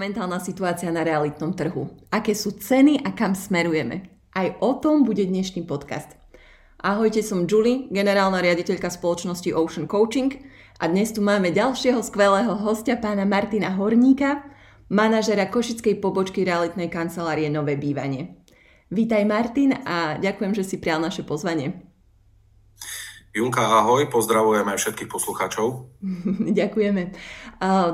momentálna 0.00 0.40
situácia 0.40 0.88
na 0.88 1.04
realitnom 1.04 1.52
trhu? 1.52 1.92
Aké 2.08 2.32
sú 2.32 2.56
ceny 2.56 3.04
a 3.04 3.12
kam 3.12 3.36
smerujeme? 3.36 4.08
Aj 4.32 4.48
o 4.64 4.80
tom 4.80 5.04
bude 5.04 5.20
dnešný 5.28 5.68
podcast. 5.68 6.16
Ahojte, 6.80 7.20
som 7.20 7.44
Julie, 7.44 7.84
generálna 7.92 8.40
riaditeľka 8.40 8.88
spoločnosti 8.88 9.52
Ocean 9.52 9.84
Coaching 9.84 10.40
a 10.80 10.88
dnes 10.88 11.12
tu 11.12 11.20
máme 11.20 11.52
ďalšieho 11.52 12.00
skvelého 12.00 12.56
hostia, 12.64 12.96
pána 12.96 13.28
Martina 13.28 13.76
Horníka, 13.76 14.40
manažera 14.88 15.52
košickej 15.52 16.00
pobočky 16.00 16.48
realitnej 16.48 16.88
kancelárie 16.88 17.52
Nové 17.52 17.76
bývanie. 17.76 18.40
Vítaj 18.88 19.28
Martin 19.28 19.84
a 19.84 20.16
ďakujem, 20.16 20.56
že 20.56 20.64
si 20.64 20.80
prijal 20.80 21.04
naše 21.04 21.28
pozvanie. 21.28 21.89
Julka, 23.30 23.62
ahoj, 23.62 24.10
pozdravujem 24.10 24.66
aj 24.66 24.78
všetkých 24.82 25.06
poslucháčov. 25.06 25.86
Ďakujeme. 26.58 27.14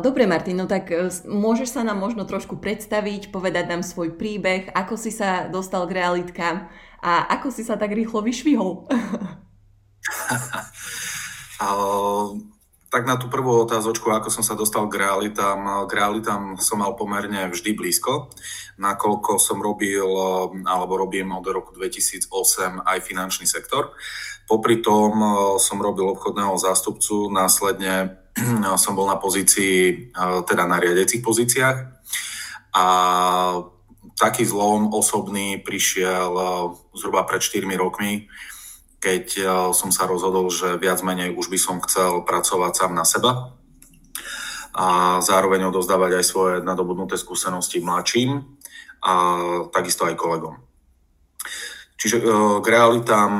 Dobre, 0.00 0.24
Martin, 0.24 0.56
no 0.56 0.64
tak 0.64 0.88
e, 0.88 1.12
môžeš 1.28 1.76
sa 1.76 1.84
nám 1.84 2.00
možno 2.00 2.24
trošku 2.24 2.56
predstaviť, 2.56 3.28
povedať 3.28 3.68
nám 3.68 3.84
svoj 3.84 4.16
príbeh, 4.16 4.72
ako 4.72 4.96
si 4.96 5.12
sa 5.12 5.52
dostal 5.52 5.84
k 5.84 6.00
realitkám 6.00 6.72
a 7.04 7.28
ako 7.36 7.52
si 7.52 7.68
sa 7.68 7.76
tak 7.76 7.92
rýchlo 7.92 8.24
vyšvihol? 8.24 8.88
tak 12.86 13.02
na 13.02 13.18
tú 13.18 13.26
prvú 13.26 13.66
otázočku, 13.66 14.14
ako 14.14 14.30
som 14.30 14.46
sa 14.46 14.54
dostal 14.54 14.86
k 14.86 15.02
realitám, 15.02 15.86
k 15.90 15.92
realitám 15.92 16.54
som 16.62 16.78
mal 16.78 16.94
pomerne 16.94 17.50
vždy 17.50 17.74
blízko, 17.74 18.30
nakoľko 18.78 19.42
som 19.42 19.58
robil, 19.58 20.06
alebo 20.62 20.94
robím 20.94 21.34
od 21.34 21.44
roku 21.50 21.74
2008 21.74 22.86
aj 22.86 22.98
finančný 23.02 23.46
sektor. 23.50 23.90
Popri 24.46 24.78
tom 24.78 25.12
eh, 25.18 25.30
som 25.58 25.82
robil 25.82 26.06
obchodného 26.14 26.54
zástupcu, 26.54 27.28
následne 27.34 28.22
eh, 28.38 28.76
som 28.78 28.94
bol 28.94 29.10
na 29.10 29.18
pozícii, 29.18 30.06
eh, 30.14 30.38
teda 30.46 30.64
na 30.70 30.78
riadecích 30.78 31.20
pozíciách 31.20 31.76
a 32.76 32.86
taký 34.16 34.48
zlom 34.48 34.96
osobný 34.96 35.60
prišiel 35.60 36.32
zhruba 36.96 37.24
pred 37.28 37.40
4 37.40 37.68
rokmi, 37.76 38.28
keď 39.06 39.38
som 39.70 39.94
sa 39.94 40.10
rozhodol, 40.10 40.50
že 40.50 40.82
viac 40.82 40.98
menej 41.06 41.38
už 41.38 41.46
by 41.46 41.58
som 41.62 41.78
chcel 41.86 42.26
pracovať 42.26 42.74
sám 42.74 42.90
na 42.90 43.06
seba 43.06 43.54
a 44.74 45.22
zároveň 45.22 45.70
odozdávať 45.70 46.18
aj 46.18 46.24
svoje 46.26 46.54
nadobudnuté 46.66 47.14
skúsenosti 47.14 47.78
mladším 47.78 48.42
a 49.06 49.14
takisto 49.70 50.10
aj 50.10 50.18
kolegom. 50.18 50.58
Čiže 51.94 52.18
k 52.60 52.66
realitám 52.66 53.32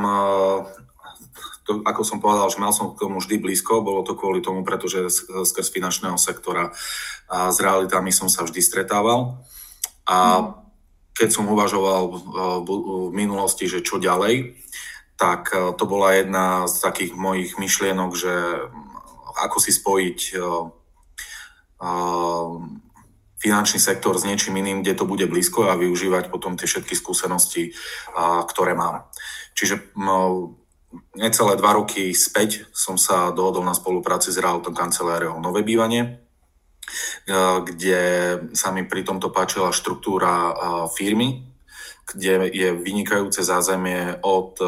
to, 1.67 1.83
ako 1.83 2.01
som 2.07 2.23
povedal, 2.23 2.47
že 2.47 2.63
mal 2.63 2.71
som 2.71 2.95
k 2.95 3.03
tomu 3.03 3.19
vždy 3.19 3.43
blízko, 3.43 3.83
bolo 3.83 4.07
to 4.07 4.15
kvôli 4.15 4.39
tomu, 4.39 4.63
pretože 4.63 5.11
skrz 5.27 5.67
finančného 5.67 6.15
sektora 6.15 6.71
a 7.27 7.51
s 7.51 7.59
realitami 7.59 8.15
som 8.15 8.31
sa 8.31 8.47
vždy 8.47 8.63
stretával. 8.63 9.43
A 10.07 10.47
keď 11.11 11.27
som 11.27 11.51
uvažoval 11.51 12.01
v 12.63 13.11
minulosti, 13.11 13.67
že 13.67 13.83
čo 13.83 13.99
ďalej, 13.99 14.55
tak 15.17 15.49
e, 15.51 15.73
to 15.73 15.83
bola 15.89 16.13
jedna 16.13 16.69
z 16.69 16.77
takých 16.79 17.11
mojich 17.17 17.57
myšlienok, 17.57 18.11
že 18.13 18.33
ako 19.37 19.57
si 19.57 19.73
spojiť 19.73 20.19
e, 20.31 20.35
e, 20.37 21.91
finančný 23.41 23.81
sektor 23.81 24.13
s 24.13 24.23
niečím 24.23 24.61
iným, 24.61 24.85
kde 24.85 24.93
to 24.93 25.09
bude 25.09 25.25
blízko 25.25 25.73
a 25.73 25.77
využívať 25.77 26.29
potom 26.29 26.57
tie 26.57 26.65
všetky 26.65 26.97
skúsenosti, 26.97 27.69
ktoré 28.49 28.73
mám. 28.73 29.13
Čiže 29.53 29.93
necelé 31.13 31.53
dva 31.53 31.77
roky 31.77 32.17
späť 32.17 32.65
som 32.73 32.97
sa 32.97 33.29
dohodol 33.29 33.61
na 33.61 33.77
spolupráci 33.77 34.33
s 34.33 34.41
Realitom 34.41 34.73
kanceláriou 34.73 35.37
Nové 35.37 35.61
bývanie, 35.61 36.17
kde 37.61 38.01
sa 38.57 38.73
mi 38.73 38.89
pri 38.89 39.05
tomto 39.05 39.29
páčila 39.29 39.69
štruktúra 39.69 40.57
firmy, 40.97 41.45
kde 42.07 42.47
je 42.55 42.69
vynikajúce 42.71 43.43
zázemie 43.43 44.15
od 44.23 44.55
e, 44.63 44.65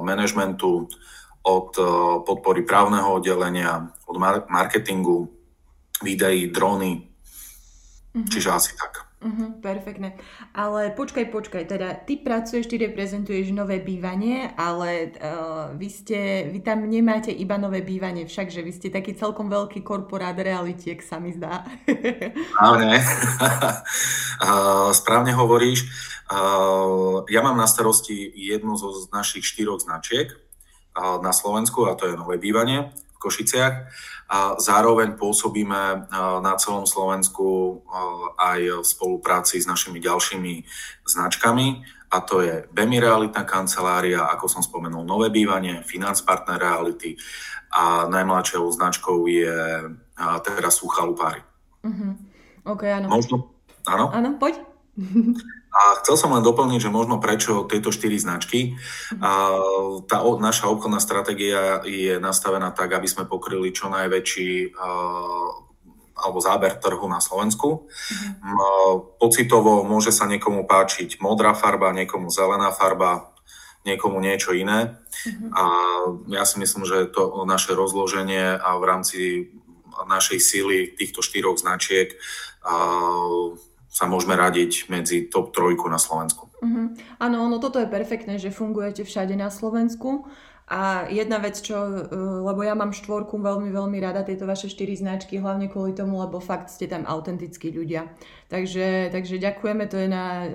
manažmentu, 0.00 0.88
od 1.40 1.72
podpory 2.28 2.68
právneho 2.68 3.16
oddelenia, 3.16 3.88
od 4.04 4.16
marketingu, 4.48 5.32
videí, 6.04 6.52
drony, 6.52 7.00
mm-hmm. 7.00 8.28
čiže 8.28 8.50
asi 8.52 8.76
tak. 8.76 9.09
Uh-huh, 9.20 9.52
perfektne. 9.60 10.16
Ale 10.56 10.96
počkaj, 10.96 11.28
počkaj, 11.28 11.68
teda 11.68 11.92
ty 12.08 12.16
pracuješ, 12.16 12.72
ty 12.72 12.80
reprezentuješ 12.80 13.52
nové 13.52 13.76
bývanie, 13.76 14.48
ale 14.56 15.12
uh, 15.20 15.76
vy, 15.76 15.88
ste, 15.92 16.48
vy 16.48 16.64
tam 16.64 16.88
nemáte 16.88 17.28
iba 17.28 17.60
nové 17.60 17.84
bývanie, 17.84 18.24
však, 18.24 18.48
že 18.48 18.64
vy 18.64 18.72
ste 18.72 18.88
taký 18.88 19.12
celkom 19.12 19.52
veľký 19.52 19.84
korporát 19.84 20.32
realitiek, 20.40 20.96
sa 21.04 21.20
mi 21.20 21.36
zdá. 21.36 21.68
Správne. 22.56 22.96
Správne 25.04 25.36
hovoríš. 25.36 25.84
Uh, 26.32 27.20
ja 27.28 27.44
mám 27.44 27.60
na 27.60 27.68
starosti 27.68 28.24
jednu 28.24 28.72
zo 28.80 29.04
našich 29.12 29.44
štyroch 29.44 29.84
značiek 29.84 30.32
uh, 30.96 31.20
na 31.20 31.36
Slovensku 31.36 31.84
a 31.84 31.92
to 31.92 32.08
je 32.08 32.16
nové 32.16 32.40
bývanie 32.40 32.88
Košiciach 33.20 33.74
a 34.32 34.56
zároveň 34.56 35.20
pôsobíme 35.20 36.08
na 36.40 36.52
celom 36.56 36.88
Slovensku 36.88 37.80
aj 38.40 38.80
v 38.80 38.86
spolupráci 38.86 39.60
s 39.60 39.68
našimi 39.68 40.00
ďalšími 40.00 40.64
značkami 41.04 41.84
a 42.10 42.16
to 42.24 42.40
je 42.42 42.64
BEMI 42.72 42.98
Realitná 42.98 43.44
kancelária, 43.44 44.24
ako 44.26 44.48
som 44.48 44.62
spomenul, 44.64 45.04
Nové 45.04 45.28
bývanie, 45.28 45.84
Finance 45.84 46.24
Partner 46.24 46.58
Reality 46.58 47.14
a 47.70 48.08
najmladšou 48.08 48.66
značkou 48.72 49.28
je 49.30 49.54
teraz 50.42 50.82
Lupári. 50.82 51.44
Uh-huh. 51.86 52.18
OK, 52.66 52.82
áno. 52.88 53.06
Možno, 53.12 53.54
áno? 53.86 54.10
Áno, 54.10 54.40
poď. 54.40 54.58
A 55.70 56.02
chcel 56.02 56.18
som 56.18 56.34
len 56.34 56.42
doplniť, 56.42 56.82
že 56.82 56.90
možno 56.90 57.22
prečo 57.22 57.62
tieto 57.70 57.94
štyri 57.94 58.18
značky. 58.18 58.74
Tá 60.10 60.18
naša 60.22 60.66
obchodná 60.66 60.98
stratégia 60.98 61.78
je 61.86 62.18
nastavená 62.18 62.74
tak, 62.74 62.90
aby 62.98 63.06
sme 63.06 63.30
pokryli 63.30 63.70
čo 63.70 63.86
najväčší 63.86 64.74
alebo 66.20 66.38
záber 66.42 66.76
trhu 66.76 67.08
na 67.08 67.16
Slovensku. 67.22 67.88
Mm. 67.88 68.60
Pocitovo 69.16 69.80
môže 69.86 70.12
sa 70.12 70.28
niekomu 70.28 70.68
páčiť 70.68 71.16
modrá 71.22 71.56
farba, 71.56 71.96
niekomu 71.96 72.28
zelená 72.28 72.68
farba, 72.76 73.32
niekomu 73.88 74.20
niečo 74.20 74.52
iné. 74.52 75.00
Mm-hmm. 75.24 75.50
A 75.56 75.64
ja 76.36 76.44
si 76.44 76.60
myslím, 76.60 76.84
že 76.84 77.08
to 77.08 77.48
naše 77.48 77.72
rozloženie 77.72 78.52
a 78.52 78.76
v 78.76 78.84
rámci 78.84 79.20
našej 80.04 80.38
síly 80.44 80.92
týchto 80.92 81.24
štyroch 81.24 81.56
značiek 81.56 82.12
sa 83.90 84.06
môžeme 84.06 84.38
radiť 84.38 84.86
medzi 84.86 85.26
top 85.26 85.50
trojku 85.50 85.90
na 85.90 85.98
Slovensku. 85.98 86.46
Uh-huh. 86.62 86.94
Áno, 87.18 87.36
ono 87.42 87.58
toto 87.58 87.82
je 87.82 87.90
perfektné, 87.90 88.38
že 88.38 88.54
fungujete 88.54 89.02
všade 89.02 89.34
na 89.34 89.50
Slovensku. 89.50 90.30
A 90.70 91.10
jedna 91.10 91.42
vec, 91.42 91.58
čo, 91.58 91.74
uh, 91.74 92.06
lebo 92.46 92.62
ja 92.62 92.78
mám 92.78 92.94
štvorku 92.94 93.42
veľmi, 93.42 93.74
veľmi 93.74 93.98
rada, 93.98 94.22
tieto 94.22 94.46
vaše 94.46 94.70
štyri 94.70 94.94
značky, 94.94 95.42
hlavne 95.42 95.66
kvôli 95.66 95.98
tomu, 95.98 96.22
lebo 96.22 96.38
fakt 96.38 96.70
ste 96.70 96.86
tam 96.86 97.02
autentickí 97.10 97.74
ľudia. 97.74 98.06
Takže, 98.46 99.10
takže 99.10 99.42
ďakujeme, 99.42 99.90
to 99.90 99.98
je 99.98 100.06
na 100.06 100.26
uh, 100.46 100.48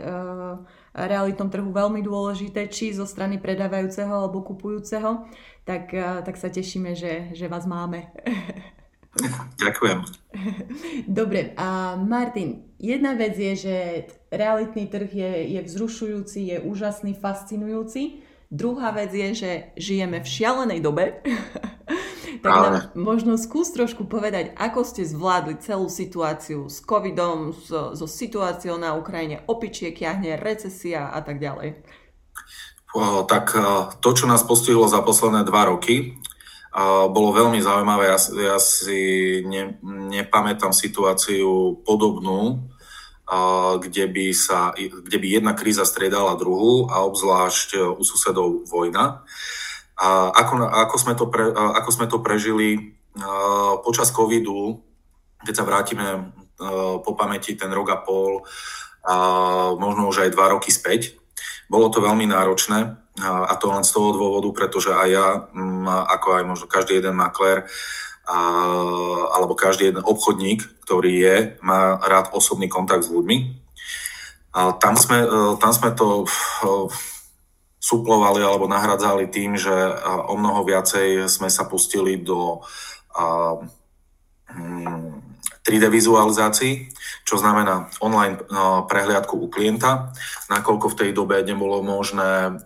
realitnom 0.95 1.51
trhu 1.51 1.67
veľmi 1.67 1.99
dôležité, 1.99 2.71
či 2.71 2.95
zo 2.95 3.03
strany 3.03 3.43
predávajúceho 3.43 4.07
alebo 4.07 4.39
kupujúceho, 4.39 5.27
tak, 5.67 5.91
uh, 5.91 6.23
tak 6.23 6.39
sa 6.39 6.47
tešíme, 6.47 6.95
že, 6.95 7.35
že 7.35 7.51
vás 7.51 7.67
máme. 7.67 8.07
Ďakujem. 9.63 9.99
Dobre, 11.07 11.55
a 11.55 11.95
Martin, 11.95 12.67
jedna 12.79 13.15
vec 13.15 13.39
je, 13.39 13.53
že 13.55 13.75
realitný 14.31 14.91
trh 14.91 15.07
je, 15.07 15.31
je 15.55 15.61
vzrušujúci, 15.63 16.39
je 16.51 16.57
úžasný, 16.59 17.15
fascinujúci. 17.15 18.25
Druhá 18.51 18.91
vec 18.93 19.15
je, 19.15 19.29
že 19.33 19.51
žijeme 19.79 20.21
v 20.21 20.27
šialenej 20.27 20.79
dobe. 20.83 21.19
tak 22.45 22.53
nám 22.53 22.75
možno 22.93 23.39
skús 23.41 23.73
trošku 23.73 24.05
povedať, 24.05 24.53
ako 24.53 24.85
ste 24.85 25.07
zvládli 25.07 25.57
celú 25.63 25.89
situáciu 25.89 26.69
s 26.69 26.83
covidom, 26.83 27.55
so, 27.55 27.97
so 27.97 28.05
situáciou 28.05 28.77
na 28.77 28.93
Ukrajine, 28.93 29.41
opičie 29.49 29.95
kiahne, 29.95 30.37
recesia 30.37 31.09
a 31.09 31.19
tak 31.25 31.41
ďalej. 31.41 31.81
O, 32.95 33.27
tak 33.27 33.51
to, 33.99 34.09
čo 34.15 34.23
nás 34.29 34.45
postihlo 34.45 34.87
za 34.87 35.03
posledné 35.03 35.43
dva 35.43 35.67
roky, 35.67 36.15
bolo 37.07 37.31
veľmi 37.31 37.63
zaujímavé. 37.63 38.11
Ja, 38.11 38.19
ja 38.19 38.57
si 38.59 38.99
ne, 39.47 39.79
nepamätám 40.11 40.75
situáciu 40.75 41.79
podobnú, 41.87 42.67
kde 43.79 44.05
by, 44.05 44.25
sa, 44.35 44.75
kde 44.77 45.17
by 45.17 45.27
jedna 45.39 45.53
kríza 45.57 45.87
striedala 45.87 46.37
druhú 46.37 46.91
a 46.93 47.01
obzvlášť 47.09 47.69
e, 47.73 47.79
u 47.81 48.03
susedov 48.05 48.69
vojna. 48.69 49.25
A 49.97 50.29
ako, 50.29 50.61
ako, 50.61 50.95
sme 51.01 51.13
to 51.17 51.25
pre, 51.31 51.49
ako 51.49 51.89
sme 51.89 52.05
to 52.05 52.21
prežili 52.21 52.93
počas 53.81 54.11
covidu, 54.11 54.83
keď 55.41 55.53
sa 55.55 55.65
vrátime 55.65 56.07
e, 56.13 56.21
po 57.01 57.11
pamäti 57.17 57.57
ten 57.57 57.71
rok 57.73 57.87
a 57.89 57.97
pol, 57.97 58.45
a 59.05 59.15
možno 59.77 60.09
už 60.09 60.25
aj 60.25 60.33
dva 60.33 60.53
roky 60.53 60.69
späť, 60.69 61.17
bolo 61.69 61.89
to 61.89 62.03
veľmi 62.03 62.29
náročné 62.29 63.05
a 63.23 63.53
to 63.55 63.71
len 63.71 63.87
z 63.87 63.95
toho 63.95 64.11
dôvodu, 64.11 64.49
pretože 64.51 64.91
aj 64.91 65.07
ja, 65.07 65.27
mm, 65.55 65.87
ako 65.87 66.27
aj 66.35 66.43
možno 66.43 66.65
každý 66.67 66.99
jeden 66.99 67.15
maklér, 67.15 67.63
a, 68.27 68.39
alebo 69.39 69.55
každý 69.55 69.93
jeden 69.93 70.03
obchodník, 70.03 70.83
ktorý 70.83 71.13
je, 71.13 71.35
má 71.63 71.95
rád 72.03 72.35
osobný 72.35 72.67
kontakt 72.67 73.07
s 73.07 73.13
ľuďmi. 73.13 73.37
A 74.55 74.75
tam, 74.75 74.99
sme, 74.99 75.23
e, 75.23 75.27
tam 75.61 75.71
sme 75.71 75.95
to 75.95 76.23
e, 76.23 76.27
suplovali 77.79 78.41
alebo 78.43 78.67
nahradzali 78.67 79.29
tým, 79.29 79.55
že 79.55 79.71
o 80.25 80.33
mnoho 80.35 80.65
viacej 80.65 81.29
sme 81.29 81.53
sa 81.53 81.69
pustili 81.69 82.17
do 82.17 82.65
3D 85.65 85.85
hm, 85.87 85.93
vizualizácií, 85.93 86.89
čo 87.25 87.41
znamená 87.41 87.89
online 88.01 88.37
prehliadku 88.89 89.37
u 89.37 89.47
klienta, 89.49 90.13
nakoľko 90.49 90.93
v 90.93 90.97
tej 90.99 91.09
dobe 91.11 91.41
nebolo 91.41 91.81
možné 91.81 92.61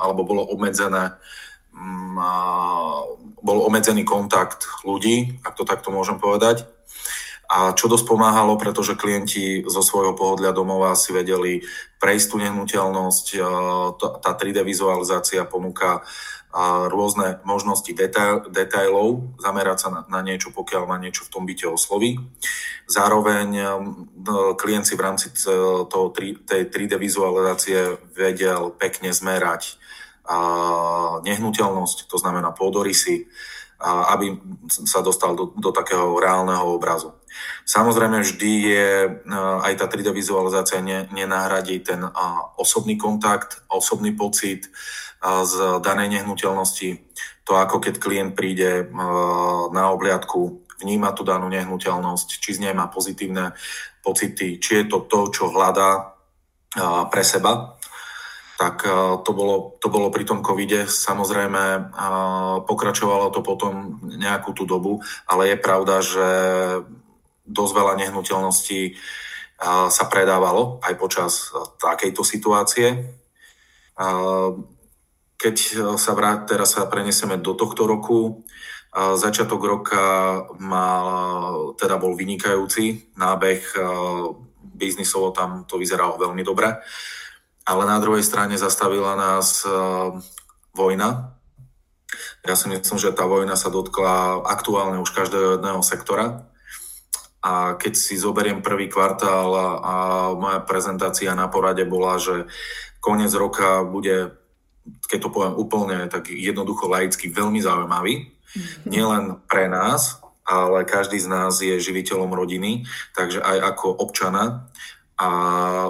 alebo 0.00 0.28
bolo 0.28 0.42
obmedzené 0.44 1.16
hm, 1.72 2.16
bol 3.44 3.60
obmedzený 3.60 4.08
kontakt 4.08 4.64
ľudí, 4.88 5.36
ak 5.44 5.52
to 5.52 5.68
takto 5.68 5.92
môžem 5.92 6.16
povedať. 6.16 6.64
A 7.44 7.76
čo 7.76 7.92
dosť 7.92 8.08
pomáhalo, 8.08 8.56
pretože 8.56 8.96
klienti 8.96 9.60
zo 9.68 9.84
svojho 9.84 10.16
pohodlia 10.16 10.56
domova 10.56 10.96
si 10.96 11.12
vedeli 11.12 11.60
prejsť 12.00 12.26
tú 12.32 12.36
nehnuteľnosť, 12.40 13.24
tá 14.00 14.32
3D 14.32 14.64
vizualizácia 14.64 15.44
ponúka 15.44 16.00
rôzne 16.86 17.42
možnosti 17.42 17.90
detail, 17.90 18.46
detailov, 18.46 19.34
zamerať 19.42 19.78
sa 19.78 19.88
na, 19.90 20.00
na 20.06 20.20
niečo, 20.22 20.54
pokiaľ 20.54 20.86
má 20.86 20.96
niečo 21.02 21.26
v 21.26 21.32
tom 21.34 21.42
byte 21.42 21.66
osloví. 21.66 22.22
Zároveň 22.86 23.58
klient 24.54 24.86
si 24.86 24.94
v 24.94 25.02
rámci 25.02 25.34
toho, 25.34 26.14
tej 26.14 26.62
3D 26.70 26.94
vizualizácie 26.94 27.98
vedel 28.14 28.70
pekne 28.78 29.10
zmerať 29.10 29.82
nehnuteľnosť, 31.26 32.06
to 32.06 32.16
znamená 32.16 32.54
pôdorysy, 32.54 33.26
aby 33.84 34.38
sa 34.70 35.04
dostal 35.04 35.36
do, 35.36 35.52
do 35.58 35.74
takého 35.74 36.16
reálneho 36.16 36.78
obrazu. 36.78 37.12
Samozrejme 37.66 38.22
vždy 38.22 38.52
je 38.70 38.88
aj 39.60 39.74
tá 39.76 39.86
3D 39.90 40.14
vizualizácia 40.14 40.80
ne, 40.80 41.10
nenahradí 41.10 41.82
ten 41.82 42.00
osobný 42.56 42.96
kontakt, 42.96 43.60
osobný 43.68 44.14
pocit 44.14 44.70
z 45.24 45.80
danej 45.80 46.20
nehnuteľnosti. 46.20 47.00
To 47.48 47.56
ako 47.56 47.80
keď 47.80 47.94
klient 47.96 48.32
príde 48.36 48.88
na 49.72 49.84
obliadku, 49.88 50.64
vníma 50.84 51.16
tú 51.16 51.24
danú 51.24 51.48
nehnuteľnosť, 51.48 52.28
či 52.40 52.60
z 52.60 52.68
nej 52.68 52.74
má 52.76 52.92
pozitívne 52.92 53.56
pocity, 54.04 54.60
či 54.60 54.70
je 54.80 54.84
to 54.84 55.08
to, 55.08 55.32
čo 55.32 55.48
hľadá 55.48 56.12
pre 57.08 57.24
seba 57.24 57.74
tak 58.54 58.86
eh, 58.86 58.92
to 59.22 59.30
bolo, 59.34 59.76
to 59.82 59.88
bolo 59.90 60.08
pri 60.10 60.24
tom 60.24 60.40
covide. 60.40 60.86
Samozrejme, 60.86 61.94
pokračovalo 62.64 63.34
to 63.34 63.42
potom 63.42 64.00
nejakú 64.02 64.54
tú 64.54 64.64
dobu, 64.64 65.02
ale 65.26 65.52
je 65.52 65.56
pravda, 65.58 66.00
že 66.00 66.28
dosť 67.44 67.72
veľa 67.74 67.94
nehnuteľností 68.00 68.80
eh, 68.88 68.94
sa 69.90 70.04
predávalo 70.06 70.78
aj 70.80 70.94
počas 70.96 71.50
takejto 71.82 72.22
situácie. 72.22 72.86
Keď 75.44 75.56
sa 76.00 76.16
vrát, 76.16 76.48
teraz 76.48 76.72
sa 76.72 76.88
prenesieme 76.88 77.36
do 77.36 77.52
tohto 77.52 77.84
roku, 77.84 78.48
začiatok 78.96 79.60
roka 79.60 80.00
mal, 80.56 81.06
teda 81.76 82.00
bol 82.00 82.16
vynikajúci, 82.16 83.12
nábeh 83.20 83.60
biznisovo 84.72 85.36
tam 85.36 85.68
to 85.68 85.76
vyzeralo 85.76 86.16
veľmi 86.16 86.40
dobre 86.40 86.80
ale 87.64 87.82
na 87.88 87.96
druhej 87.96 88.20
strane 88.20 88.60
zastavila 88.60 89.16
nás 89.16 89.64
uh, 89.64 90.12
vojna. 90.76 91.32
Ja 92.44 92.54
si 92.54 92.68
myslím, 92.68 93.00
že 93.00 93.16
tá 93.16 93.24
vojna 93.24 93.56
sa 93.56 93.72
dotkla 93.72 94.44
aktuálne 94.44 95.00
už 95.00 95.10
každého 95.16 95.56
jedného 95.56 95.80
sektora. 95.80 96.44
A 97.40 97.76
keď 97.76 97.92
si 97.96 98.20
zoberiem 98.20 98.64
prvý 98.64 98.88
kvartál 98.88 99.52
a 99.80 99.94
moja 100.32 100.60
prezentácia 100.64 101.32
na 101.36 101.48
porade 101.48 101.84
bola, 101.88 102.20
že 102.20 102.48
koniec 103.00 103.32
roka 103.36 103.84
bude, 103.84 104.32
keď 105.08 105.18
to 105.24 105.32
poviem 105.32 105.54
úplne 105.56 106.08
tak 106.08 106.28
jednoducho 106.28 106.88
laicky, 106.88 107.32
veľmi 107.32 107.60
zaujímavý. 107.60 108.28
Mm-hmm. 108.28 108.88
Nielen 108.88 109.24
pre 109.48 109.66
nás, 109.66 110.20
ale 110.44 110.84
každý 110.84 111.16
z 111.16 111.28
nás 111.28 111.58
je 111.58 111.74
živiteľom 111.80 112.28
rodiny, 112.30 112.84
takže 113.16 113.40
aj 113.40 113.74
ako 113.74 113.96
občana 113.96 114.68
a 115.14 115.28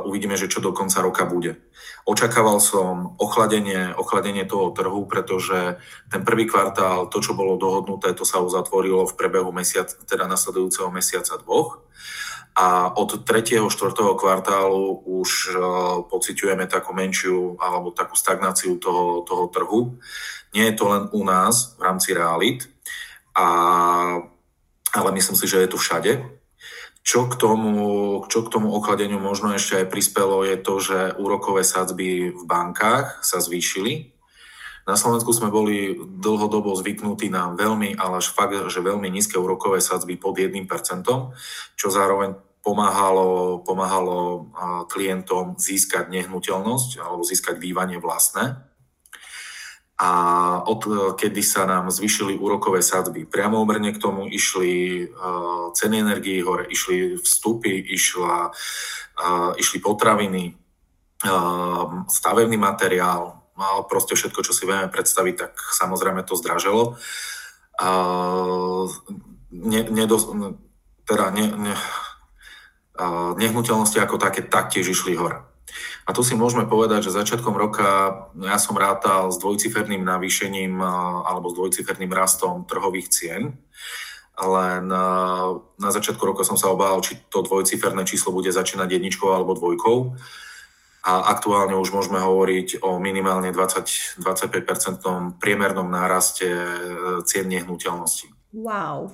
uvidíme, 0.04 0.36
že 0.36 0.50
čo 0.52 0.60
do 0.60 0.70
konca 0.70 1.00
roka 1.02 1.24
bude. 1.26 1.58
Očakával 2.04 2.60
som 2.60 3.16
ochladenie, 3.16 3.96
ochladenie 3.96 4.44
toho 4.44 4.76
trhu, 4.76 5.08
pretože 5.08 5.80
ten 6.12 6.20
prvý 6.20 6.44
kvartál, 6.44 7.08
to, 7.08 7.24
čo 7.24 7.32
bolo 7.32 7.56
dohodnuté, 7.56 8.12
to 8.12 8.28
sa 8.28 8.44
uzatvorilo 8.44 9.08
v 9.08 9.16
prebehu 9.16 9.48
mesiac, 9.48 9.88
teda 10.04 10.28
nasledujúceho 10.28 10.92
mesiaca 10.92 11.40
dvoch. 11.40 11.80
A 12.54 12.94
od 12.94 13.26
3. 13.26 13.66
4. 13.66 13.70
kvartálu 14.14 15.02
už 15.10 15.30
uh, 15.50 15.58
pociťujeme 16.06 16.70
takú 16.70 16.94
menšiu 16.94 17.58
alebo 17.58 17.90
takú 17.90 18.14
stagnáciu 18.14 18.78
toho, 18.78 19.26
toho 19.26 19.50
trhu. 19.50 19.98
Nie 20.54 20.70
je 20.70 20.78
to 20.78 20.84
len 20.86 21.10
u 21.10 21.26
nás 21.26 21.74
v 21.74 21.80
rámci 21.82 22.14
realit, 22.14 22.70
a, 23.34 23.46
ale 24.94 25.08
myslím 25.18 25.34
si, 25.34 25.50
že 25.50 25.66
je 25.66 25.68
to 25.74 25.78
všade 25.82 26.22
čo 27.04 27.28
k, 27.28 27.36
tomu, 27.36 28.24
čo 28.32 28.40
k 28.40 28.48
tomu 28.48 28.72
ochladeniu 28.72 29.20
možno 29.20 29.52
ešte 29.52 29.84
aj 29.84 29.92
prispelo 29.92 30.40
je 30.40 30.56
to, 30.56 30.74
že 30.80 30.98
úrokové 31.20 31.60
sadzby 31.60 32.32
v 32.32 32.42
bankách 32.48 33.20
sa 33.20 33.44
zvýšili. 33.44 34.13
Na 34.84 35.00
Slovensku 35.00 35.32
sme 35.32 35.48
boli 35.48 35.96
dlhodobo 35.96 36.76
zvyknutí 36.76 37.32
na 37.32 37.52
veľmi, 37.56 37.96
ale 37.96 38.20
až 38.20 38.36
fakt, 38.36 38.52
že 38.68 38.84
veľmi 38.84 39.08
nízke 39.08 39.40
úrokové 39.40 39.80
sadzby 39.80 40.20
pod 40.20 40.36
1%, 40.36 40.60
čo 41.72 41.86
zároveň 41.88 42.36
pomáhalo, 42.60 43.60
pomáhalo 43.64 44.48
klientom 44.88 45.56
získať 45.60 46.08
nehnuteľnosť 46.08 47.00
alebo 47.00 47.20
získať 47.24 47.60
bývanie 47.60 48.00
vlastné 48.00 48.60
a 49.94 50.10
od 50.66 51.14
kedy 51.14 51.38
sa 51.38 51.70
nám 51.70 51.86
zvyšili 51.86 52.34
úrokové 52.34 52.82
sadzby. 52.82 53.30
Priamo 53.30 53.62
umerne 53.62 53.94
k 53.94 54.02
tomu 54.02 54.26
išli 54.26 55.06
ceny 55.70 56.02
energií 56.02 56.42
hore, 56.42 56.66
išli 56.66 57.14
vstupy, 57.14 57.78
išla, 57.94 58.50
išli 59.54 59.78
potraviny, 59.78 60.50
stavebný 62.10 62.58
materiál, 62.58 63.43
no, 63.58 63.86
proste 63.86 64.14
všetko, 64.14 64.40
čo 64.42 64.52
si 64.52 64.66
vieme 64.66 64.90
predstaviť, 64.90 65.34
tak 65.34 65.52
samozrejme 65.56 66.22
to 66.26 66.38
zdraželo. 66.38 66.98
Uh, 67.74 68.86
ne, 69.50 69.82
nedos, 69.90 70.30
teda 71.06 71.34
ne, 71.34 71.50
ne, 71.50 71.74
uh, 71.74 73.34
nehnuteľnosti 73.34 73.98
ako 73.98 74.16
také 74.18 74.46
taktiež 74.46 74.90
išli 74.90 75.18
hore. 75.18 75.42
A 76.04 76.12
tu 76.12 76.20
si 76.20 76.36
môžeme 76.36 76.68
povedať, 76.68 77.08
že 77.08 77.16
začiatkom 77.16 77.56
roka 77.56 78.12
ja 78.36 78.60
som 78.60 78.76
rátal 78.76 79.32
s 79.32 79.40
dvojciferným 79.40 80.04
navýšením 80.04 80.76
alebo 81.24 81.48
s 81.48 81.56
dvojciferným 81.56 82.12
rastom 82.12 82.68
trhových 82.68 83.08
cien. 83.08 83.42
Len 84.36 84.84
na 84.84 85.90
začiatku 85.90 86.20
roka 86.20 86.44
som 86.44 86.60
sa 86.60 86.68
obával, 86.68 87.00
či 87.00 87.16
to 87.32 87.40
dvojciferné 87.40 88.04
číslo 88.04 88.36
bude 88.36 88.52
začínať 88.52 89.00
jedničkou 89.00 89.32
alebo 89.32 89.56
dvojkou. 89.56 90.14
A 91.04 91.28
aktuálne 91.36 91.76
už 91.76 91.92
môžeme 91.92 92.16
hovoriť 92.16 92.80
o 92.80 92.96
minimálne 92.96 93.52
20-25% 93.52 94.24
priemernom 95.36 95.84
náraste 95.84 96.48
e, 96.48 96.68
cien 97.28 97.44
nehnuteľnosti. 97.44 98.32
Wow. 98.56 99.12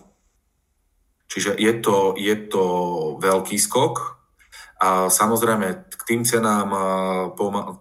Čiže 1.27 1.59
je 1.59 1.73
to, 1.83 2.15
je 2.15 2.37
to 2.47 2.65
veľký 3.19 3.59
skok, 3.59 4.21
a 4.81 5.13
samozrejme 5.13 5.93
k 5.93 6.03
tým 6.09 6.25
cenám, 6.25 6.73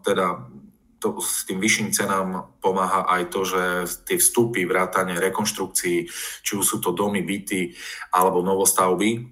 teda 0.03 0.51
to, 0.99 1.23
s 1.23 1.47
tým 1.47 1.63
vyšším 1.63 1.95
cenám 1.95 2.59
pomáha 2.59 3.07
aj 3.07 3.31
to, 3.31 3.47
že 3.47 3.63
tie 4.03 4.19
vstupy, 4.19 4.67
vrátane 4.67 5.15
rekonštrukcií, 5.15 6.11
či 6.43 6.51
už 6.59 6.65
sú 6.67 6.77
to 6.83 6.91
domy, 6.91 7.23
byty 7.23 7.71
alebo 8.11 8.43
novostavby, 8.43 9.31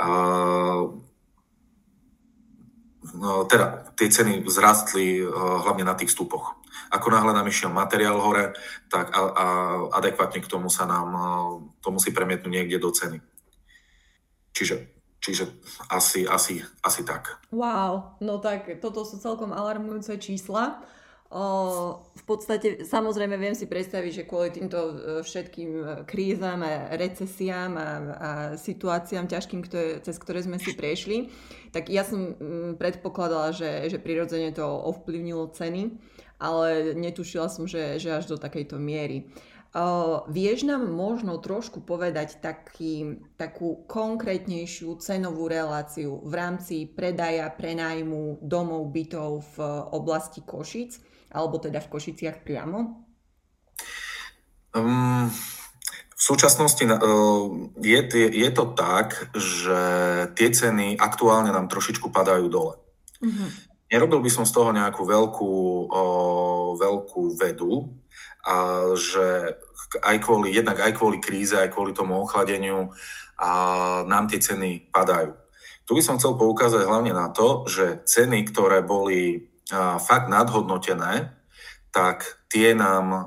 a, 0.00 0.08
teda 3.50 3.94
tie 3.98 4.08
ceny 4.08 4.46
vzrastli 4.46 5.22
hlavne 5.34 5.82
na 5.82 5.98
tých 5.98 6.14
vstupoch. 6.14 6.58
Ako 6.92 7.10
náhle 7.10 7.32
nám 7.34 7.48
išiel 7.48 7.72
materiál 7.72 8.20
hore, 8.20 8.54
tak 8.92 9.10
a, 9.10 9.20
a 9.20 9.46
adekvátne 9.96 10.40
k 10.44 10.50
tomu 10.50 10.70
sa 10.70 10.86
nám 10.86 11.08
to 11.82 11.88
musí 11.90 12.14
premietnúť 12.14 12.52
niekde 12.52 12.78
do 12.78 12.92
ceny. 12.94 13.18
Čiže 14.52 14.92
Čiže 15.22 15.54
asi, 15.86 16.26
asi, 16.26 16.58
asi 16.82 17.06
tak. 17.06 17.38
Wow, 17.54 18.18
no 18.18 18.42
tak 18.42 18.66
toto 18.82 19.06
sú 19.06 19.22
celkom 19.22 19.54
alarmujúce 19.54 20.18
čísla. 20.18 20.82
V 21.32 22.24
podstate, 22.28 22.84
samozrejme, 22.84 23.40
viem 23.40 23.56
si 23.56 23.64
predstaviť, 23.64 24.12
že 24.12 24.28
kvôli 24.28 24.52
týmto 24.52 24.76
e, 24.76 24.94
všetkým 25.24 25.70
e, 25.72 25.84
krízam 26.04 26.60
a 26.60 26.92
recesiám 26.92 27.72
a, 27.72 27.88
a 27.88 28.30
situáciám 28.60 29.32
ťažkým, 29.32 29.64
ktoré, 29.64 30.04
cez 30.04 30.20
ktoré 30.20 30.44
sme 30.44 30.60
si 30.60 30.76
prešli, 30.76 31.32
tak 31.72 31.88
ja 31.88 32.04
som 32.04 32.36
predpokladala, 32.76 33.56
že, 33.56 33.88
že 33.88 33.96
prirodzene 33.96 34.52
to 34.52 34.60
ovplyvnilo 34.62 35.48
ceny, 35.56 35.96
ale 36.36 36.92
netušila 36.92 37.48
som, 37.48 37.64
že, 37.64 37.96
že 37.96 38.12
až 38.12 38.28
do 38.28 38.36
takejto 38.36 38.76
miery. 38.76 39.32
Uh, 39.72 40.28
vieš 40.28 40.68
nám 40.68 40.84
možno 40.84 41.40
trošku 41.40 41.80
povedať 41.80 42.44
taký, 42.44 43.24
takú 43.40 43.88
konkrétnejšiu 43.88 45.00
cenovú 45.00 45.48
reláciu 45.48 46.20
v 46.28 46.32
rámci 46.36 46.84
predaja, 46.84 47.48
prenájmu 47.48 48.44
domov, 48.44 48.92
bytov 48.92 49.56
v 49.56 49.58
oblasti 49.96 50.44
Košic, 50.44 51.11
alebo 51.32 51.56
teda 51.58 51.80
v 51.80 51.90
Košiciach 51.90 52.44
priamo? 52.44 53.02
Um, 54.72 55.28
v 56.12 56.22
súčasnosti 56.22 56.80
uh, 56.84 56.96
je, 57.80 58.00
je 58.30 58.50
to 58.54 58.64
tak, 58.76 59.32
že 59.34 59.80
tie 60.38 60.48
ceny 60.52 61.00
aktuálne 61.00 61.50
nám 61.50 61.72
trošičku 61.72 62.12
padajú 62.12 62.46
dole. 62.52 62.74
Uh-huh. 63.20 63.48
Nerobil 63.92 64.24
by 64.24 64.30
som 64.32 64.44
z 64.48 64.52
toho 64.54 64.70
nejakú 64.72 65.04
veľkú, 65.04 65.52
uh, 65.92 66.68
veľkú 66.78 67.36
vedu, 67.36 67.96
a 68.42 68.54
že 68.98 69.54
aj 70.02 70.16
kvôli, 70.24 70.50
jednak 70.50 70.80
aj 70.82 70.98
kvôli 70.98 71.22
kríze, 71.22 71.54
aj 71.54 71.70
kvôli 71.70 71.94
tomu 71.94 72.18
ochladeniu 72.18 72.90
a 73.38 73.50
nám 74.08 74.26
tie 74.26 74.42
ceny 74.42 74.90
padajú. 74.90 75.38
Tu 75.86 75.90
by 75.94 76.02
som 76.02 76.18
chcel 76.18 76.34
poukázať 76.38 76.86
hlavne 76.86 77.14
na 77.14 77.30
to, 77.30 77.66
že 77.70 78.02
ceny, 78.06 78.46
ktoré 78.50 78.82
boli 78.82 79.51
fakt 79.98 80.28
nadhodnotené, 80.28 81.32
tak 81.92 82.42
tie 82.48 82.72
nám 82.76 83.06
e, 83.12 83.22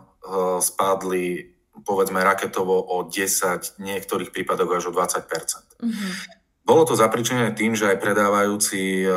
spadli 0.59 1.53
povedzme 1.85 2.17
raketovo 2.25 2.81
o 2.81 3.05
10, 3.05 3.77
v 3.77 3.81
niektorých 3.81 4.33
prípadoch 4.33 4.69
až 4.73 4.83
o 4.89 4.91
20 4.91 5.21
mm-hmm. 5.25 6.11
Bolo 6.65 6.81
to 6.81 6.97
zapričené 6.97 7.53
tým, 7.53 7.77
že 7.77 7.93
aj 7.93 8.01
predávajúci 8.01 9.05
e, 9.05 9.09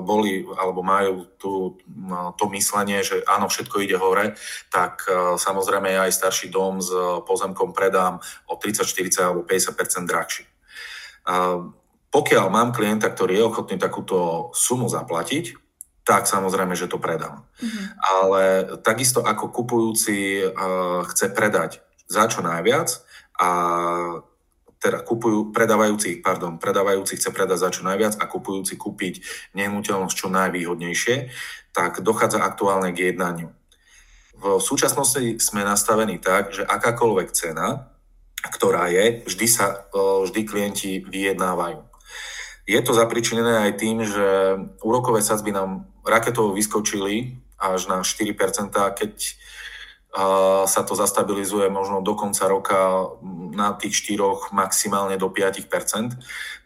boli 0.00 0.46
alebo 0.54 0.86
majú 0.86 1.26
tú, 1.36 1.76
no, 1.90 2.32
to 2.38 2.46
myslenie, 2.54 3.02
že 3.02 3.26
áno, 3.26 3.50
všetko 3.50 3.82
ide 3.84 4.00
hore, 4.00 4.38
tak 4.72 5.04
e, 5.04 5.36
samozrejme 5.36 5.92
ja 5.92 6.08
aj 6.08 6.16
starší 6.16 6.48
dom 6.48 6.80
s 6.80 6.88
pozemkom 7.28 7.76
predám 7.76 8.24
o 8.48 8.54
30, 8.56 8.88
40 8.88 9.20
alebo 9.20 9.44
50% 9.44 10.08
drahší. 10.08 10.44
Pokiaľ 12.08 12.46
mám 12.48 12.72
klienta, 12.72 13.12
ktorý 13.12 13.36
je 13.36 13.48
ochotný 13.52 13.76
takúto 13.76 14.48
sumu 14.56 14.88
zaplatiť, 14.88 15.67
tak 16.08 16.24
samozrejme, 16.24 16.72
že 16.72 16.88
to 16.88 16.96
predám. 16.96 17.44
Mm-hmm. 17.60 17.84
Ale 18.00 18.42
takisto 18.80 19.20
ako 19.20 19.52
kupujúci 19.52 20.40
uh, 20.40 21.04
chce 21.04 21.28
predať 21.36 21.84
za 22.08 22.24
čo 22.32 22.40
najviac 22.40 23.04
a 23.36 23.50
teda 24.78 25.02
kupujú, 25.04 25.50
predávajúci, 25.52 26.22
pardon, 26.22 26.56
predávajúci 26.56 27.18
chce 27.20 27.28
predať 27.34 27.58
za 27.60 27.70
čo 27.74 27.82
najviac 27.84 28.16
a 28.16 28.24
kupujúci 28.24 28.78
kúpiť 28.80 29.20
nehnuteľnosť 29.58 30.16
čo 30.16 30.32
najvýhodnejšie, 30.32 31.28
tak 31.74 32.00
dochádza 32.00 32.40
aktuálne 32.40 32.94
k 32.94 33.12
jednaniu. 33.12 33.52
V 34.38 34.62
súčasnosti 34.62 35.42
sme 35.42 35.66
nastavení 35.66 36.22
tak, 36.22 36.54
že 36.54 36.62
akákoľvek 36.62 37.28
cena, 37.34 37.90
ktorá 38.38 38.86
je, 38.86 39.26
vždy 39.26 39.46
sa 39.50 39.90
vždy 39.90 40.40
klienti 40.46 41.02
vyjednávajú. 41.02 41.82
Je 42.68 42.78
to 42.84 42.94
zapričinené 42.94 43.66
aj 43.66 43.72
tým, 43.82 44.06
že 44.06 44.28
úrokové 44.84 45.24
sadzby 45.26 45.50
nám 45.50 45.90
raketovo 46.08 46.56
vyskočili 46.56 47.36
až 47.60 47.86
na 47.86 48.00
4%, 48.00 48.72
keď 48.72 49.12
sa 50.64 50.82
to 50.88 50.96
zastabilizuje 50.96 51.68
možno 51.68 52.00
do 52.00 52.16
konca 52.16 52.48
roka 52.48 53.12
na 53.52 53.76
tých 53.76 54.08
4, 54.16 54.56
maximálne 54.56 55.20
do 55.20 55.28
5% 55.28 56.16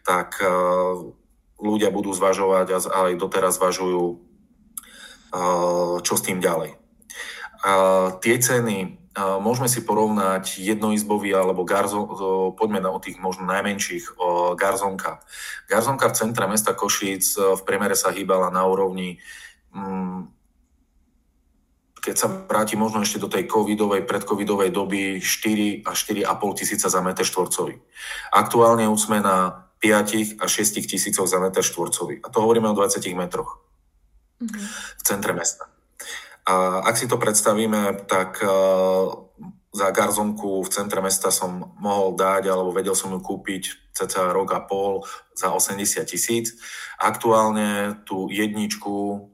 tak 0.07 0.39
ľudia 1.59 1.91
budú 1.91 2.15
zvažovať 2.15 2.67
a 2.71 3.07
aj 3.11 3.19
doteraz 3.19 3.59
zvažujú, 3.59 4.19
čo 6.03 6.13
s 6.15 6.21
tým 6.23 6.39
ďalej. 6.39 6.75
Tie 8.19 8.35
ceny 8.39 9.02
môžeme 9.17 9.69
si 9.69 9.85
porovnať 9.85 10.57
jednoizbový 10.57 11.37
alebo 11.37 11.61
garzon, 11.61 12.09
poďme 12.57 12.81
na 12.81 12.89
o 12.89 12.97
tých 12.97 13.21
možno 13.21 13.45
najmenších, 13.45 14.17
garzonka. 14.57 15.21
Garzonka 15.69 16.09
v 16.09 16.17
centre 16.17 16.45
mesta 16.49 16.73
Košíc 16.73 17.37
v 17.37 17.61
priemere 17.61 17.93
sa 17.93 18.09
hýbala 18.09 18.49
na 18.49 18.65
úrovni 18.65 19.21
mm, 19.73 20.33
keď 22.03 22.15
sa 22.19 22.27
vráti 22.27 22.75
možno 22.75 22.99
ešte 22.99 23.15
do 23.15 23.31
tej 23.31 23.47
covidovej, 23.47 24.03
predcovidovej 24.03 24.75
doby 24.75 25.23
4 25.23 25.87
až 25.87 25.97
4,5 26.11 26.59
tisíca 26.59 26.91
za 26.91 26.99
meter 26.99 27.23
štvorcový. 27.23 27.79
Aktuálne 28.35 28.91
už 28.91 29.07
sme 29.07 29.23
na 29.23 29.71
5 29.79 30.43
až 30.43 30.49
6 30.51 30.83
tisícoch 30.83 31.23
za 31.23 31.39
meter 31.39 31.63
štvorcový. 31.63 32.19
A 32.19 32.27
to 32.27 32.43
hovoríme 32.43 32.67
o 32.67 32.75
20 32.75 32.99
metroch 33.15 33.63
mm-hmm. 34.43 34.63
v 34.99 35.01
centre 35.07 35.31
mesta. 35.31 35.72
A 36.43 36.83
ak 36.83 36.95
si 36.99 37.07
to 37.07 37.15
predstavíme, 37.15 38.07
tak 38.07 38.43
za 39.73 39.89
garzonku 39.89 40.61
v 40.61 40.69
centre 40.69 41.01
mesta 41.01 41.33
som 41.33 41.73
mohol 41.81 42.13
dať, 42.13 42.51
alebo 42.51 42.75
vedel 42.75 42.93
som 42.93 43.09
ju 43.15 43.19
kúpiť 43.23 43.95
cca 43.95 44.29
rok 44.29 44.53
a 44.53 44.61
pol 44.61 45.01
za 45.33 45.49
80 45.49 46.05
tisíc. 46.05 46.53
Aktuálne 47.01 48.01
tú 48.05 48.29
jedničku 48.29 49.29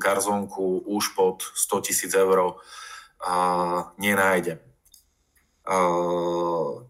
garzonku 0.00 0.88
už 0.88 1.12
pod 1.12 1.44
100 1.44 1.86
tisíc 1.86 2.12
eur 2.16 2.56
nenájdem. 4.00 4.58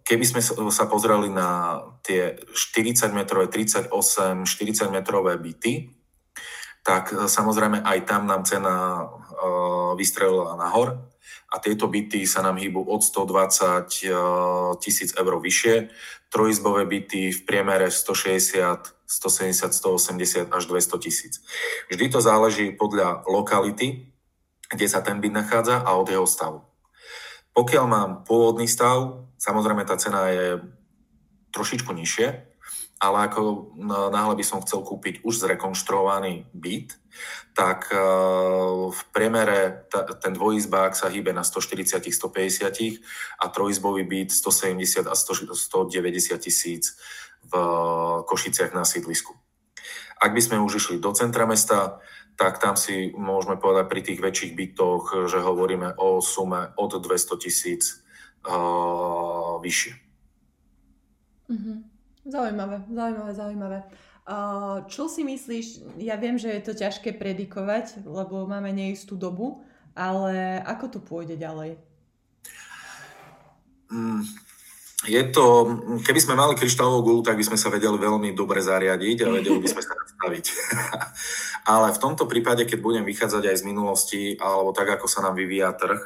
Keby 0.07 0.25
sme 0.25 0.71
sa 0.71 0.85
pozreli 0.87 1.29
na 1.29 1.81
tie 2.07 2.39
40 2.55 3.13
metrové, 3.13 3.51
38, 3.51 3.91
40 4.47 4.95
metrové 4.95 5.37
byty, 5.37 6.00
tak 6.83 7.13
samozrejme 7.13 7.85
aj 7.85 7.99
tam 8.09 8.27
nám 8.27 8.45
cena 8.49 9.07
vystrelila 9.97 10.57
nahor 10.57 11.09
a 11.51 11.59
tieto 11.59 11.89
byty 11.89 12.25
sa 12.25 12.41
nám 12.45 12.61
hýbu 12.61 12.87
od 12.89 13.03
120 13.05 14.09
tisíc 14.81 15.11
eur 15.17 15.35
vyššie. 15.41 15.91
Trojizbové 16.31 16.87
byty 16.87 17.35
v 17.35 17.41
priemere 17.43 17.91
160 17.91 19.01
170, 19.11 19.75
180 19.75 20.55
až 20.55 20.63
200 20.71 21.03
tisíc. 21.03 21.43
Vždy 21.91 22.15
to 22.15 22.23
záleží 22.23 22.71
podľa 22.71 23.27
lokality, 23.27 24.07
kde 24.71 24.87
sa 24.87 25.03
ten 25.03 25.19
byt 25.19 25.35
nachádza 25.35 25.83
a 25.83 25.99
od 25.99 26.07
jeho 26.07 26.31
stavu. 26.31 26.63
Pokiaľ 27.51 27.85
mám 27.91 28.11
pôvodný 28.23 28.71
stav, 28.71 29.27
samozrejme 29.35 29.83
tá 29.83 29.99
cena 29.99 30.31
je 30.31 30.63
trošičku 31.51 31.91
nižšie, 31.91 32.50
ale 33.01 33.33
ako 33.33 33.73
náhle 34.13 34.37
by 34.37 34.45
som 34.45 34.61
chcel 34.61 34.85
kúpiť 34.85 35.25
už 35.25 35.41
zrekonštruovaný 35.41 36.53
byt, 36.53 37.01
tak 37.57 37.89
e, 37.89 37.97
v 38.93 39.01
priemere 39.17 39.89
ten 40.21 40.37
dvojizbák 40.37 40.93
sa 40.93 41.09
hýbe 41.09 41.33
na 41.33 41.41
140, 41.41 41.97
150 41.97 43.01
a 43.41 43.45
trojizbový 43.49 44.05
byt 44.05 44.37
170 44.37 45.09
a 45.09 45.17
190 45.17 46.45
tisíc 46.45 47.01
v 47.49 47.53
Košiciach 48.29 48.77
na 48.77 48.85
sídlisku. 48.85 49.33
Ak 50.21 50.37
by 50.37 50.41
sme 50.45 50.61
už 50.61 50.77
išli 50.77 51.01
do 51.01 51.17
centra 51.17 51.49
mesta, 51.49 52.05
tak 52.37 52.61
tam 52.61 52.77
si 52.77 53.17
môžeme 53.17 53.57
povedať 53.57 53.87
pri 53.89 54.01
tých 54.05 54.21
väčších 54.21 54.53
bytoch, 54.53 55.25
že 55.25 55.41
hovoríme 55.41 55.97
o 55.97 56.21
sume 56.21 56.77
od 56.77 56.93
200 57.01 57.37
tisíc 57.41 58.05
uh, 58.45 59.57
vyššie. 59.61 59.93
Mm-hmm. 61.49 61.90
Zaujímavé, 62.31 62.87
zaujímavé, 62.87 63.33
zaujímavé. 63.35 63.79
Čo 64.87 65.11
si 65.11 65.27
myslíš, 65.27 65.99
ja 65.99 66.15
viem, 66.15 66.39
že 66.39 66.55
je 66.55 66.63
to 66.63 66.79
ťažké 66.79 67.19
predikovať, 67.19 68.07
lebo 68.07 68.47
máme 68.47 68.71
neistú 68.71 69.19
dobu, 69.19 69.67
ale 69.99 70.63
ako 70.63 70.87
to 70.87 70.99
pôjde 71.03 71.35
ďalej? 71.35 71.75
Mm, 73.91 74.23
je 75.11 75.23
to, 75.35 75.45
keby 76.07 76.23
sme 76.23 76.39
mali 76.39 76.55
kryštálovú 76.55 77.03
gulu, 77.03 77.21
tak 77.27 77.35
by 77.35 77.43
sme 77.43 77.59
sa 77.59 77.75
vedeli 77.75 77.99
veľmi 77.99 78.31
dobre 78.31 78.63
zariadiť 78.63 79.27
a 79.27 79.35
vedeli 79.35 79.59
by 79.59 79.67
sme 79.67 79.83
sa 79.83 79.99
nastaviť. 79.99 80.45
Ale 81.75 81.91
v 81.91 81.99
tomto 81.99 82.31
prípade, 82.31 82.63
keď 82.71 82.79
budem 82.79 83.03
vychádzať 83.03 83.43
aj 83.51 83.57
z 83.59 83.67
minulosti, 83.67 84.23
alebo 84.39 84.71
tak, 84.71 84.95
ako 84.95 85.11
sa 85.11 85.27
nám 85.27 85.35
vyvíja 85.35 85.75
trh, 85.75 85.99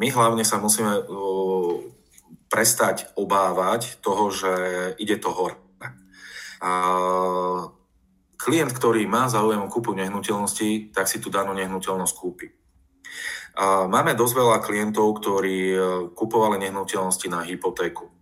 my 0.00 0.06
hlavne 0.08 0.48
sa 0.48 0.56
musíme 0.56 1.04
prestať 2.50 3.06
obávať 3.14 4.02
toho, 4.02 4.34
že 4.34 4.52
ide 4.98 5.16
to 5.22 5.30
hore. 5.30 5.56
A 6.60 6.72
klient, 8.36 8.74
ktorý 8.74 9.06
má 9.06 9.30
záujem 9.30 9.62
o 9.62 9.70
kúpu 9.70 9.94
nehnuteľnosti, 9.94 10.92
tak 10.92 11.06
si 11.06 11.22
tú 11.22 11.30
danú 11.30 11.54
nehnuteľnosť 11.54 12.14
kúpi. 12.18 12.50
A 13.54 13.86
máme 13.86 14.18
dosť 14.18 14.34
veľa 14.34 14.58
klientov, 14.62 15.20
ktorí 15.20 15.58
e, 15.74 15.78
kupovali 16.14 16.56
nehnuteľnosti 16.62 17.26
na 17.28 17.42
hypotéku. 17.44 18.08
E, 18.08 18.12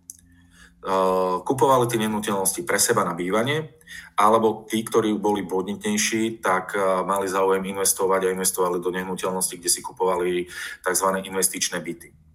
kupovali 1.45 1.85
tie 1.85 2.01
nehnuteľnosti 2.01 2.61
pre 2.65 2.81
seba 2.81 3.05
na 3.05 3.13
bývanie, 3.13 3.77
alebo 4.17 4.65
tí, 4.65 4.81
ktorí 4.81 5.15
boli 5.15 5.45
bodnitnejší, 5.45 6.41
tak 6.41 6.73
e, 6.75 6.81
mali 7.05 7.29
záujem 7.29 7.61
investovať 7.61 8.25
a 8.25 8.33
investovali 8.33 8.81
do 8.81 8.89
nehnuteľnosti, 8.89 9.55
kde 9.55 9.69
si 9.69 9.79
kupovali 9.85 10.49
tzv. 10.81 11.07
investičné 11.23 11.77
byty. 11.79 12.28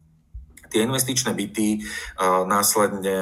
Tie 0.75 0.83
investičné 0.83 1.31
byty 1.39 1.87
následne 2.51 3.19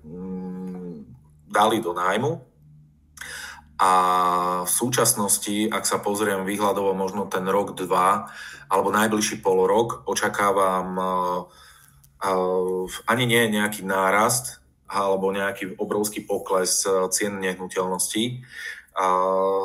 mm, 0.00 1.04
dali 1.52 1.84
do 1.84 1.92
nájmu 1.92 2.40
A 3.76 3.90
v 4.64 4.70
súčasnosti, 4.72 5.68
ak 5.68 5.84
sa 5.84 6.00
pozriem 6.00 6.48
výhľadovo 6.48 6.96
možno 6.96 7.28
ten 7.28 7.44
rok, 7.44 7.76
dva, 7.76 8.32
alebo 8.72 8.88
najbližší 8.88 9.44
pol 9.44 9.68
rok, 9.68 10.08
očakávam 10.08 10.88
uh, 10.96 11.40
uh, 12.24 12.88
ani 13.04 13.28
nie 13.28 13.52
nejaký 13.52 13.84
nárast, 13.84 14.64
alebo 14.88 15.34
nejaký 15.34 15.76
obrovský 15.76 16.22
pokles 16.24 16.86
cien 17.10 17.42
nehnuteľností. 17.42 18.46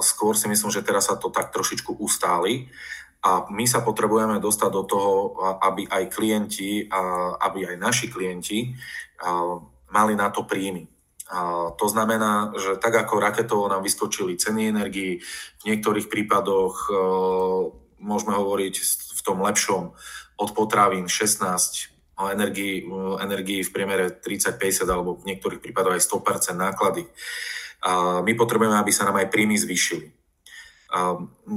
Skôr 0.02 0.34
si 0.34 0.50
myslím, 0.50 0.74
že 0.74 0.82
teraz 0.82 1.14
sa 1.14 1.16
to 1.16 1.30
tak 1.30 1.54
trošičku 1.54 1.94
ustáli. 2.02 2.74
A 3.22 3.46
my 3.54 3.70
sa 3.70 3.86
potrebujeme 3.86 4.42
dostať 4.42 4.72
do 4.74 4.84
toho, 4.90 5.14
aby 5.62 5.86
aj 5.86 6.10
klienti, 6.10 6.90
aby 7.38 7.70
aj 7.70 7.78
naši 7.78 8.10
klienti 8.10 8.74
mali 9.92 10.14
na 10.18 10.34
to 10.34 10.48
príjmy. 10.48 10.90
A 11.32 11.72
to 11.80 11.88
znamená, 11.88 12.52
že 12.60 12.76
tak 12.76 12.92
ako 12.92 13.24
raketovo 13.24 13.72
nám 13.72 13.88
vyskočili 13.88 14.36
ceny 14.36 14.68
energii, 14.68 15.24
v 15.64 15.64
niektorých 15.64 16.12
prípadoch 16.12 16.92
e, 16.92 16.94
môžeme 18.04 18.36
hovoriť 18.36 18.76
v 19.16 19.22
tom 19.24 19.40
lepšom 19.40 19.96
od 20.36 20.50
potravín 20.52 21.08
16, 21.08 21.88
energii, 22.36 22.86
energii 23.24 23.64
v 23.64 23.74
priemere 23.74 24.12
30-50 24.20 24.86
alebo 24.92 25.18
v 25.18 25.34
niektorých 25.34 25.64
prípadoch 25.64 25.96
aj 25.98 26.04
100% 26.06 26.54
náklady. 26.54 27.08
A 27.82 28.22
my 28.22 28.34
potrebujeme, 28.36 28.78
aby 28.78 28.92
sa 28.94 29.08
nám 29.08 29.18
aj 29.24 29.32
príjmy 29.34 29.58
zvýšili. 29.58 30.21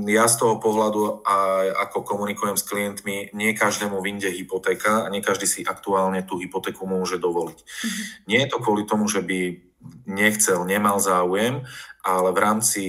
Ja 0.07 0.25
z 0.31 0.37
toho 0.39 0.63
pohľadu, 0.63 1.27
ako 1.75 2.07
komunikujem 2.07 2.55
s 2.55 2.63
klientmi, 2.63 3.35
nie 3.35 3.51
každému 3.51 3.99
vyjde 3.99 4.31
hypotéka 4.31 5.03
a 5.03 5.11
nie 5.11 5.27
každý 5.27 5.51
si 5.51 5.67
aktuálne 5.67 6.23
tú 6.23 6.39
hypotéku 6.39 6.87
môže 6.87 7.19
dovoliť. 7.19 7.59
Mm-hmm. 7.59 8.05
Nie 8.31 8.47
je 8.47 8.51
to 8.55 8.63
kvôli 8.63 8.87
tomu, 8.87 9.11
že 9.11 9.27
by 9.27 9.59
nechcel, 10.07 10.63
nemal 10.63 11.03
záujem, 11.03 11.67
ale 12.07 12.31
v 12.31 12.39
rámci 12.39 12.85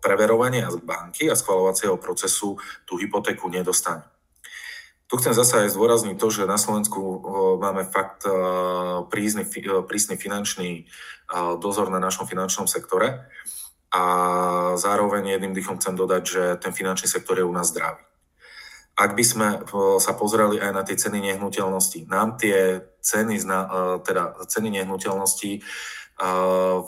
preverovania 0.00 0.72
z 0.72 0.80
banky 0.80 1.28
a 1.28 1.36
schvalovacieho 1.36 2.00
procesu 2.00 2.56
tú 2.88 2.96
hypotéku 2.96 3.52
nedostane. 3.52 4.08
Tu 5.12 5.20
chcem 5.20 5.36
zase 5.36 5.68
aj 5.68 5.76
zdôrazniť 5.76 6.16
to, 6.16 6.32
že 6.32 6.48
na 6.48 6.56
Slovensku 6.56 7.20
máme 7.60 7.84
fakt 7.84 8.24
prísny, 9.12 9.44
prísny 9.84 10.16
finančný 10.16 10.88
dozor 11.60 11.92
na 11.92 12.00
našom 12.00 12.24
finančnom 12.24 12.64
sektore 12.64 13.28
a 13.92 14.02
zároveň 14.80 15.36
jedným 15.36 15.52
dýchom 15.52 15.76
chcem 15.76 15.92
dodať, 15.92 16.22
že 16.24 16.42
ten 16.56 16.72
finančný 16.72 17.12
sektor 17.12 17.36
je 17.36 17.44
u 17.44 17.52
nás 17.52 17.68
zdravý. 17.68 18.00
Ak 18.92 19.16
by 19.16 19.24
sme 19.24 19.48
sa 20.00 20.12
pozreli 20.16 20.60
aj 20.60 20.72
na 20.72 20.82
tie 20.84 20.96
ceny 20.96 21.20
nehnuteľností, 21.32 22.08
nám 22.08 22.36
tie 22.36 22.84
ceny, 23.00 23.40
e, 23.40 23.44
teda 24.04 24.36
ceny 24.44 24.68
nehnuteľností 24.80 25.52
e, 25.56 25.60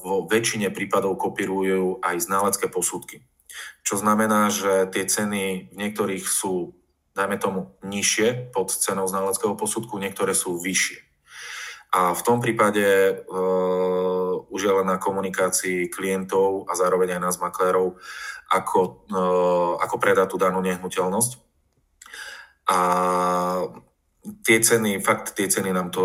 vo 0.05 0.29
väčšine 0.29 0.69
prípadov 0.69 1.17
kopírujú 1.17 2.05
aj 2.05 2.29
znalecké 2.29 2.69
posudky. 2.69 3.25
Čo 3.85 4.01
znamená, 4.01 4.53
že 4.53 4.89
tie 4.93 5.05
ceny 5.09 5.73
v 5.73 5.77
niektorých 5.77 6.25
sú, 6.29 6.77
dajme 7.17 7.41
tomu, 7.41 7.73
nižšie 7.81 8.53
pod 8.53 8.73
cenou 8.73 9.09
znaleckého 9.09 9.57
posudku, 9.57 9.97
niektoré 9.97 10.37
sú 10.37 10.61
vyššie. 10.61 11.13
A 11.95 12.11
v 12.11 12.23
tom 12.27 12.43
prípade 12.43 12.83
uh, 13.23 14.35
už 14.51 14.61
je 14.67 14.73
len 14.75 14.87
na 14.87 14.99
komunikácii 14.99 15.87
klientov 15.95 16.67
a 16.67 16.75
zároveň 16.75 17.15
aj 17.15 17.21
nás 17.23 17.37
maklérov, 17.39 17.95
ako, 18.51 19.07
uh, 19.15 19.73
ako 19.79 19.97
predať 20.03 20.35
tú 20.35 20.37
danú 20.43 20.59
nehnuteľnosť. 20.59 21.39
A 22.67 22.79
tie 24.43 24.59
ceny, 24.59 24.99
fakt 25.07 25.39
tie 25.39 25.47
ceny 25.47 25.71
nám 25.71 25.95
to 25.95 26.05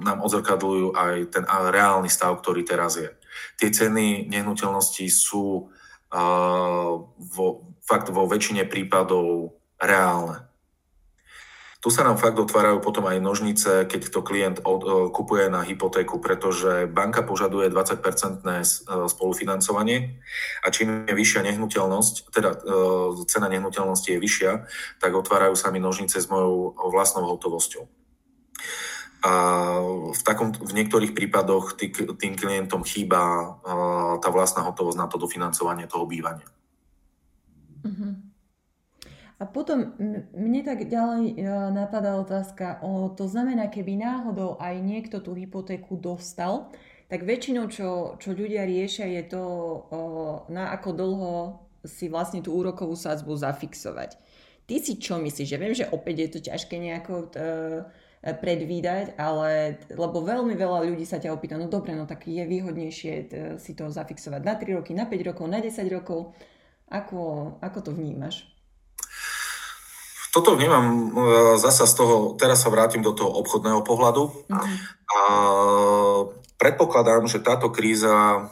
nám 0.00 0.24
odzrkadľujú 0.24 0.96
aj 0.96 1.14
ten 1.28 1.44
reálny 1.44 2.08
stav, 2.08 2.40
ktorý 2.40 2.64
teraz 2.64 2.96
je. 2.96 3.12
Tie 3.60 3.68
ceny 3.68 4.32
nehnuteľnosti 4.32 5.04
sú 5.12 5.68
uh, 5.68 6.92
vo, 7.04 7.46
fakt 7.84 8.08
vo 8.08 8.24
väčšine 8.24 8.64
prípadov 8.64 9.60
reálne. 9.76 10.51
Tu 11.82 11.90
sa 11.90 12.06
nám 12.06 12.14
fakt 12.14 12.38
otvárajú 12.38 12.78
potom 12.78 13.10
aj 13.10 13.18
nožnice, 13.18 13.90
keď 13.90 14.14
to 14.14 14.22
klient 14.22 14.62
od, 14.62 15.10
kupuje 15.10 15.50
na 15.50 15.66
hypotéku, 15.66 16.22
pretože 16.22 16.86
banka 16.86 17.26
požaduje 17.26 17.74
20-percentné 17.74 18.62
e, 18.62 18.66
spolufinancovanie 19.10 20.22
a 20.62 20.70
čím 20.70 21.10
je 21.10 21.14
vyššia 21.18 21.42
nehnuteľnosť, 21.42 22.14
teda 22.30 22.50
e, 22.54 22.58
cena 23.26 23.50
nehnuteľnosti 23.50 24.14
je 24.14 24.22
vyššia, 24.22 24.52
tak 25.02 25.10
otvárajú 25.10 25.58
sa 25.58 25.74
mi 25.74 25.82
nožnice 25.82 26.22
s 26.22 26.30
mojou 26.30 26.78
vlastnou 26.94 27.26
hotovosťou. 27.26 27.90
A 29.26 29.32
v, 30.14 30.22
takom, 30.22 30.54
v 30.54 30.72
niektorých 30.78 31.18
prípadoch 31.18 31.74
tý, 31.74 31.90
tým 31.90 32.38
klientom 32.38 32.86
chýba 32.86 33.22
e, 33.26 33.46
tá 34.22 34.30
vlastná 34.30 34.62
hotovosť 34.70 34.98
na 35.02 35.10
to 35.10 35.18
dofinancovanie 35.18 35.90
toho 35.90 36.06
bývania. 36.06 36.46
Mm-hmm. 37.82 38.31
A 39.42 39.44
potom 39.50 39.98
mne 40.38 40.62
tak 40.62 40.86
ďalej 40.86 41.34
e, 41.34 41.50
napadá 41.74 42.14
otázka, 42.14 42.78
o, 42.86 43.10
to 43.10 43.26
znamená, 43.26 43.66
keby 43.66 43.98
náhodou 43.98 44.54
aj 44.62 44.78
niekto 44.78 45.18
tú 45.18 45.34
hypotéku 45.34 45.98
dostal, 45.98 46.70
tak 47.10 47.26
väčšinou, 47.26 47.66
čo, 47.66 48.14
čo 48.22 48.38
ľudia 48.38 48.62
riešia, 48.62 49.10
je 49.18 49.22
to, 49.34 49.42
o, 49.42 50.00
na 50.46 50.70
ako 50.70 50.90
dlho 50.94 51.34
si 51.82 52.06
vlastne 52.06 52.38
tú 52.38 52.54
úrokovú 52.54 52.94
sadzbu 52.94 53.34
zafixovať. 53.34 54.14
Ty 54.70 54.78
si 54.78 55.02
čo 55.02 55.18
myslíš? 55.18 55.50
Ja 55.50 55.58
viem, 55.58 55.74
že 55.74 55.90
opäť 55.90 56.16
je 56.22 56.28
to 56.30 56.46
ťažké 56.46 56.78
nejako 56.78 57.34
e, 57.34 57.42
predvídať, 58.22 59.18
ale 59.18 59.82
lebo 59.90 60.22
veľmi 60.22 60.54
veľa 60.54 60.86
ľudí 60.86 61.02
sa 61.02 61.18
ťa 61.18 61.34
opýta, 61.34 61.58
no 61.58 61.66
dobre, 61.66 61.98
no 61.98 62.06
tak 62.06 62.30
je 62.30 62.46
výhodnejšie 62.46 63.14
t, 63.26 63.32
si 63.58 63.74
to 63.74 63.90
zafixovať 63.90 64.42
na 64.46 64.54
3 64.54 64.78
roky, 64.78 64.94
na 64.94 65.10
5 65.10 65.28
rokov, 65.34 65.50
na 65.50 65.58
10 65.58 65.82
rokov. 65.90 66.30
Ako, 66.86 67.58
ako 67.58 67.78
to 67.82 67.90
vnímaš? 67.90 68.52
Toto 70.32 70.56
vnímam 70.56 70.84
e, 70.88 71.00
zasa 71.60 71.84
z 71.84 71.94
toho, 71.94 72.16
teraz 72.40 72.64
sa 72.64 72.72
vrátim 72.72 73.04
do 73.04 73.12
toho 73.12 73.28
obchodného 73.44 73.84
pohľadu 73.84 74.32
mm-hmm. 74.48 74.76
a 75.12 75.18
predpokladám, 76.56 77.28
že 77.28 77.44
táto 77.44 77.68
kríza, 77.68 78.48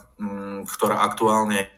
ktorá 0.69 1.01
aktuálne 1.01 1.73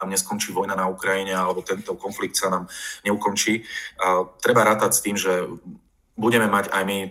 tam 0.00 0.08
neskončí 0.08 0.56
vojna 0.56 0.72
na 0.72 0.88
Ukrajine 0.88 1.36
alebo 1.36 1.60
tento 1.60 1.92
konflikt 2.00 2.40
sa 2.40 2.48
nám 2.48 2.64
neukončí, 3.04 3.60
a 4.00 4.24
treba 4.40 4.64
rátať 4.64 4.96
s 4.96 5.04
tým, 5.04 5.16
že 5.20 5.44
budeme 6.16 6.48
mať 6.48 6.72
aj 6.72 6.82
my 6.88 6.98
e, 7.04 7.10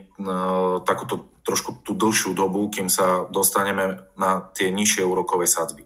takúto 0.82 1.30
trošku 1.46 1.82
tú 1.86 1.94
dlhšiu 1.94 2.34
dobu, 2.34 2.70
kým 2.70 2.90
sa 2.90 3.26
dostaneme 3.30 4.06
na 4.18 4.50
tie 4.54 4.70
nižšie 4.70 5.02
úrokové 5.02 5.50
sadzby. 5.50 5.86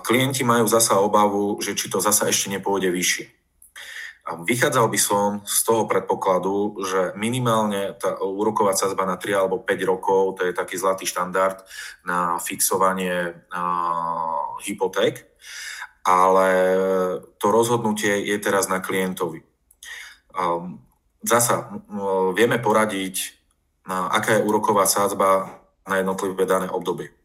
Klienti 0.00 0.40
majú 0.40 0.64
zasa 0.64 0.96
obavu, 0.96 1.60
že 1.60 1.76
či 1.76 1.92
to 1.92 2.00
zasa 2.00 2.32
ešte 2.32 2.48
nepôjde 2.48 2.88
vyššie. 2.88 3.26
A 4.30 4.38
vychádzal 4.40 4.86
by 4.88 5.00
som 5.00 5.28
z 5.42 5.58
toho 5.66 5.90
predpokladu, 5.90 6.80
že 6.86 7.12
minimálne 7.18 7.98
tá 7.98 8.14
úroková 8.20 8.78
sadzba 8.78 9.02
na 9.02 9.18
3 9.18 9.34
alebo 9.34 9.58
5 9.58 9.90
rokov, 9.90 10.38
to 10.38 10.46
je 10.46 10.54
taký 10.54 10.78
zlatý 10.78 11.04
štandard 11.04 11.60
na 12.06 12.38
fixovanie 12.38 13.34
uh, 13.50 14.54
hypoték, 14.62 15.26
ale 16.06 16.48
to 17.42 17.46
rozhodnutie 17.50 18.22
je 18.22 18.36
teraz 18.38 18.70
na 18.70 18.78
klientovi. 18.78 19.42
Um, 20.30 20.78
zasa 21.26 21.68
vieme 22.32 22.62
poradiť, 22.62 23.34
aká 23.88 24.38
je 24.38 24.46
úroková 24.46 24.86
sádzba 24.86 25.58
na 25.90 25.98
jednotlivé 25.98 26.46
dané 26.46 26.70
obdobie 26.70 27.19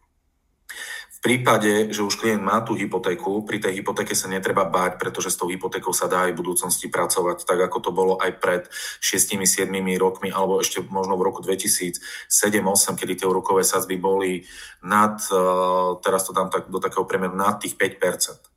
prípade, 1.25 1.89
že 1.89 2.05
už 2.05 2.21
klient 2.21 2.45
má 2.45 2.61
tú 2.61 2.77
hypotéku, 2.77 3.41
pri 3.41 3.57
tej 3.57 3.81
hypotéke 3.81 4.13
sa 4.13 4.29
netreba 4.29 4.61
báť, 4.61 5.01
pretože 5.01 5.33
s 5.33 5.39
tou 5.41 5.49
hypotékou 5.49 5.89
sa 5.89 6.05
dá 6.05 6.29
aj 6.29 6.37
v 6.37 6.39
budúcnosti 6.45 6.85
pracovať, 6.85 7.49
tak 7.49 7.65
ako 7.65 7.77
to 7.81 7.89
bolo 7.89 8.13
aj 8.21 8.37
pred 8.37 8.69
6-7 9.01 9.65
rokmi, 9.97 10.29
alebo 10.29 10.61
ešte 10.61 10.85
možno 10.85 11.17
v 11.17 11.25
roku 11.25 11.41
2007-2008, 11.41 13.01
kedy 13.01 13.13
tie 13.17 13.25
úrokové 13.25 13.65
sadzby 13.65 13.97
boli 13.97 14.45
nad, 14.85 15.17
eh, 15.17 15.89
teraz 16.05 16.29
to 16.29 16.31
dám 16.37 16.53
tak, 16.53 16.69
do 16.69 16.77
takého 16.77 17.09
priemeru, 17.09 17.33
nad 17.33 17.57
tých 17.57 17.73
5 17.73 18.54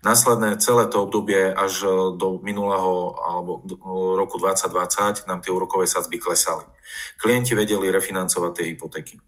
Následné 0.00 0.56
celé 0.56 0.88
to 0.88 1.04
obdobie 1.04 1.52
až 1.52 1.84
do 2.16 2.40
minulého 2.40 3.20
alebo 3.20 3.60
do 3.60 3.76
roku 4.16 4.40
2020 4.40 5.28
nám 5.28 5.44
tie 5.44 5.52
úrokové 5.52 5.84
sadzby 5.84 6.16
klesali. 6.16 6.64
Klienti 7.20 7.52
vedeli 7.52 7.92
refinancovať 7.92 8.52
tie 8.56 8.64
hypotéky. 8.72 9.20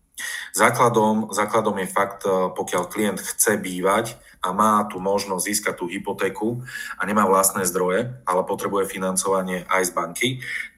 Základom, 0.57 1.29
základom 1.33 1.77
je 1.77 1.89
fakt, 1.89 2.25
pokiaľ 2.29 2.89
klient 2.89 3.21
chce 3.21 3.61
bývať 3.61 4.17
a 4.41 4.53
má 4.57 4.85
tu 4.89 4.97
možnosť 4.97 5.45
získať 5.45 5.75
tú 5.77 5.93
hypotéku 5.93 6.65
a 6.97 7.03
nemá 7.05 7.29
vlastné 7.29 7.69
zdroje, 7.69 8.09
ale 8.25 8.49
potrebuje 8.49 8.89
financovanie 8.89 9.69
aj 9.69 9.83
z 9.89 9.93
banky, 9.93 10.29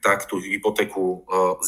tak 0.03 0.27
tú 0.27 0.43
hypotéku 0.43 1.27
uh, 1.27 1.59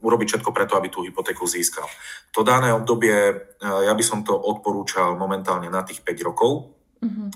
urobiť 0.00 0.26
všetko 0.28 0.50
preto, 0.52 0.76
aby 0.76 0.88
tú 0.88 1.04
hypotéku 1.04 1.44
získal. 1.48 1.88
To 2.36 2.44
dané 2.44 2.72
obdobie, 2.72 3.16
ja 3.60 3.92
by 3.92 4.04
som 4.04 4.20
to 4.20 4.36
odporúčal 4.36 5.16
momentálne 5.16 5.72
na 5.72 5.80
tých 5.84 6.04
5 6.04 6.28
rokov, 6.28 6.79
Mm-hmm. 7.00 7.28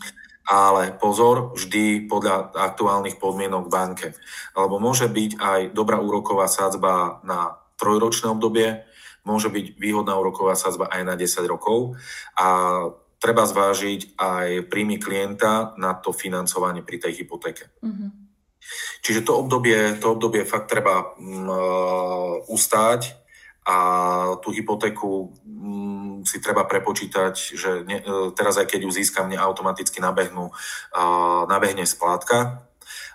Ale 0.44 0.92
pozor, 1.00 1.57
vždy 1.57 2.05
podľa 2.05 2.53
aktuálnych 2.53 3.16
podmienok 3.16 3.68
v 3.68 3.72
banke. 3.72 4.09
Alebo 4.53 4.77
môže 4.77 5.09
byť 5.09 5.40
aj 5.40 5.61
dobrá 5.72 5.96
úroková 5.96 6.44
sádzba 6.53 7.24
na 7.24 7.57
trojročné 7.81 8.29
obdobie, 8.29 8.85
môže 9.24 9.48
byť 9.48 9.81
výhodná 9.81 10.14
úroková 10.20 10.53
sadzba 10.53 10.92
aj 10.92 11.03
na 11.03 11.14
10 11.16 11.48
rokov 11.48 11.96
a 12.37 12.46
treba 13.16 13.48
zvážiť 13.48 14.20
aj 14.20 14.68
príjmy 14.68 15.00
klienta 15.00 15.72
na 15.81 15.96
to 15.96 16.12
financovanie 16.12 16.85
pri 16.85 17.00
tej 17.00 17.24
hypotéke. 17.24 17.72
Mm-hmm. 17.81 18.11
Čiže 19.00 19.24
to 19.24 19.33
obdobie, 19.40 19.96
to 20.00 20.12
obdobie 20.16 20.44
fakt 20.44 20.72
treba 20.72 21.16
uh, 21.16 22.37
ustáť 22.48 23.23
a 23.64 23.77
tú 24.44 24.53
hypotéku 24.53 25.33
um, 25.40 26.20
si 26.29 26.37
treba 26.40 26.68
prepočítať, 26.68 27.35
že 27.57 27.70
ne, 27.88 28.05
uh, 28.05 28.29
teraz 28.37 28.61
aj 28.61 28.68
keď 28.68 28.85
ju 28.85 28.90
získam, 28.92 29.33
mne 29.33 29.40
automaticky 29.40 30.05
nabehnú, 30.05 30.53
uh, 30.53 31.42
nabehne 31.48 31.88
splátka. 31.88 32.68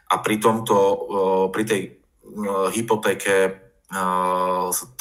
A 0.09 0.15
pri 0.25 0.41
tomto, 0.41 0.75
uh, 0.75 1.45
pri 1.53 1.63
tej 1.69 1.81
uh, 1.85 2.73
hypotéke 2.73 3.65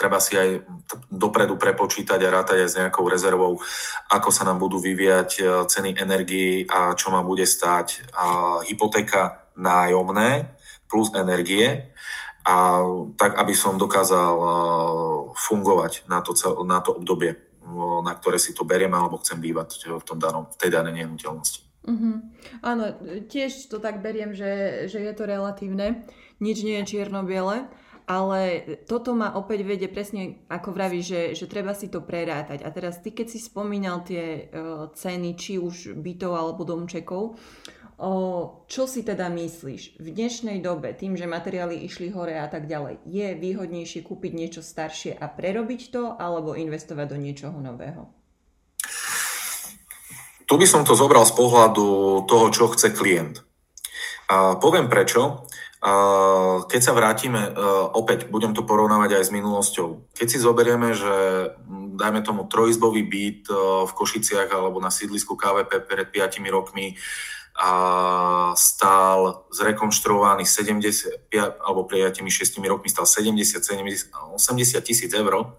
treba 0.00 0.16
si 0.16 0.32
aj 0.32 0.64
dopredu 1.12 1.60
prepočítať 1.60 2.16
a 2.24 2.32
rátať 2.40 2.64
aj 2.64 2.70
s 2.72 2.78
nejakou 2.80 3.04
rezervou, 3.04 3.60
ako 4.08 4.32
sa 4.32 4.48
nám 4.48 4.56
budú 4.56 4.80
vyvíjať 4.80 5.44
ceny 5.68 6.00
energii 6.00 6.64
a 6.64 6.96
čo 6.96 7.12
ma 7.12 7.20
bude 7.20 7.44
stáť. 7.44 8.08
Uh, 8.16 8.64
hypotéka, 8.64 9.44
nájomné 9.60 10.56
plus 10.88 11.12
energie 11.12 11.92
a 12.48 12.80
tak, 13.20 13.36
aby 13.36 13.52
som 13.52 13.76
dokázal 13.76 14.32
fungovať 15.36 16.08
na 16.08 16.24
to, 16.24 16.32
na 16.64 16.80
to 16.80 16.96
obdobie, 16.96 17.36
na 18.00 18.12
ktoré 18.16 18.40
si 18.40 18.56
to 18.56 18.64
beriem 18.64 18.96
alebo 18.96 19.20
chcem 19.20 19.36
bývať 19.36 19.84
v, 19.84 20.00
tom 20.00 20.16
danom, 20.16 20.48
v 20.48 20.56
tej 20.56 20.72
danej 20.72 21.04
nehnuteľnosti. 21.04 21.60
Mm-hmm. 21.84 22.14
Áno, 22.64 22.84
tiež 23.28 23.68
to 23.68 23.76
tak 23.76 24.00
beriem, 24.00 24.32
že, 24.32 24.84
že 24.88 24.96
je 24.96 25.12
to 25.12 25.28
relatívne. 25.28 26.08
Nič 26.40 26.64
nie 26.64 26.80
je 26.80 26.96
čierno-biele. 26.96 27.68
Ale 28.08 28.64
toto 28.88 29.12
ma 29.12 29.36
opäť 29.36 29.68
vedie 29.68 29.84
presne, 29.84 30.40
ako 30.48 30.72
vraví, 30.72 31.04
že, 31.04 31.36
že 31.36 31.44
treba 31.44 31.76
si 31.76 31.92
to 31.92 32.00
prerátať. 32.00 32.64
A 32.64 32.72
teraz 32.72 33.04
ty, 33.04 33.12
keď 33.12 33.28
si 33.28 33.36
spomínal 33.36 34.00
tie 34.00 34.48
uh, 34.48 34.88
ceny, 34.96 35.36
či 35.36 35.60
už 35.60 35.92
bytov 36.00 36.32
alebo 36.32 36.64
domčekov, 36.64 37.36
O, 37.77 37.77
čo 38.70 38.86
si 38.86 39.02
teda 39.02 39.26
myslíš? 39.26 39.98
V 39.98 40.08
dnešnej 40.14 40.62
dobe, 40.62 40.94
tým, 40.94 41.18
že 41.18 41.26
materiály 41.26 41.82
išli 41.82 42.14
hore 42.14 42.38
a 42.38 42.46
tak 42.46 42.70
ďalej, 42.70 43.02
je 43.02 43.34
výhodnejšie 43.34 44.06
kúpiť 44.06 44.32
niečo 44.38 44.62
staršie 44.62 45.18
a 45.18 45.26
prerobiť 45.26 45.90
to, 45.90 46.14
alebo 46.14 46.54
investovať 46.54 47.06
do 47.10 47.18
niečoho 47.18 47.58
nového? 47.58 48.06
Tu 50.46 50.54
by 50.54 50.66
som 50.70 50.86
to 50.86 50.94
zobral 50.94 51.26
z 51.26 51.34
pohľadu 51.34 51.86
toho, 52.30 52.46
čo 52.54 52.70
chce 52.70 52.94
klient. 52.94 53.42
A 54.30 54.54
poviem 54.62 54.86
prečo. 54.86 55.50
A 55.78 55.92
keď 56.66 56.80
sa 56.82 56.94
vrátime, 56.94 57.38
e, 57.38 57.50
opäť 57.94 58.30
budem 58.30 58.50
to 58.50 58.66
porovnávať 58.66 59.14
aj 59.14 59.24
s 59.30 59.34
minulosťou. 59.34 60.10
Keď 60.10 60.26
si 60.26 60.38
zoberieme, 60.42 60.90
že 60.90 61.14
dajme 61.98 62.22
tomu 62.26 62.50
trojizbový 62.50 63.06
byt 63.06 63.46
e, 63.46 63.54
v 63.86 63.92
Košiciach 63.94 64.50
alebo 64.50 64.82
na 64.82 64.90
sídlisku 64.90 65.38
KVP 65.38 65.86
pred 65.86 66.10
5 66.10 66.42
rokmi 66.50 66.98
a 67.58 67.72
stál 68.54 69.50
zrekonštruovaný 69.50 70.46
70, 70.46 71.34
alebo 71.58 71.90
pred 71.90 72.14
6 72.14 72.30
rokmi 72.62 72.86
stál 72.86 73.06
70, 73.06 73.58
70 73.58 74.14
80 74.14 74.78
tisíc 74.86 75.10
eur 75.10 75.58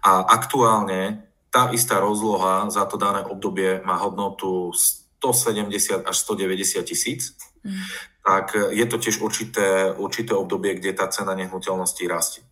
a 0.00 0.12
aktuálne 0.32 1.28
tá 1.52 1.68
istá 1.76 2.00
rozloha 2.00 2.68
za 2.72 2.88
to 2.88 2.96
dané 2.96 3.24
obdobie 3.24 3.80
má 3.84 3.96
hodnotu 4.00 4.72
170 5.20 6.04
až 6.04 6.16
190 6.16 6.84
tisíc, 6.84 7.36
mm. 7.64 7.84
tak 8.24 8.56
je 8.72 8.84
to 8.88 8.96
tiež 9.00 9.20
určité, 9.20 9.92
určité 9.96 10.32
obdobie, 10.36 10.76
kde 10.76 10.92
tá 10.92 11.08
cena 11.08 11.32
nehnuteľnosti 11.32 12.04
rastie. 12.08 12.42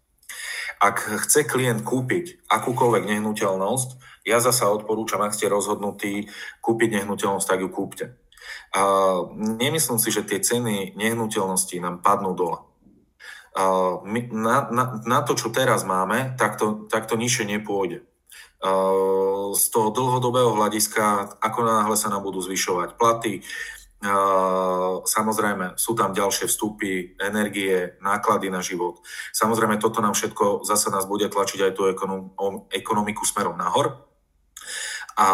Ak 0.81 1.05
chce 1.05 1.45
klient 1.45 1.85
kúpiť 1.85 2.49
akúkoľvek 2.49 3.05
nehnuteľnosť, 3.09 3.89
ja 4.25 4.41
zasa 4.41 4.73
odporúčam, 4.73 5.21
ak 5.21 5.37
ste 5.37 5.53
rozhodnutí 5.53 6.33
kúpiť 6.65 6.89
nehnuteľnosť, 7.01 7.49
tak 7.49 7.61
ju 7.61 7.69
kúpte. 7.69 8.05
A 8.75 8.83
nemyslím 9.35 9.99
si, 10.03 10.11
že 10.11 10.27
tie 10.27 10.43
ceny 10.43 10.99
nehnuteľností 10.99 11.79
nám 11.79 12.03
padnú 12.03 12.35
dole. 12.35 12.59
A 13.55 13.63
my, 14.03 14.21
na, 14.35 14.67
na, 14.71 14.85
na 15.07 15.19
to, 15.23 15.39
čo 15.39 15.55
teraz 15.55 15.87
máme, 15.87 16.35
tak 16.35 16.59
to, 16.59 16.91
tak 16.91 17.07
to 17.07 17.15
nižšie 17.15 17.47
nepôjde. 17.55 18.03
A 18.65 18.71
z 19.55 19.65
toho 19.71 19.93
dlhodobého 19.95 20.57
hľadiska, 20.57 21.39
ako 21.39 21.61
náhle 21.63 21.97
sa 22.01 22.11
nám 22.11 22.25
budú 22.25 22.43
zvyšovať 22.43 22.97
platy, 22.99 23.45
Samozrejme, 25.05 25.81
sú 25.81 25.97
tam 25.97 26.13
ďalšie 26.13 26.45
vstupy, 26.45 27.17
energie, 27.17 27.97
náklady 28.05 28.53
na 28.53 28.61
život. 28.61 29.01
Samozrejme, 29.33 29.81
toto 29.81 30.05
nám 30.05 30.13
všetko 30.13 30.61
zase 30.61 30.93
nás 30.93 31.09
bude 31.09 31.25
tlačiť 31.33 31.61
aj 31.65 31.73
tú 31.73 31.89
ekonomiku 32.69 33.25
smerom 33.25 33.57
nahor. 33.57 34.05
A 35.17 35.29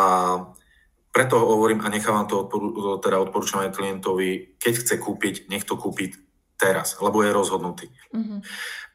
preto 1.10 1.42
hovorím 1.42 1.82
a 1.82 1.90
nechávam 1.90 2.26
to, 2.30 2.46
odporu, 2.46 2.98
teda 3.02 3.18
odporúčam 3.18 3.66
aj 3.66 3.74
klientovi, 3.74 4.56
keď 4.62 4.74
chce 4.78 4.94
kúpiť, 5.02 5.34
nech 5.50 5.66
to 5.66 5.74
kúpiť 5.74 6.16
teraz, 6.54 7.00
lebo 7.02 7.24
je 7.26 7.34
rozhodnutý. 7.34 7.86
Mm-hmm. 8.14 8.40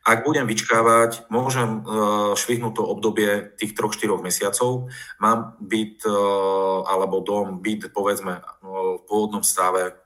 Ak 0.06 0.22
budem 0.22 0.46
vyčkávať, 0.46 1.28
môžem 1.34 1.82
uh, 1.82 2.38
švihnúť 2.38 2.78
to 2.78 2.84
obdobie 2.86 3.58
tých 3.58 3.74
3-4 3.74 4.22
mesiacov. 4.22 4.94
Mám 5.18 5.58
byt 5.58 6.06
uh, 6.06 6.86
alebo 6.86 7.26
dom, 7.26 7.58
byt 7.58 7.90
povedzme 7.90 8.38
uh, 8.38 9.02
v 9.02 9.04
pôvodnom 9.10 9.42
stave 9.42 10.06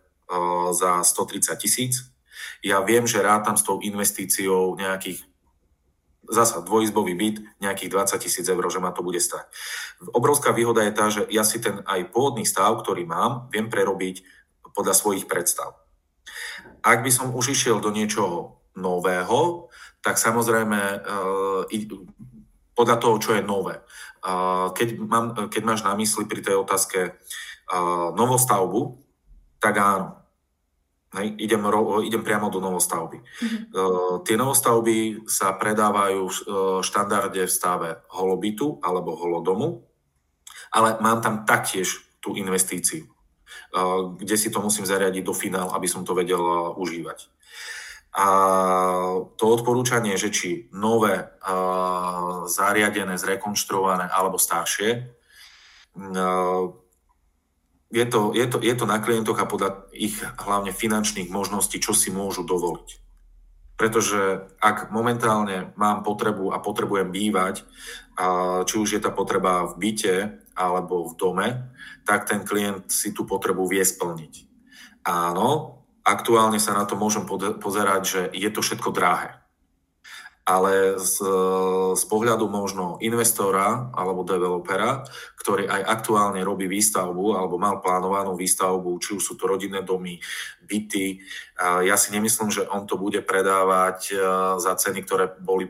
za 0.77 1.01
130 1.01 1.57
tisíc. 1.57 2.13
Ja 2.61 2.85
viem, 2.85 3.09
že 3.09 3.23
rátam 3.23 3.57
s 3.57 3.65
tou 3.65 3.81
investíciou 3.81 4.77
nejakých 4.77 5.25
zasa 6.29 6.61
dvojizbový 6.61 7.13
byt, 7.17 7.37
nejakých 7.59 7.89
20 7.89 8.23
tisíc 8.23 8.45
eur, 8.45 8.61
že 8.69 8.79
ma 8.79 8.93
to 8.93 9.01
bude 9.01 9.17
stať. 9.17 9.49
Obrovská 10.13 10.53
výhoda 10.53 10.85
je 10.85 10.93
tá, 10.93 11.05
že 11.09 11.25
ja 11.33 11.41
si 11.41 11.57
ten 11.57 11.81
aj 11.83 12.13
pôvodný 12.13 12.45
stav, 12.45 12.77
ktorý 12.79 13.03
mám, 13.03 13.49
viem 13.49 13.67
prerobiť 13.67 14.21
podľa 14.71 14.93
svojich 14.93 15.25
predstav. 15.25 15.75
Ak 16.85 17.01
by 17.01 17.11
som 17.11 17.33
už 17.33 17.51
išiel 17.51 17.81
do 17.81 17.89
niečoho 17.89 18.61
nového, 18.77 19.67
tak 19.99 20.15
samozrejme 20.15 20.79
uh, 21.03 21.61
podľa 22.77 22.97
toho, 23.01 23.15
čo 23.19 23.31
je 23.35 23.43
nové. 23.43 23.83
Uh, 24.23 24.71
keď, 24.71 24.87
mám, 25.01 25.25
keď 25.51 25.61
máš 25.65 25.81
na 25.83 25.97
mysli 25.99 26.23
pri 26.23 26.39
tej 26.39 26.55
otázke 26.55 26.99
uh, 27.11 28.15
novostavbu, 28.15 28.95
tak 29.59 29.75
áno, 29.75 30.18
Hej, 31.09 31.41
idem, 31.41 31.65
idem 32.05 32.21
priamo 32.21 32.53
do 32.53 32.61
novostavby. 32.61 33.17
Mm-hmm. 33.17 33.61
Uh, 33.73 34.21
tie 34.21 34.37
novostavby 34.37 35.25
sa 35.25 35.57
predávajú 35.57 36.21
v 36.29 36.37
štandarde 36.85 37.49
v 37.49 37.51
stave 37.51 37.89
holobytu 38.13 38.77
alebo 38.85 39.17
holodomu, 39.17 39.89
ale 40.69 41.01
mám 41.01 41.17
tam 41.25 41.49
taktiež 41.49 42.05
tú 42.21 42.37
investíciu, 42.37 43.09
uh, 43.09 44.13
kde 44.21 44.37
si 44.37 44.53
to 44.53 44.61
musím 44.61 44.85
zariadiť 44.85 45.25
do 45.25 45.33
finál, 45.33 45.73
aby 45.73 45.89
som 45.89 46.05
to 46.05 46.13
vedel 46.13 46.45
uh, 46.45 46.77
užívať. 46.77 47.25
A 48.09 48.25
to 49.37 49.45
odporúčanie, 49.45 50.17
že 50.17 50.33
či 50.33 50.65
nové, 50.73 51.29
zariadené, 52.49 53.21
zrekonštruované 53.21 54.09
alebo 54.09 54.41
staršie, 54.41 55.13
je 57.89 58.05
to, 58.05 58.37
je, 58.37 58.45
to, 58.45 58.57
je 58.61 58.73
to 58.77 58.85
na 58.85 59.01
klientoch 59.01 59.37
a 59.41 59.49
podľa 59.49 59.89
ich 59.97 60.21
hlavne 60.21 60.69
finančných 60.69 61.33
možností, 61.33 61.81
čo 61.81 61.97
si 61.97 62.13
môžu 62.13 62.45
dovoliť. 62.45 62.89
Pretože 63.79 64.51
ak 64.61 64.93
momentálne 64.93 65.73
mám 65.73 66.05
potrebu 66.05 66.53
a 66.53 66.61
potrebujem 66.61 67.09
bývať, 67.09 67.65
a 68.19 68.61
či 68.67 68.75
už 68.77 68.99
je 68.99 69.01
tá 69.01 69.09
potreba 69.09 69.63
v 69.65 69.73
byte 69.79 70.15
alebo 70.53 71.07
v 71.07 71.13
dome, 71.15 71.47
tak 72.03 72.27
ten 72.27 72.43
klient 72.43 72.91
si 72.91 73.15
tú 73.15 73.23
potrebu 73.23 73.65
vie 73.65 73.81
splniť. 73.81 74.45
Áno, 75.07 75.79
aktuálne 76.03 76.59
sa 76.59 76.75
na 76.75 76.83
to 76.83 76.99
môžem 76.99 77.23
pozerať, 77.57 78.01
že 78.03 78.21
je 78.35 78.49
to 78.51 78.59
všetko 78.59 78.91
drahé 78.91 79.38
ale 80.49 80.97
z, 80.97 81.21
z 81.93 82.03
pohľadu 82.09 82.49
možno 82.49 82.97
investora 83.05 83.93
alebo 83.93 84.25
developera, 84.25 85.05
ktorý 85.37 85.69
aj 85.69 85.81
aktuálne 85.85 86.41
robí 86.41 86.65
výstavbu 86.65 87.37
alebo 87.37 87.61
mal 87.61 87.77
plánovanú 87.85 88.33
výstavbu, 88.33 88.97
či 88.97 89.13
už 89.13 89.21
sú 89.21 89.33
to 89.37 89.45
rodinné 89.45 89.85
domy, 89.85 90.17
byty, 90.65 91.21
ja 91.85 91.97
si 91.97 92.09
nemyslím, 92.13 92.49
že 92.49 92.65
on 92.69 92.89
to 92.89 92.97
bude 92.97 93.21
predávať 93.25 94.13
za 94.61 94.73
ceny, 94.77 95.05
ktoré 95.05 95.29
boli, 95.37 95.69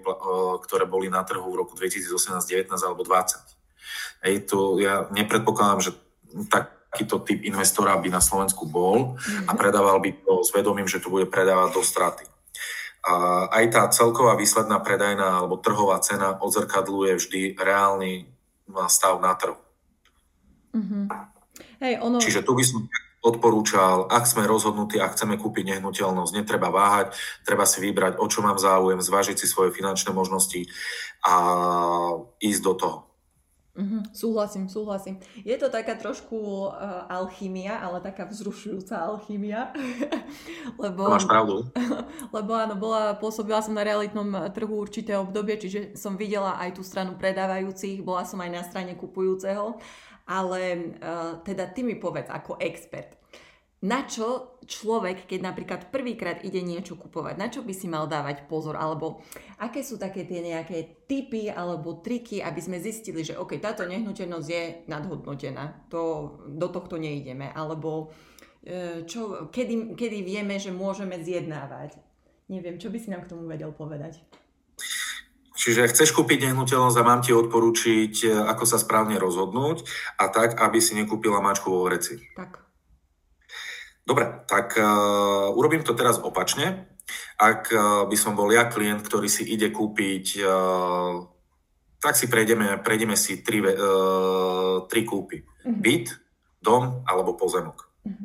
ktoré 0.64 0.84
boli 0.88 1.08
na 1.08 1.24
trhu 1.24 1.48
v 1.48 1.60
roku 1.60 1.76
2018, 1.76 2.12
19 2.40 2.72
alebo 2.80 3.04
20. 3.04 3.60
Ej, 4.28 4.52
to 4.52 4.80
ja 4.80 5.08
nepredpokladám, 5.12 5.80
že 5.80 5.92
takýto 6.52 7.24
typ 7.24 7.40
investora 7.48 7.96
by 7.96 8.12
na 8.12 8.20
Slovensku 8.20 8.68
bol 8.68 9.16
a 9.48 9.52
mhm. 9.56 9.60
predával 9.60 10.00
by 10.04 10.12
to 10.24 10.44
s 10.44 10.52
vedomím, 10.56 10.88
že 10.88 11.00
to 11.04 11.12
bude 11.12 11.28
predávať 11.28 11.70
do 11.76 11.84
straty. 11.84 12.28
A 13.00 13.48
aj 13.48 13.66
tá 13.72 13.82
celková 13.90 14.36
výsledná 14.36 14.80
predajná 14.84 15.40
alebo 15.40 15.56
trhová 15.60 16.00
cena 16.04 16.36
odzrkadluje 16.36 17.16
vždy 17.16 17.42
reálny 17.56 18.28
stav 18.92 19.18
na 19.24 19.34
trhu. 19.34 19.58
Mm-hmm. 20.76 21.04
Hey, 21.80 21.96
ono... 21.98 22.20
Čiže 22.20 22.44
tu 22.44 22.54
by 22.54 22.64
som 22.64 22.86
odporúčal, 23.20 24.08
ak 24.08 24.24
sme 24.24 24.48
rozhodnutí 24.48 24.96
a 25.00 25.12
chceme 25.12 25.36
kúpiť 25.36 25.76
nehnuteľnosť, 25.76 26.32
netreba 26.36 26.72
váhať, 26.72 27.16
treba 27.44 27.68
si 27.68 27.84
vybrať, 27.84 28.16
o 28.16 28.26
čo 28.32 28.40
mám 28.40 28.56
záujem, 28.56 29.04
zvážiť 29.04 29.36
si 29.36 29.48
svoje 29.48 29.76
finančné 29.76 30.16
možnosti 30.16 30.64
a 31.28 31.36
ísť 32.40 32.62
do 32.64 32.74
toho. 32.80 32.98
Mm-hmm, 33.80 34.12
súhlasím, 34.12 34.68
súhlasím. 34.68 35.16
Je 35.48 35.56
to 35.56 35.72
taká 35.72 35.96
trošku 35.96 36.68
uh, 36.68 37.08
alchymia, 37.08 37.80
ale 37.80 38.04
taká 38.04 38.28
vzrušujúca 38.28 39.00
alchymia. 39.08 39.72
lebo, 40.84 41.08
máš 41.08 41.24
pravdu. 41.24 41.64
Lebo 42.36 42.52
áno, 42.60 42.76
bola, 42.76 43.16
pôsobila 43.16 43.64
som 43.64 43.72
na 43.72 43.88
realitnom 43.88 44.52
trhu 44.52 44.76
určité 44.76 45.16
obdobie, 45.16 45.56
čiže 45.56 45.96
som 45.96 46.20
videla 46.20 46.60
aj 46.60 46.76
tú 46.76 46.84
stranu 46.84 47.16
predávajúcich, 47.16 48.04
bola 48.04 48.28
som 48.28 48.44
aj 48.44 48.52
na 48.52 48.64
strane 48.68 49.00
kupujúceho, 49.00 49.80
ale 50.28 50.60
uh, 51.00 51.40
teda 51.40 51.72
ty 51.72 51.88
mi 51.88 51.96
povedz 51.96 52.28
ako 52.28 52.60
expert, 52.60 53.16
na 53.80 54.04
čo 54.04 54.59
človek, 54.70 55.26
keď 55.26 55.40
napríklad 55.42 55.82
prvýkrát 55.90 56.46
ide 56.46 56.62
niečo 56.62 56.94
kupovať, 56.94 57.36
na 57.42 57.50
čo 57.50 57.66
by 57.66 57.74
si 57.74 57.90
mal 57.90 58.06
dávať 58.06 58.46
pozor, 58.46 58.78
alebo 58.78 59.26
aké 59.58 59.82
sú 59.82 59.98
také 59.98 60.30
tie 60.30 60.46
nejaké 60.46 61.10
typy 61.10 61.50
alebo 61.50 61.98
triky, 61.98 62.38
aby 62.46 62.62
sme 62.62 62.78
zistili, 62.78 63.26
že 63.26 63.34
OK, 63.34 63.58
táto 63.58 63.90
nehnuteľnosť 63.90 64.48
je 64.48 64.64
nadhodnotená, 64.86 65.90
to, 65.90 66.38
do 66.46 66.70
tohto 66.70 67.02
neideme, 67.02 67.50
alebo 67.50 68.14
e, 68.62 69.04
čo, 69.10 69.50
kedy, 69.50 69.98
kedy 69.98 70.22
vieme, 70.22 70.62
že 70.62 70.70
môžeme 70.70 71.18
zjednávať. 71.18 71.98
Neviem, 72.54 72.78
čo 72.78 72.94
by 72.94 72.98
si 73.02 73.10
nám 73.10 73.26
k 73.26 73.32
tomu 73.34 73.50
vedel 73.50 73.74
povedať? 73.74 74.22
Čiže 75.60 75.92
chceš 75.92 76.16
kúpiť 76.16 76.48
nehnuteľnosť 76.48 76.98
a 77.02 77.08
mám 77.10 77.20
ti 77.20 77.36
odporúčiť, 77.36 78.14
e, 78.24 78.32
ako 78.48 78.64
sa 78.64 78.78
správne 78.78 79.18
rozhodnúť 79.18 79.84
a 80.22 80.30
tak, 80.30 80.56
aby 80.62 80.78
si 80.80 80.96
nekúpila 80.96 81.42
mačku 81.44 81.74
vo 81.74 81.84
vreci. 81.90 82.22
Tak. 82.38 82.69
Dobre, 84.10 84.26
tak 84.50 84.74
uh, 84.74 85.54
urobím 85.54 85.86
to 85.86 85.94
teraz 85.94 86.18
opačne. 86.18 86.90
Ak 87.38 87.70
uh, 87.70 88.10
by 88.10 88.18
som 88.18 88.34
bol 88.34 88.50
ja 88.50 88.66
klient, 88.66 89.06
ktorý 89.06 89.30
si 89.30 89.46
ide 89.46 89.70
kúpiť, 89.70 90.42
uh, 90.42 91.30
tak 92.02 92.18
si 92.18 92.26
prejdeme, 92.26 92.82
prejdeme 92.82 93.14
si 93.14 93.46
tri, 93.46 93.62
uh, 93.62 94.90
tri 94.90 95.06
kúpy. 95.06 95.46
Uh-huh. 95.46 95.78
Byt, 95.78 96.18
dom 96.58 97.06
alebo 97.06 97.38
pozemok. 97.38 97.86
Uh-huh. 98.02 98.18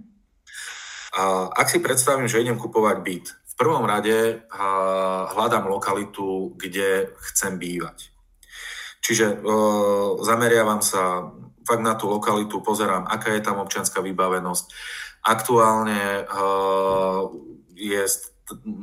Uh, 1.12 1.46
ak 1.52 1.68
si 1.68 1.84
predstavím, 1.84 2.32
že 2.32 2.40
idem 2.40 2.56
kupovať 2.56 2.96
byt, 3.04 3.26
v 3.28 3.54
prvom 3.60 3.84
rade 3.84 4.40
uh, 4.40 5.22
hľadám 5.36 5.68
lokalitu, 5.68 6.56
kde 6.56 7.12
chcem 7.28 7.60
bývať. 7.60 8.08
Čiže 9.04 9.36
uh, 9.36 10.16
zameriavam 10.24 10.80
sa 10.80 11.28
fakt 11.64 11.84
na 11.84 11.94
tú 11.96 12.08
lokalitu, 12.08 12.60
pozerám, 12.64 13.04
aká 13.04 13.36
je 13.36 13.44
tam 13.44 13.60
občianská 13.60 14.00
vybavenosť, 14.04 14.64
Aktuálne 15.24 16.28
uh, 16.28 17.32
je, 17.72 18.02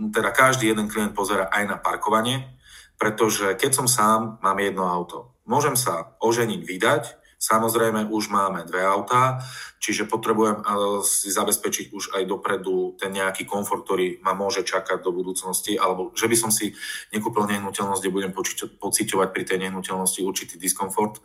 teda 0.09 0.29
každý 0.33 0.73
jeden 0.73 0.89
klient 0.89 1.13
pozera 1.13 1.45
aj 1.53 1.63
na 1.69 1.77
parkovanie, 1.77 2.57
pretože 2.97 3.53
keď 3.57 3.71
som 3.71 3.87
sám, 3.87 4.41
mám 4.41 4.57
jedno 4.57 4.89
auto. 4.89 5.37
Môžem 5.45 5.77
sa 5.77 6.17
oženiť, 6.21 6.61
vydať, 6.65 7.03
Samozrejme, 7.41 8.05
už 8.05 8.29
máme 8.29 8.69
dve 8.69 8.85
autá, 8.85 9.41
čiže 9.81 10.05
potrebujem 10.05 10.61
si 11.01 11.33
zabezpečiť 11.33 11.89
už 11.89 12.13
aj 12.13 12.29
dopredu 12.29 12.93
ten 13.01 13.09
nejaký 13.09 13.49
komfort, 13.49 13.81
ktorý 13.81 14.21
ma 14.21 14.37
môže 14.37 14.61
čakať 14.61 15.01
do 15.01 15.09
budúcnosti, 15.09 15.73
alebo 15.73 16.13
že 16.13 16.29
by 16.29 16.37
som 16.37 16.53
si 16.53 16.69
nekúpil 17.09 17.49
nehnuteľnosť, 17.49 17.97
kde 17.97 18.13
budem 18.13 18.31
pociťovať 18.77 19.29
pri 19.33 19.43
tej 19.49 19.57
nehnuteľnosti 19.57 20.21
určitý 20.21 20.61
diskomfort 20.61 21.17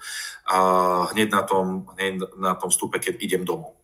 a 0.48 0.58
hneď 1.12 1.28
na 1.28 1.44
tom, 1.44 1.84
hneď 2.00 2.32
na 2.40 2.56
tom 2.56 2.72
vstupe, 2.72 2.96
keď 2.96 3.20
idem 3.20 3.44
domov. 3.44 3.76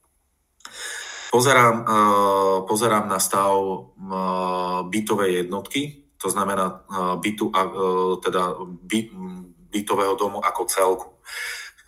Pozerám, 1.33 1.77
uh, 1.81 2.69
pozerám 2.69 3.09
na 3.09 3.17
stav 3.17 3.57
uh, 3.57 3.89
bytovej 4.85 5.49
jednotky, 5.49 6.05
to 6.21 6.29
znamená 6.29 6.85
uh, 6.85 7.17
bytu, 7.17 7.49
teda 8.21 8.61
by, 8.61 8.99
bytového 9.73 10.13
domu 10.21 10.45
ako 10.45 10.63
celku. 10.69 11.09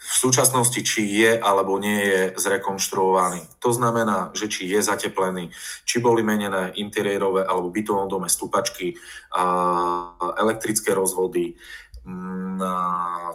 V 0.00 0.16
súčasnosti, 0.16 0.80
či 0.80 1.04
je 1.20 1.37
alebo 1.37 1.76
nie 1.76 2.00
je 2.09 2.22
zrekonštruovaný. 2.40 3.44
To 3.61 3.72
znamená, 3.72 4.33
že 4.33 4.48
či 4.48 4.64
je 4.64 4.80
zateplený, 4.80 5.52
či 5.85 6.00
boli 6.00 6.24
menené 6.24 6.72
interiérové 6.80 7.44
alebo 7.44 7.72
bytovom 7.72 8.09
dome 8.09 8.28
stupačky, 8.33 8.96
elektrické 10.37 10.92
rozvody, 10.92 11.57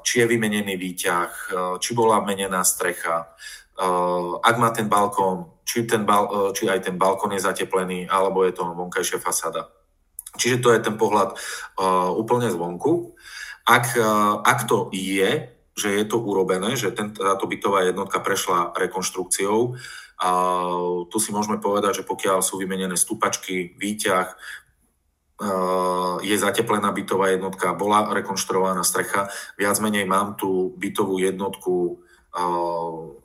či 0.05 0.13
je 0.21 0.25
vymenený 0.29 0.77
výťah, 0.77 1.31
či 1.81 1.91
bola 1.97 2.21
menená 2.21 2.61
strecha, 2.61 3.33
ak 4.43 4.55
má 4.59 4.69
ten 4.75 4.91
balkón 4.91 5.59
či, 5.69 5.85
ten 5.85 6.01
bal, 6.01 6.25
e, 6.27 6.37
či 6.57 6.65
aj 6.65 6.89
ten 6.89 6.97
balkón 6.97 7.37
je 7.37 7.45
zateplený, 7.45 8.09
alebo 8.09 8.41
je 8.41 8.57
to 8.57 8.65
vonkajšia 8.65 9.21
fasáda. 9.21 9.69
Čiže 10.33 10.61
to 10.61 10.73
je 10.73 10.79
ten 10.85 10.93
pohľad 10.93 11.33
uh, 11.33 12.13
úplne 12.13 12.53
zvonku. 12.53 13.17
Ak, 13.65 13.97
ak 14.45 14.69
to 14.69 14.93
je, 14.93 15.49
že 15.73 15.89
je 15.89 16.05
to 16.05 16.21
urobené, 16.21 16.77
že 16.77 16.93
ten, 16.93 17.09
táto 17.17 17.49
bytová 17.49 17.81
jednotka 17.81 18.21
prešla 18.21 18.77
rekonštrukciou, 18.77 19.73
uh, 19.73 19.77
tu 21.09 21.17
si 21.17 21.33
môžeme 21.33 21.57
povedať, 21.57 22.01
že 22.01 22.07
pokiaľ 22.07 22.45
sú 22.45 22.61
vymenené 22.61 22.93
stupačky, 22.93 23.73
výťah, 23.73 24.37
je 26.19 26.35
zateplená 26.35 26.91
bytová 26.91 27.31
jednotka, 27.31 27.71
bola 27.71 28.11
rekonštruovaná 28.11 28.83
strecha, 28.83 29.31
viac 29.55 29.79
menej 29.79 30.03
mám 30.03 30.35
tú 30.35 30.75
bytovú 30.75 31.15
jednotku 31.15 32.03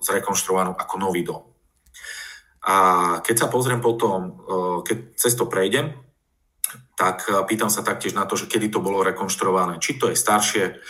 zrekonštruovanú 0.01 0.77
ako 0.77 0.95
nový 0.99 1.25
dom. 1.25 1.55
A 2.65 2.77
keď 3.21 3.45
sa 3.45 3.53
pozriem 3.53 3.85
potom, 3.85 4.21
e, 4.25 4.31
keď 4.89 4.99
cez 5.21 5.37
to 5.37 5.45
prejdem, 5.45 5.93
tak 6.97 7.29
e, 7.29 7.37
pýtam 7.45 7.69
sa 7.69 7.85
taktiež 7.85 8.17
na 8.17 8.25
to, 8.25 8.41
že 8.41 8.49
kedy 8.49 8.73
to 8.73 8.81
bolo 8.81 9.05
rekonštruované. 9.05 9.77
Či 9.85 10.01
to 10.01 10.09
je 10.09 10.17
staršie, 10.17 10.81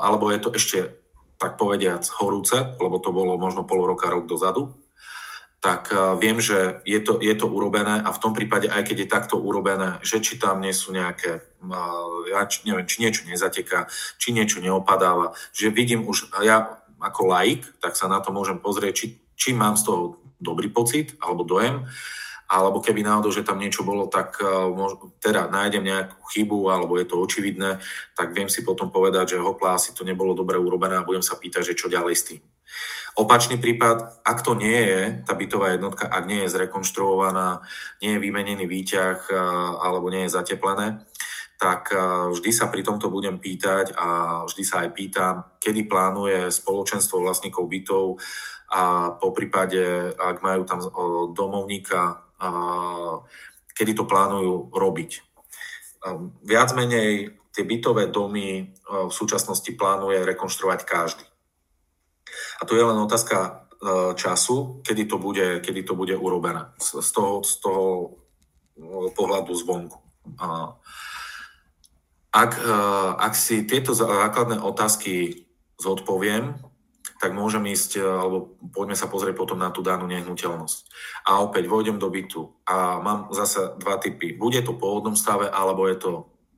alebo 0.00 0.28
je 0.32 0.40
to 0.40 0.50
ešte, 0.52 0.78
tak 1.38 1.60
povediac, 1.60 2.02
horúce, 2.18 2.56
lebo 2.80 2.98
to 2.98 3.14
bolo 3.14 3.38
možno 3.38 3.62
pol 3.62 3.86
roka, 3.86 4.10
rok 4.10 4.24
dozadu. 4.24 4.74
Tak 5.60 5.92
e, 5.92 5.96
viem, 6.16 6.40
že 6.40 6.80
je 6.88 7.00
to, 7.04 7.20
je 7.20 7.34
to 7.36 7.52
urobené 7.52 8.00
a 8.00 8.08
v 8.08 8.22
tom 8.24 8.32
prípade, 8.32 8.72
aj 8.72 8.88
keď 8.88 8.96
je 9.04 9.12
takto 9.12 9.36
urobené, 9.36 10.00
že 10.00 10.24
či 10.24 10.40
tam 10.40 10.64
nie 10.64 10.72
sú 10.72 10.96
nejaké, 10.96 11.44
ja 12.32 12.42
neviem, 12.64 12.88
či 12.88 13.04
niečo 13.04 13.28
nezateká, 13.28 13.92
či 14.16 14.32
niečo 14.32 14.64
neopadáva, 14.64 15.36
že 15.52 15.68
vidím 15.68 16.08
už, 16.08 16.32
ja 16.40 16.80
ako 16.98 17.30
laik, 17.30 17.62
tak 17.78 17.94
sa 17.94 18.10
na 18.10 18.18
to 18.18 18.34
môžem 18.34 18.58
pozrieť, 18.58 18.94
či, 18.94 19.06
či 19.38 19.50
mám 19.54 19.78
z 19.78 19.86
toho 19.86 20.18
dobrý 20.38 20.70
pocit 20.70 21.18
alebo 21.18 21.42
dojem, 21.42 21.86
alebo 22.48 22.80
keby 22.80 23.04
náhodou, 23.04 23.28
že 23.28 23.44
tam 23.44 23.60
niečo 23.60 23.84
bolo, 23.84 24.08
tak 24.08 24.40
e, 24.40 24.48
teda 25.20 25.52
nájdem 25.52 25.84
nejakú 25.84 26.24
chybu 26.32 26.72
alebo 26.72 26.96
je 26.96 27.04
to 27.04 27.20
očividné, 27.20 27.76
tak 28.16 28.32
viem 28.32 28.48
si 28.48 28.64
potom 28.64 28.88
povedať, 28.88 29.36
že 29.36 29.44
hopla, 29.44 29.76
asi 29.76 29.92
to 29.92 30.00
nebolo 30.00 30.32
dobre 30.32 30.56
urobené 30.56 30.96
a 30.96 31.04
budem 31.04 31.20
sa 31.20 31.36
pýtať, 31.36 31.72
že 31.72 31.78
čo 31.78 31.92
ďalej 31.92 32.14
s 32.16 32.26
tým. 32.32 32.40
Opačný 33.20 33.60
prípad, 33.60 34.24
ak 34.24 34.38
to 34.40 34.56
nie 34.56 34.80
je, 34.80 35.00
tá 35.28 35.36
bytová 35.36 35.76
jednotka, 35.76 36.08
ak 36.08 36.24
nie 36.24 36.46
je 36.46 36.54
zrekonštruovaná, 36.54 37.60
nie 38.00 38.16
je 38.16 38.22
vymenený 38.22 38.64
výťah 38.64 39.28
e, 39.28 39.34
alebo 39.84 40.08
nie 40.08 40.24
je 40.24 40.34
zateplené, 40.40 41.04
tak 41.58 41.90
e, 41.90 41.98
vždy 42.32 42.50
sa 42.54 42.70
pri 42.70 42.86
tomto 42.86 43.10
budem 43.10 43.42
pýtať 43.42 43.92
a 43.98 44.40
vždy 44.46 44.62
sa 44.62 44.86
aj 44.86 44.90
pýtam, 44.94 45.34
kedy 45.58 45.90
plánuje 45.90 46.54
spoločenstvo 46.54 47.20
vlastníkov 47.20 47.66
bytov 47.66 48.22
a 48.68 49.12
po 49.18 49.34
prípade, 49.34 50.12
ak 50.12 50.44
majú 50.44 50.68
tam 50.68 50.84
domovníka, 51.32 52.20
kedy 53.72 53.96
to 53.96 54.04
plánujú 54.04 54.68
robiť. 54.76 55.10
Viac 56.44 56.76
menej 56.76 57.32
tie 57.48 57.64
bytové 57.64 58.12
domy 58.12 58.68
v 58.84 59.08
súčasnosti 59.08 59.72
plánuje 59.72 60.20
rekonštruovať 60.20 60.80
každý. 60.84 61.24
A 62.60 62.68
tu 62.68 62.76
je 62.76 62.84
len 62.84 63.00
otázka 63.00 63.64
času, 64.14 64.84
kedy 64.84 65.08
to 65.08 65.16
bude, 65.16 65.64
kedy 65.64 65.80
to 65.82 65.96
bude 65.96 66.12
urobené 66.12 66.68
z 66.76 67.08
toho, 67.08 67.40
z 67.40 67.56
toho 67.64 68.20
pohľadu 69.16 69.56
zvonku. 69.56 69.98
Ak, 72.28 72.60
ak 73.16 73.32
si 73.32 73.64
tieto 73.64 73.96
základné 73.96 74.60
otázky 74.60 75.48
zodpoviem, 75.80 76.60
tak 77.18 77.34
môžem 77.34 77.66
ísť, 77.66 77.98
e, 77.98 78.02
alebo 78.02 78.54
poďme 78.70 78.94
sa 78.94 79.10
pozrieť 79.10 79.34
potom 79.34 79.58
na 79.58 79.74
tú 79.74 79.82
danú 79.82 80.06
nehnuteľnosť. 80.06 80.78
A 81.26 81.42
opäť 81.42 81.66
vôjdem 81.66 81.98
do 81.98 82.06
bytu 82.08 82.46
a 82.64 83.02
mám 83.02 83.34
zase 83.34 83.74
dva 83.82 83.98
typy. 83.98 84.38
Bude 84.38 84.62
to 84.62 84.78
po 84.78 84.86
pôvodnom 84.86 85.18
stave, 85.18 85.50
alebo 85.50 85.90
je 85.90 85.98
to 85.98 86.10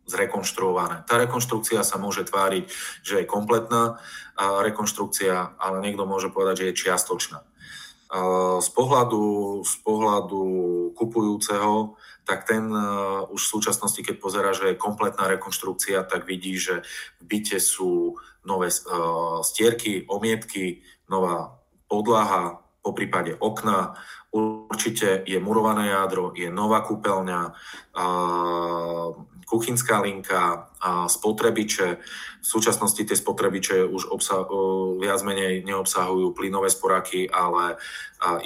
zrekonštruované. 0.05 1.09
Tá 1.09 1.17
rekonštrukcia 1.17 1.81
sa 1.81 1.97
môže 1.97 2.29
tváriť, 2.29 2.69
že 3.01 3.25
je 3.25 3.31
kompletná 3.31 4.03
rekonštrukcia, 4.37 5.57
ale 5.57 5.77
niekto 5.81 6.05
môže 6.05 6.29
povedať, 6.29 6.65
že 6.65 6.67
je 6.71 6.79
čiastočná. 6.85 7.41
E, 7.41 7.47
z 8.61 8.69
pohľadu, 8.77 9.23
z 9.65 9.75
pohľadu 9.81 10.43
kupujúceho, 10.93 11.97
tak 12.25 12.49
ten 12.49 12.71
e, 12.71 12.83
už 13.31 13.41
v 13.41 13.53
súčasnosti, 13.59 14.01
keď 14.03 14.17
pozera, 14.21 14.51
že 14.53 14.73
je 14.73 14.81
kompletná 14.81 15.29
rekonštrukcia, 15.29 16.07
tak 16.07 16.25
vidí, 16.27 16.57
že 16.59 16.83
v 17.21 17.25
byte 17.27 17.59
sú 17.61 18.17
nové 18.41 18.73
uh, 18.73 19.45
stierky, 19.45 20.09
omietky, 20.09 20.81
nová 21.13 21.61
podlaha, 21.93 22.65
po 22.81 22.97
prípade 22.97 23.37
okna, 23.37 23.93
určite 24.33 25.21
je 25.29 25.37
murované 25.37 25.93
jadro, 25.93 26.33
je 26.33 26.49
nová 26.49 26.81
kúpeľňa, 26.81 27.53
kuchynská 29.45 30.01
linka, 30.01 30.71
spotrebiče. 31.11 31.89
V 32.41 32.47
súčasnosti 32.47 33.03
tie 33.05 33.17
spotrebiče 33.17 33.85
už 33.85 34.09
obsa- 34.09 34.49
viac 34.97 35.21
menej 35.27 35.61
neobsahujú 35.67 36.33
plynové 36.33 36.73
sporaky, 36.73 37.29
ale 37.29 37.77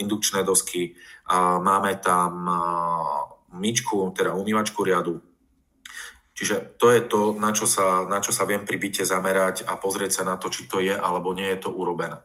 indukčné 0.02 0.42
dosky. 0.42 0.98
Máme 1.62 2.00
tam 2.02 2.32
myčku, 3.54 4.10
teda 4.12 4.34
umývačku 4.34 4.82
riadu, 4.82 5.22
Čiže 6.34 6.74
to 6.82 6.90
je 6.90 7.00
to, 7.06 7.38
na 7.38 7.54
čo, 7.54 7.62
sa, 7.70 8.02
na 8.10 8.18
čo 8.18 8.34
sa 8.34 8.42
viem 8.42 8.66
pri 8.66 8.74
byte 8.74 9.06
zamerať 9.06 9.70
a 9.70 9.78
pozrieť 9.78 10.20
sa 10.20 10.22
na 10.26 10.34
to, 10.34 10.50
či 10.50 10.66
to 10.66 10.82
je 10.82 10.90
alebo 10.90 11.30
nie 11.30 11.46
je 11.54 11.62
to 11.62 11.70
urobené. 11.70 12.18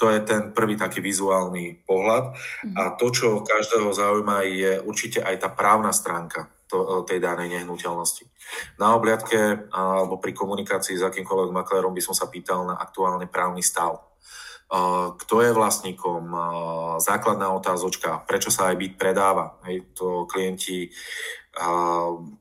To 0.00 0.08
je 0.08 0.24
ten 0.24 0.56
prvý 0.56 0.80
taký 0.80 1.04
vizuálny 1.04 1.84
pohľad. 1.84 2.24
A 2.72 2.82
mhm. 2.88 2.94
to, 2.96 3.06
čo 3.12 3.28
každého 3.44 3.92
zaujíma, 3.92 4.48
je 4.48 4.72
určite 4.80 5.20
aj 5.20 5.44
tá 5.44 5.48
právna 5.52 5.92
stránka 5.92 6.48
to, 6.72 7.04
tej 7.04 7.20
danej 7.20 7.60
nehnuteľnosti. 7.60 8.24
Na 8.80 8.96
obliadke 8.96 9.68
alebo 9.68 10.16
pri 10.16 10.32
komunikácii 10.32 10.96
s 10.96 11.04
akýmkoľvek 11.04 11.52
maklérom 11.52 11.92
by 11.92 12.00
som 12.00 12.16
sa 12.16 12.32
pýtal 12.32 12.64
na 12.64 12.80
aktuálny 12.80 13.28
právny 13.28 13.60
stav. 13.60 14.00
Kto 15.14 15.34
je 15.44 15.50
vlastníkom? 15.52 16.32
Základná 16.98 17.52
otázočka, 17.52 18.24
prečo 18.24 18.48
sa 18.48 18.72
aj 18.72 18.76
byt 18.80 18.94
predáva? 18.96 19.60
Hej, 19.68 19.86
to 19.94 20.24
klienti, 20.26 20.90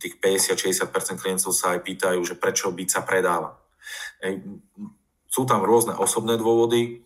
tých 0.02 0.16
50-60% 0.18 1.22
klientov 1.22 1.54
sa 1.54 1.78
aj 1.78 1.86
pýtajú, 1.86 2.20
že 2.26 2.40
prečo 2.40 2.74
byt 2.74 2.90
sa 2.90 3.02
predáva. 3.06 3.60
Hej, 4.24 4.42
sú 5.30 5.46
tam 5.50 5.66
rôzne 5.66 5.94
osobné 5.98 6.38
dôvody, 6.38 7.02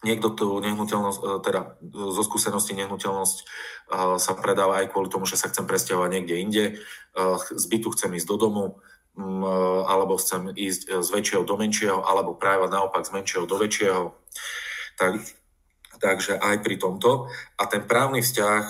niekto 0.00 0.32
tú 0.32 0.56
nehnuteľnosť, 0.64 1.20
e, 1.20 1.26
teda 1.44 1.60
zo 1.92 2.22
skúsenosti 2.24 2.72
nehnuteľnosť 2.72 3.36
e, 3.36 3.44
sa 4.16 4.32
predáva 4.32 4.80
aj 4.80 4.96
kvôli 4.96 5.12
tomu, 5.12 5.28
že 5.28 5.36
sa 5.36 5.52
chcem 5.52 5.68
presťahovať 5.68 6.08
niekde 6.08 6.34
inde, 6.40 6.64
e, 6.64 6.72
z 7.52 7.64
bytu 7.68 7.92
chcem 7.92 8.16
ísť 8.16 8.28
do 8.28 8.36
domu, 8.40 8.64
alebo 9.86 10.16
chcem 10.16 10.54
ísť 10.54 11.02
z 11.02 11.08
väčšieho 11.10 11.42
do 11.44 11.54
menšieho, 11.58 12.00
alebo 12.04 12.38
práve 12.38 12.70
naopak 12.70 13.04
z 13.04 13.14
menšieho 13.14 13.44
do 13.44 13.56
väčšieho. 13.58 14.14
Tak, 14.96 15.12
takže 16.00 16.40
aj 16.40 16.56
pri 16.64 16.76
tomto. 16.80 17.28
A 17.58 17.62
ten 17.68 17.84
právny 17.84 18.24
vzťah, 18.24 18.64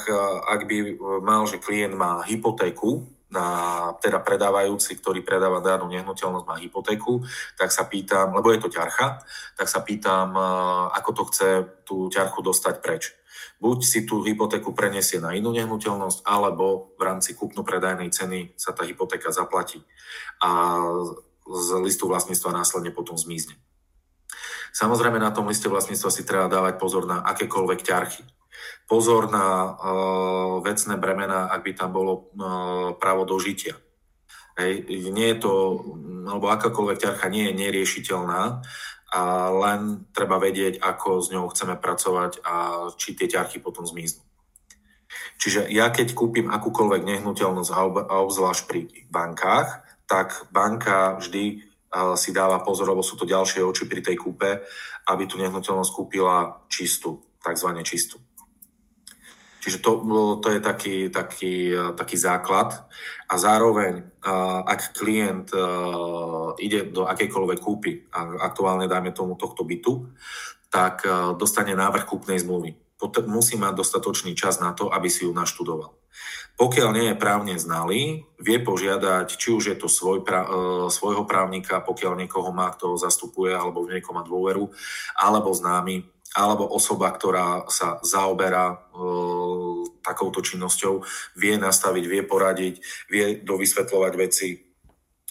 ak 0.50 0.60
by 0.66 0.76
mal, 1.22 1.46
že 1.46 1.62
klient 1.62 1.94
má 1.94 2.24
hypotéku, 2.26 3.06
na, 3.30 3.46
teda 4.02 4.18
predávajúci, 4.18 4.98
ktorý 4.98 5.22
predáva 5.22 5.62
danú 5.62 5.86
nehnuteľnosť, 5.86 6.46
má 6.50 6.58
hypotéku, 6.58 7.22
tak 7.54 7.70
sa 7.70 7.86
pýtam, 7.86 8.34
lebo 8.34 8.50
je 8.50 8.58
to 8.58 8.74
ťarcha, 8.74 9.22
tak 9.54 9.70
sa 9.70 9.86
pýtam, 9.86 10.34
ako 10.90 11.10
to 11.14 11.22
chce 11.30 11.50
tú 11.86 12.10
ťarchu 12.10 12.42
dostať 12.42 12.74
preč. 12.82 13.14
Buď 13.60 13.78
si 13.84 14.00
tú 14.08 14.24
hypotéku 14.24 14.72
preniesie 14.72 15.20
na 15.20 15.36
inú 15.36 15.52
nehnuteľnosť, 15.52 16.24
alebo 16.24 16.96
v 16.96 17.02
rámci 17.04 17.36
kúpno-predajnej 17.36 18.08
ceny 18.08 18.56
sa 18.56 18.72
tá 18.72 18.88
hypotéka 18.88 19.28
zaplatí 19.30 19.84
a 20.40 20.80
z 21.44 21.68
listu 21.84 22.08
vlastníctva 22.08 22.56
následne 22.56 22.88
potom 22.88 23.20
zmizne. 23.20 23.60
Samozrejme 24.72 25.20
na 25.20 25.34
tom 25.34 25.50
liste 25.50 25.68
vlastníctva 25.68 26.08
si 26.08 26.24
treba 26.24 26.48
dávať 26.48 26.80
pozor 26.80 27.04
na 27.04 27.20
akékoľvek 27.20 27.80
ťarchy 27.84 28.24
pozor 28.90 29.30
na 29.30 29.70
uh, 29.70 30.58
vecné 30.66 30.98
bremena, 30.98 31.46
ak 31.46 31.62
by 31.62 31.72
tam 31.78 31.90
bolo 31.94 32.12
uh, 32.34 32.98
právo 32.98 33.22
dožitia. 33.22 33.78
Hej, 34.58 34.84
nie 35.14 35.30
je 35.30 35.38
to, 35.40 35.52
alebo 36.26 36.52
akákoľvek 36.52 36.98
ťarcha 36.98 37.32
nie 37.32 37.48
je 37.48 37.54
neriešiteľná, 37.54 38.60
a 39.10 39.50
len 39.50 40.06
treba 40.14 40.38
vedieť, 40.38 40.78
ako 40.78 41.18
s 41.18 41.34
ňou 41.34 41.50
chceme 41.50 41.74
pracovať 41.74 42.46
a 42.46 42.54
či 42.94 43.18
tie 43.18 43.26
ťarchy 43.26 43.58
potom 43.58 43.82
zmiznú. 43.82 44.22
Čiže 45.42 45.66
ja 45.72 45.90
keď 45.90 46.14
kúpim 46.14 46.46
akúkoľvek 46.46 47.02
nehnuteľnosť 47.02 47.70
a 47.74 48.14
obzvlášť 48.22 48.62
pri 48.70 48.86
bankách, 49.10 49.82
tak 50.06 50.46
banka 50.54 51.18
vždy 51.18 51.66
si 52.14 52.30
dáva 52.30 52.62
pozor, 52.62 52.86
lebo 52.86 53.02
sú 53.02 53.18
to 53.18 53.26
ďalšie 53.26 53.66
oči 53.66 53.90
pri 53.90 53.98
tej 53.98 54.14
kúpe, 54.14 54.62
aby 55.10 55.22
tú 55.26 55.42
nehnuteľnosť 55.42 55.90
kúpila 55.90 56.62
čistú, 56.70 57.26
takzvané 57.42 57.82
čistú. 57.82 58.22
Čiže 59.60 59.82
to, 59.82 59.90
to 60.40 60.48
je 60.56 60.60
taký, 60.62 60.96
taký, 61.10 61.74
taký 61.98 62.16
základ. 62.16 62.86
A 63.28 63.34
zároveň, 63.36 64.06
ak 64.22 64.92
klient 64.96 65.48
ide 66.60 66.80
do 66.92 67.08
akejkoľvek 67.08 67.58
kúpy, 67.60 68.04
aktuálne 68.40 68.84
dajme 68.84 69.16
tomu 69.16 69.36
tohto 69.36 69.64
bytu, 69.64 70.12
tak 70.68 71.02
dostane 71.40 71.72
návrh 71.72 72.04
kúpnej 72.04 72.38
zmluvy. 72.40 72.76
Musí 73.26 73.56
mať 73.56 73.80
dostatočný 73.80 74.36
čas 74.36 74.60
na 74.60 74.76
to, 74.76 74.92
aby 74.92 75.08
si 75.08 75.24
ju 75.24 75.32
naštudoval. 75.32 75.96
Pokiaľ 76.60 76.88
nie 76.92 77.06
je 77.08 77.16
právne 77.16 77.56
znalý, 77.56 78.28
vie 78.36 78.58
požiadať, 78.60 79.32
či 79.32 79.48
už 79.56 79.72
je 79.72 79.76
to 79.80 79.88
svoj, 79.88 80.20
pra, 80.20 80.44
svojho 80.92 81.24
právnika, 81.24 81.80
pokiaľ 81.80 82.20
niekoho 82.20 82.52
má, 82.52 82.68
kto 82.76 82.92
ho 82.92 82.96
zastupuje, 83.00 83.56
alebo 83.56 83.88
v 83.88 83.96
niekoho 83.96 84.12
má 84.12 84.20
dôveru, 84.20 84.68
alebo 85.16 85.48
známy, 85.56 86.04
alebo 86.36 86.68
osoba, 86.68 87.08
ktorá 87.10 87.64
sa 87.72 87.98
zaoberá 88.04 88.76
e, 88.76 88.76
takouto 90.02 90.40
činnosťou, 90.42 91.04
vie 91.36 91.54
nastaviť, 91.56 92.04
vie 92.04 92.22
poradiť, 92.24 92.74
vie 93.08 93.24
dovysvetľovať 93.44 94.12
veci. 94.16 94.48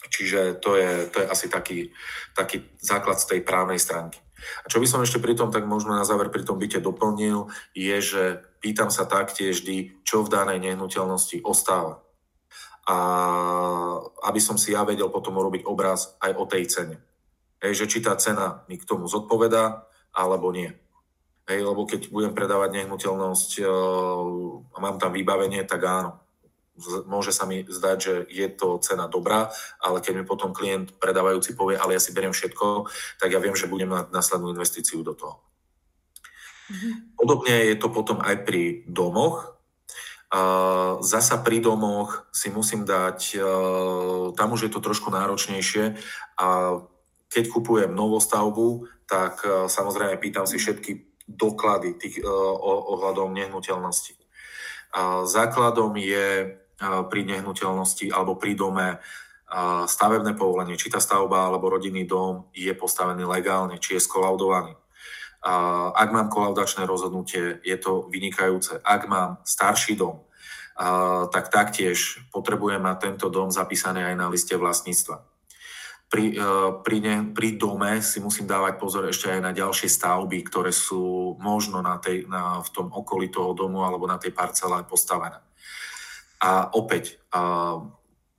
Čiže 0.00 0.62
to 0.64 0.80
je, 0.80 0.90
to 1.12 1.16
je 1.20 1.26
asi 1.28 1.46
taký, 1.52 1.92
taký 2.32 2.64
základ 2.80 3.20
z 3.20 3.36
tej 3.36 3.40
právnej 3.44 3.76
stránky. 3.76 4.16
A 4.64 4.66
čo 4.72 4.80
by 4.80 4.88
som 4.88 5.04
ešte 5.04 5.20
pri 5.20 5.36
tom, 5.36 5.52
tak 5.52 5.68
možno 5.68 5.92
na 5.92 6.08
záver 6.08 6.32
pri 6.32 6.48
tom 6.48 6.56
byte 6.56 6.80
doplnil, 6.80 7.52
je, 7.76 7.96
že 8.00 8.22
pýtam 8.64 8.88
sa 8.88 9.04
taktiež 9.04 9.60
vždy, 9.60 10.00
čo 10.00 10.24
v 10.24 10.32
danej 10.32 10.64
nehnuteľnosti 10.64 11.44
ostáva. 11.44 12.00
A 12.88 12.96
aby 14.24 14.40
som 14.40 14.56
si 14.56 14.72
ja 14.72 14.82
vedel 14.88 15.12
potom 15.12 15.36
urobiť 15.36 15.68
obraz 15.68 16.16
aj 16.24 16.32
o 16.40 16.48
tej 16.48 16.64
cene. 16.66 16.96
Hej, 17.60 17.84
že 17.84 17.90
či 17.92 17.98
tá 18.00 18.16
cena 18.16 18.64
mi 18.72 18.80
k 18.80 18.88
tomu 18.88 19.04
zodpovedá, 19.04 19.84
alebo 20.16 20.48
nie. 20.48 20.72
Hej, 21.50 21.66
lebo 21.66 21.82
keď 21.82 22.14
budem 22.14 22.30
predávať 22.30 22.78
nehnuteľnosť 22.78 23.50
a 23.66 23.74
uh, 23.74 24.62
mám 24.78 25.02
tam 25.02 25.10
vybavenie, 25.10 25.66
tak 25.66 25.82
áno, 25.82 26.22
môže 27.10 27.34
sa 27.34 27.42
mi 27.42 27.66
zdať, 27.66 27.98
že 27.98 28.14
je 28.30 28.46
to 28.54 28.78
cena 28.78 29.10
dobrá, 29.10 29.50
ale 29.82 29.98
keď 29.98 30.22
mi 30.22 30.24
potom 30.24 30.54
klient 30.54 30.94
predávajúci 31.02 31.58
povie, 31.58 31.74
ale 31.74 31.98
ja 31.98 32.00
si 32.00 32.14
beriem 32.14 32.30
všetko, 32.30 32.86
tak 33.18 33.34
ja 33.34 33.42
viem, 33.42 33.58
že 33.58 33.66
budem 33.66 33.90
mať 33.90 34.14
následnú 34.14 34.54
investíciu 34.54 35.02
do 35.02 35.18
toho. 35.18 35.42
Mm-hmm. 36.70 37.18
Podobne 37.18 37.54
je 37.66 37.76
to 37.82 37.88
potom 37.90 38.22
aj 38.22 38.46
pri 38.46 38.86
domoch. 38.86 39.58
Zasa 41.02 41.42
pri 41.42 41.58
domoch 41.58 42.30
si 42.30 42.54
musím 42.54 42.86
dať, 42.86 43.18
uh, 43.42 44.30
tam 44.38 44.54
už 44.54 44.70
je 44.70 44.72
to 44.72 44.78
trošku 44.78 45.10
náročnejšie 45.10 45.98
a 46.38 46.78
keď 47.26 47.44
kupujem 47.50 47.90
novostavbu, 47.90 48.86
tak 49.10 49.42
uh, 49.42 49.66
samozrejme 49.66 50.14
pýtam 50.22 50.46
si 50.46 50.62
všetky 50.62 51.09
doklady 51.36 51.94
tých, 51.98 52.20
eh, 52.20 52.26
ohľadom 52.92 53.32
nehnuteľnosti. 53.34 54.18
Základom 55.22 55.94
je 55.94 56.28
eh, 56.50 56.56
pri 56.80 57.20
nehnuteľnosti 57.24 58.10
alebo 58.10 58.34
pri 58.34 58.54
dome 58.58 58.98
stavebné 59.90 60.38
povolenie, 60.38 60.78
či 60.78 60.94
tá 60.94 61.02
stavba 61.02 61.50
alebo 61.50 61.74
rodinný 61.74 62.06
dom 62.06 62.46
je 62.54 62.70
postavený 62.70 63.26
legálne, 63.26 63.82
či 63.82 63.98
je 63.98 64.06
skolaudovaný. 64.06 64.78
Ak 65.90 66.14
mám 66.14 66.30
kolaudačné 66.30 66.86
rozhodnutie, 66.86 67.58
je 67.66 67.74
to 67.74 68.06
vynikajúce. 68.14 68.78
Ak 68.86 69.10
mám 69.10 69.42
starší 69.42 69.98
dom, 69.98 70.22
tak 71.34 71.50
taktiež 71.50 72.22
potrebujem 72.30 72.78
mať 72.78 73.10
tento 73.10 73.26
dom 73.26 73.50
zapísaný 73.50 74.06
aj 74.06 74.14
na 74.14 74.30
liste 74.30 74.54
vlastníctva 74.54 75.29
pri, 76.10 76.34
e, 76.34 76.42
pri, 76.82 76.96
ne, 76.98 77.16
pri 77.30 77.54
dome 77.54 78.02
si 78.02 78.18
musím 78.18 78.50
dávať 78.50 78.74
pozor 78.82 79.06
ešte 79.06 79.30
aj 79.30 79.40
na 79.40 79.54
ďalšie 79.54 79.86
stavby, 79.86 80.42
ktoré 80.42 80.74
sú 80.74 81.38
možno 81.38 81.78
na 81.78 82.02
tej, 82.02 82.26
na, 82.26 82.58
v 82.58 82.68
tom 82.74 82.90
okolí 82.90 83.30
toho 83.30 83.54
domu 83.54 83.86
alebo 83.86 84.10
na 84.10 84.18
tej 84.18 84.34
parcele 84.34 84.82
postavené. 84.82 85.38
A 86.40 86.72
opäť, 86.72 87.20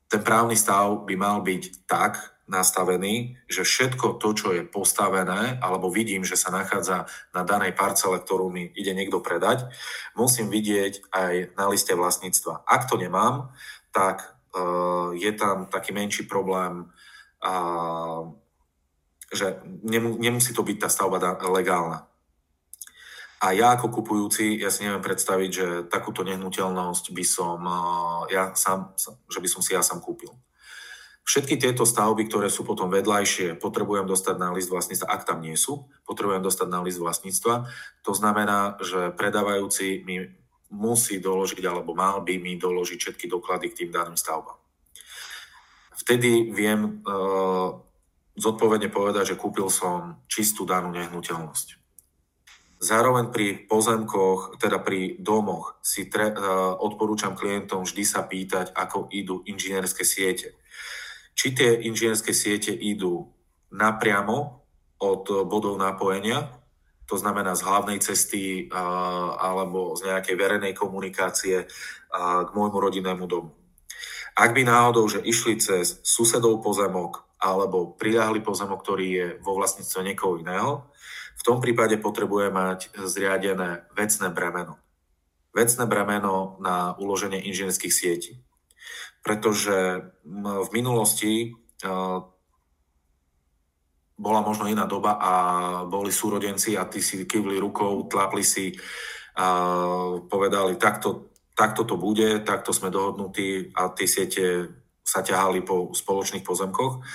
ten 0.09 0.21
právny 0.25 0.57
stav 0.57 1.05
by 1.05 1.13
mal 1.13 1.45
byť 1.45 1.85
tak 1.85 2.17
nastavený, 2.51 3.39
že 3.47 3.63
všetko 3.63 4.19
to, 4.19 4.29
čo 4.35 4.47
je 4.51 4.67
postavené, 4.67 5.55
alebo 5.63 5.87
vidím, 5.87 6.27
že 6.27 6.35
sa 6.35 6.51
nachádza 6.51 7.07
na 7.31 7.47
danej 7.47 7.71
parcele, 7.71 8.19
ktorú 8.19 8.51
mi 8.51 8.67
ide 8.75 8.91
niekto 8.91 9.23
predať, 9.23 9.71
musím 10.19 10.51
vidieť 10.51 11.13
aj 11.15 11.33
na 11.55 11.71
liste 11.71 11.95
vlastníctva. 11.95 12.67
Ak 12.67 12.91
to 12.91 12.99
nemám, 12.99 13.55
tak 13.95 14.35
uh, 14.51 15.15
je 15.15 15.31
tam 15.31 15.71
taký 15.71 15.95
menší 15.95 16.27
problém 16.27 16.91
a 17.41 17.53
že 19.31 19.57
nemusí 20.21 20.51
to 20.53 20.61
byť 20.61 20.77
tá 20.77 20.89
stavba 20.91 21.17
legálna. 21.49 22.05
A 23.41 23.57
ja 23.57 23.73
ako 23.73 23.89
kupujúci, 23.89 24.61
ja 24.61 24.69
si 24.69 24.85
neviem 24.85 25.01
predstaviť, 25.01 25.49
že 25.49 25.67
takúto 25.89 26.21
nehnuteľnosť 26.21 27.09
by 27.09 27.25
som 27.25 27.57
ja 28.29 28.53
sám, 28.53 28.93
že 29.25 29.41
by 29.41 29.49
som 29.49 29.65
si 29.65 29.73
ja 29.73 29.81
sám 29.81 29.97
kúpil. 29.97 30.29
Všetky 31.25 31.57
tieto 31.57 31.81
stavby, 31.81 32.29
ktoré 32.29 32.53
sú 32.53 32.61
potom 32.61 32.93
vedľajšie, 32.93 33.57
potrebujem 33.57 34.05
dostať 34.05 34.35
na 34.37 34.53
list 34.53 34.69
vlastníctva, 34.69 35.09
ak 35.09 35.25
tam 35.25 35.41
nie 35.41 35.57
sú, 35.57 35.89
potrebujem 36.05 36.45
dostať 36.45 36.67
na 36.69 36.85
list 36.85 37.01
vlastníctva. 37.01 37.65
To 38.05 38.13
znamená, 38.13 38.77
že 38.77 39.09
predávajúci 39.17 40.05
mi 40.05 40.21
musí 40.69 41.17
doložiť, 41.17 41.65
alebo 41.65 41.97
mal 41.97 42.21
by 42.21 42.37
mi 42.37 42.61
doložiť 42.61 42.97
všetky 43.01 43.25
doklady 43.25 43.73
k 43.73 43.77
tým 43.85 43.89
daným 43.89 44.17
stavbám. 44.17 44.60
Vtedy 46.01 46.49
viem 46.49 47.05
uh, 47.05 47.77
zodpovedne 48.33 48.89
povedať, 48.89 49.33
že 49.33 49.39
kúpil 49.39 49.69
som 49.69 50.17
čistú 50.25 50.65
danú 50.65 50.89
nehnuteľnosť. 50.97 51.77
Zároveň 52.81 53.29
pri 53.29 53.69
pozemkoch, 53.69 54.57
teda 54.57 54.81
pri 54.81 55.21
domoch, 55.21 55.77
si 55.85 56.09
tre, 56.09 56.33
uh, 56.33 56.73
odporúčam 56.81 57.37
klientom 57.37 57.85
vždy 57.85 58.01
sa 58.01 58.25
pýtať, 58.25 58.73
ako 58.73 59.13
idú 59.13 59.45
inžinierské 59.45 60.01
siete. 60.01 60.57
Či 61.37 61.53
tie 61.53 61.69
inžinierské 61.85 62.33
siete 62.33 62.73
idú 62.73 63.29
napriamo 63.69 64.65
od 65.05 65.45
bodov 65.45 65.77
napojenia, 65.77 66.49
to 67.05 67.13
znamená 67.19 67.53
z 67.53 67.61
hlavnej 67.61 67.99
cesty 68.01 68.65
uh, 68.65 69.37
alebo 69.37 69.93
z 69.93 70.09
nejakej 70.09 70.33
verejnej 70.33 70.73
komunikácie 70.73 71.69
k 72.11 72.49
môjmu 72.51 72.75
rodinnému 72.75 73.23
domu. 73.23 73.60
Ak 74.35 74.55
by 74.55 74.63
náhodou, 74.63 75.07
že 75.11 75.19
išli 75.23 75.59
cez 75.59 75.99
susedov 76.07 76.63
pozemok 76.63 77.27
alebo 77.41 77.97
priľahli 77.97 78.39
pozemok, 78.45 78.79
ktorý 78.85 79.07
je 79.07 79.27
vo 79.41 79.57
vlastníctve 79.57 79.99
niekoho 80.07 80.37
iného, 80.39 80.87
v 81.35 81.43
tom 81.43 81.57
prípade 81.57 81.97
potrebuje 81.97 82.53
mať 82.53 82.79
zriadené 83.01 83.89
vecné 83.97 84.29
bremeno. 84.29 84.77
Vecné 85.51 85.83
bremeno 85.89 86.61
na 86.61 86.93
uloženie 87.01 87.41
inžinierských 87.43 87.91
sietí. 87.91 88.39
Pretože 89.25 90.13
v 90.25 90.69
minulosti 90.71 91.57
bola 94.21 94.41
možno 94.45 94.69
iná 94.69 94.85
doba 94.85 95.17
a 95.17 95.33
boli 95.89 96.13
súrodenci 96.13 96.77
a 96.77 96.85
tí 96.85 97.01
si 97.01 97.25
kývli 97.25 97.57
rukou, 97.57 98.05
tlapli 98.05 98.45
si 98.45 98.69
a 99.31 99.47
povedali, 100.27 100.75
takto, 100.75 101.30
takto 101.61 101.85
to 101.85 101.93
bude, 101.93 102.41
takto 102.41 102.73
sme 102.73 102.89
dohodnutí 102.89 103.69
a 103.77 103.93
tie 103.93 104.09
siete 104.09 104.73
sa 105.05 105.21
ťahali 105.21 105.61
po 105.61 105.93
spoločných 105.93 106.41
pozemkoch. 106.41 107.05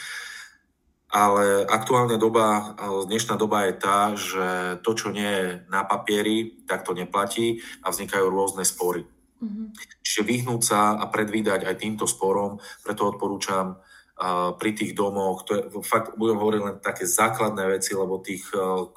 Ale 1.11 1.66
aktuálne 1.66 2.14
doba, 2.18 2.78
dnešná 2.78 3.34
doba 3.34 3.66
je 3.66 3.74
tá, 3.74 3.99
že 4.14 4.47
to, 4.86 4.90
čo 4.94 5.11
nie 5.11 5.26
je 5.26 5.47
na 5.66 5.82
papieri, 5.82 6.62
tak 6.66 6.86
to 6.86 6.94
neplatí 6.94 7.59
a 7.82 7.90
vznikajú 7.90 8.26
rôzne 8.26 8.62
spory. 8.62 9.07
Mm-hmm. 9.42 9.66
Čiže 10.03 10.22
vyhnúť 10.22 10.62
sa 10.62 10.94
a 10.94 11.05
predvídať 11.11 11.66
aj 11.66 11.82
týmto 11.82 12.07
sporom, 12.07 12.62
preto 12.86 13.07
odporúčam 13.07 13.82
pri 14.56 14.70
tých 14.72 14.96
domoch, 14.96 15.44
to 15.44 15.52
je, 15.52 15.62
fakt 15.84 16.16
budem 16.16 16.40
hovoriť 16.40 16.60
len 16.64 16.76
také 16.80 17.04
základné 17.04 17.68
veci, 17.68 17.92
lebo 17.92 18.16
tých, 18.24 18.48
uh, 18.56 18.88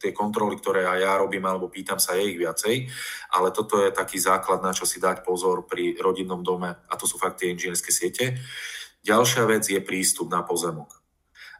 tie 0.00 0.16
kontroly, 0.16 0.56
ktoré 0.56 0.88
aj 0.88 0.98
ja 1.04 1.12
robím, 1.20 1.44
alebo 1.44 1.68
pýtam 1.68 2.00
sa, 2.00 2.16
je 2.16 2.32
ich 2.32 2.40
viacej, 2.40 2.88
ale 3.36 3.52
toto 3.52 3.84
je 3.84 3.92
taký 3.92 4.16
základ, 4.16 4.64
na 4.64 4.72
čo 4.72 4.88
si 4.88 4.96
dať 4.96 5.20
pozor 5.20 5.68
pri 5.68 6.00
rodinnom 6.00 6.40
dome 6.40 6.72
a 6.72 6.94
to 6.96 7.04
sú 7.04 7.20
fakt 7.20 7.44
tie 7.44 7.52
inžinierské 7.52 7.92
siete. 7.92 8.40
Ďalšia 9.04 9.44
vec 9.44 9.68
je 9.68 9.84
prístup 9.84 10.32
na 10.32 10.40
pozemok 10.40 11.04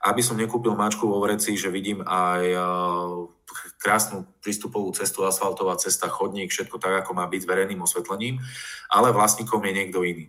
aby 0.05 0.21
som 0.21 0.37
nekúpil 0.37 0.77
mačku 0.77 1.09
vo 1.09 1.17
vreci, 1.25 1.57
že 1.57 1.73
vidím 1.73 2.05
aj 2.05 2.43
eh, 2.45 2.61
krásnu 3.81 4.29
prístupovú 4.45 4.93
cestu, 4.93 5.25
asfaltová 5.25 5.81
cesta, 5.81 6.13
chodník, 6.13 6.53
všetko 6.53 6.77
tak, 6.77 7.05
ako 7.05 7.17
má 7.17 7.25
byť 7.25 7.43
verejným 7.49 7.81
osvetlením, 7.81 8.37
ale 8.93 9.17
vlastníkom 9.17 9.65
je 9.65 9.73
niekto 9.73 10.05
iný. 10.05 10.29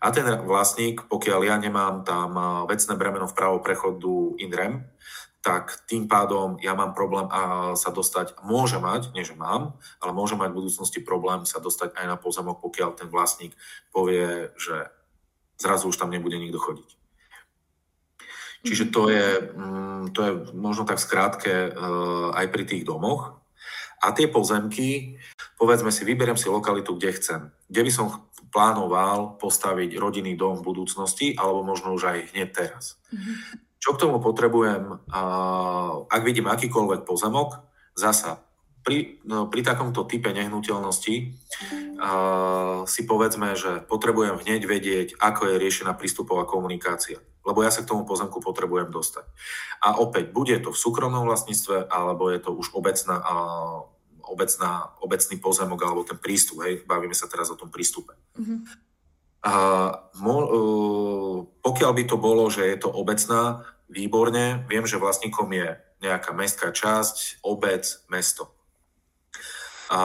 A 0.00 0.08
ten 0.08 0.24
vlastník, 0.48 1.04
pokiaľ 1.12 1.40
ja 1.44 1.56
nemám 1.60 2.08
tam 2.08 2.32
eh, 2.32 2.44
vecné 2.72 2.94
bremeno 2.96 3.28
v 3.28 3.36
právo 3.36 3.58
prechodu 3.60 4.34
INREM, 4.40 4.88
tak 5.40 5.88
tým 5.88 6.04
pádom 6.04 6.60
ja 6.60 6.76
mám 6.76 6.92
problém 6.92 7.24
a 7.32 7.72
sa 7.72 7.88
dostať, 7.88 8.44
môže 8.44 8.76
mať, 8.76 9.16
nie 9.16 9.24
že 9.24 9.32
mám, 9.32 9.80
ale 9.96 10.12
môže 10.12 10.36
mať 10.36 10.52
v 10.52 10.58
budúcnosti 10.60 11.00
problém 11.00 11.48
sa 11.48 11.64
dostať 11.64 11.96
aj 11.96 12.06
na 12.12 12.16
pozemok, 12.20 12.60
pokiaľ 12.60 12.92
ten 12.92 13.08
vlastník 13.08 13.56
povie, 13.88 14.52
že 14.60 14.92
zrazu 15.56 15.88
už 15.88 15.96
tam 15.96 16.12
nebude 16.12 16.36
nikto 16.36 16.60
chodiť. 16.60 16.88
Čiže 18.60 18.92
to 18.92 19.08
je, 19.08 19.28
mm, 19.56 20.12
to 20.12 20.20
je 20.20 20.32
možno 20.52 20.84
tak 20.84 21.00
skrátke 21.00 21.52
eh, 21.52 21.74
aj 22.36 22.46
pri 22.52 22.64
tých 22.64 22.84
domoch. 22.84 23.40
A 24.00 24.16
tie 24.16 24.32
pozemky, 24.32 25.20
povedzme 25.60 25.92
si, 25.92 26.08
vyberiem 26.08 26.40
si 26.40 26.48
lokalitu, 26.48 26.96
kde 26.96 27.12
chcem. 27.20 27.40
Kde 27.68 27.84
by 27.84 27.92
som 27.92 28.06
plánoval 28.48 29.36
postaviť 29.36 30.00
rodinný 30.00 30.34
dom 30.40 30.58
v 30.58 30.66
budúcnosti, 30.72 31.36
alebo 31.36 31.60
možno 31.60 31.92
už 31.92 32.02
aj 32.08 32.18
hneď 32.32 32.48
teraz. 32.56 32.96
Mm-hmm. 33.12 33.36
Čo 33.80 33.96
k 33.96 34.00
tomu 34.08 34.16
potrebujem, 34.20 35.04
ak 36.08 36.22
vidím 36.24 36.48
akýkoľvek 36.48 37.04
pozemok, 37.04 37.60
zasa 37.92 38.40
pri, 38.80 39.20
no, 39.28 39.48
pri 39.52 39.60
takomto 39.60 40.08
type 40.08 40.32
nehnuteľnosti 40.32 41.14
uh, 41.20 42.88
si 42.88 43.04
povedzme, 43.04 43.52
že 43.52 43.84
potrebujem 43.84 44.40
hneď 44.40 44.60
vedieť, 44.64 45.08
ako 45.20 45.52
je 45.52 45.60
riešená 45.60 45.92
prístupová 45.96 46.48
komunikácia. 46.48 47.20
Lebo 47.44 47.60
ja 47.64 47.72
sa 47.72 47.84
k 47.84 47.88
tomu 47.92 48.08
pozemku 48.08 48.40
potrebujem 48.40 48.92
dostať. 48.92 49.24
A 49.84 49.96
opäť, 50.00 50.32
bude 50.32 50.56
to 50.60 50.72
v 50.72 50.80
súkromnom 50.80 51.24
vlastníctve, 51.28 51.88
alebo 51.88 52.28
je 52.32 52.40
to 52.40 52.50
už 52.56 52.72
obecná, 52.72 53.20
uh, 53.20 53.84
obecná, 54.30 54.94
obecný 55.02 55.36
pozemok, 55.42 55.80
alebo 55.82 56.06
ten 56.06 56.16
prístup. 56.16 56.62
Hej, 56.62 56.86
bavíme 56.86 57.12
sa 57.18 57.26
teraz 57.26 57.50
o 57.50 57.58
tom 57.58 57.68
prístupe. 57.68 58.14
Mm-hmm. 58.38 58.58
Uh, 59.40 59.90
mo, 60.20 60.36
uh, 60.38 61.36
pokiaľ 61.64 61.92
by 61.96 62.04
to 62.06 62.16
bolo, 62.20 62.46
že 62.46 62.62
je 62.62 62.78
to 62.78 62.88
obecná, 62.92 63.66
výborne, 63.90 64.62
viem, 64.70 64.86
že 64.86 65.02
vlastníkom 65.02 65.50
je 65.50 65.74
nejaká 66.00 66.30
mestská 66.32 66.70
časť, 66.70 67.42
obec, 67.44 67.84
mesto. 68.06 68.54
A 69.90 70.00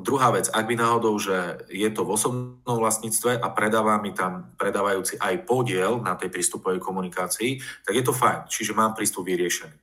druhá 0.00 0.32
vec, 0.32 0.48
ak 0.48 0.64
by 0.64 0.80
náhodou, 0.80 1.20
že 1.20 1.60
je 1.68 1.84
to 1.92 2.08
v 2.08 2.16
osobnom 2.16 2.76
vlastníctve 2.80 3.36
a 3.36 3.52
predáva 3.52 4.00
mi 4.00 4.16
tam 4.16 4.56
predávajúci 4.56 5.20
aj 5.20 5.44
podiel 5.44 6.00
na 6.00 6.16
tej 6.16 6.32
prístupovej 6.32 6.80
komunikácii, 6.80 7.60
tak 7.84 7.94
je 8.00 8.00
to 8.00 8.16
fajn, 8.16 8.48
čiže 8.48 8.72
mám 8.72 8.96
prístup 8.96 9.28
vyriešený. 9.28 9.76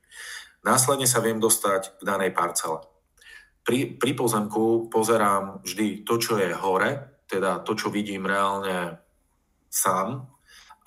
Následne 0.66 1.06
sa 1.06 1.22
viem 1.22 1.38
dostať 1.38 2.02
k 2.02 2.02
danej 2.02 2.34
parcele. 2.34 2.82
Pri, 3.68 4.00
pri 4.00 4.16
pozemku 4.16 4.88
pozerám 4.88 5.60
vždy 5.60 6.08
to, 6.08 6.16
čo 6.16 6.40
je 6.40 6.56
hore, 6.56 7.20
teda 7.28 7.60
to, 7.60 7.76
čo 7.76 7.92
vidím 7.92 8.24
reálne 8.24 8.96
sám, 9.68 10.24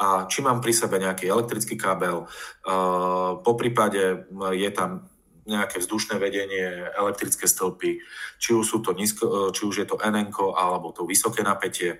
a 0.01 0.25
či 0.25 0.41
mám 0.41 0.65
pri 0.65 0.73
sebe 0.73 0.97
nejaký 0.97 1.29
elektrický 1.29 1.77
kábel, 1.77 2.25
uh, 2.25 3.37
po 3.37 3.53
prípade 3.53 4.25
je 4.57 4.69
tam 4.73 5.05
nejaké 5.45 5.77
vzdušné 5.77 6.17
vedenie, 6.17 6.89
elektrické 6.97 7.45
stĺpy, 7.45 8.01
či 8.41 8.49
už, 8.53 8.65
sú 8.65 8.77
to 8.85 8.93
nízko, 8.93 9.25
e, 9.25 9.33
či 9.57 9.65
už 9.65 9.75
je 9.81 9.87
to 9.89 9.97
NN 9.97 10.29
alebo 10.37 10.93
to 10.93 11.01
vysoké 11.01 11.41
napätie. 11.41 11.97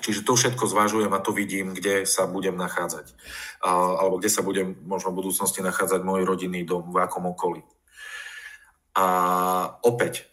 Čiže 0.00 0.22
to 0.22 0.38
všetko 0.38 0.70
zvažujem 0.70 1.10
a 1.10 1.20
to 1.20 1.34
vidím, 1.34 1.74
kde 1.74 2.06
sa 2.06 2.30
budem 2.30 2.54
nachádzať. 2.54 3.10
Alebo 3.66 4.22
kde 4.22 4.30
sa 4.32 4.40
budem 4.40 4.78
možno 4.86 5.10
v 5.12 5.18
budúcnosti 5.18 5.60
nachádzať 5.60 6.00
môj 6.06 6.24
rodinný 6.24 6.62
dom, 6.62 6.94
v 6.94 7.02
akom 7.02 7.26
okolí. 7.26 7.60
A 8.94 9.06
opäť, 9.86 10.26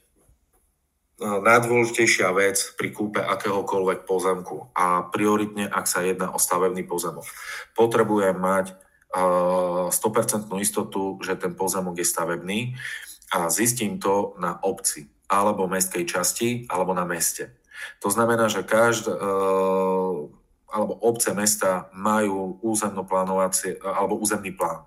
e, 1.19 1.25
najdôležitejšia 1.25 2.29
vec 2.33 2.57
pri 2.77 2.89
kúpe 2.93 3.21
akéhokoľvek 3.21 4.05
pozemku 4.09 4.73
a 4.73 5.05
prioritne, 5.09 5.69
ak 5.69 5.85
sa 5.85 6.01
jedná 6.01 6.33
o 6.33 6.41
stavebný 6.41 6.85
pozemok. 6.85 7.25
Potrebujem 7.77 8.37
mať 8.37 8.73
100% 9.89 10.51
istotu, 10.59 11.17
že 11.23 11.39
ten 11.39 11.55
pozemok 11.55 11.95
je 11.97 12.05
stavebný 12.05 12.59
a 13.33 13.47
zistím 13.47 13.99
to 13.99 14.35
na 14.37 14.59
obci 14.61 15.07
alebo 15.27 15.67
mestskej 15.67 16.05
časti 16.07 16.49
alebo 16.71 16.95
na 16.95 17.03
meste. 17.03 17.59
To 18.03 18.09
znamená, 18.11 18.47
že 18.47 18.63
každá, 18.63 19.11
e, 19.11 19.19
alebo 20.67 20.93
obce 21.03 21.31
mesta 21.31 21.87
majú 21.95 22.59
územnoplánovacie 22.63 23.79
alebo 23.83 24.19
územný 24.19 24.51
plán. 24.55 24.83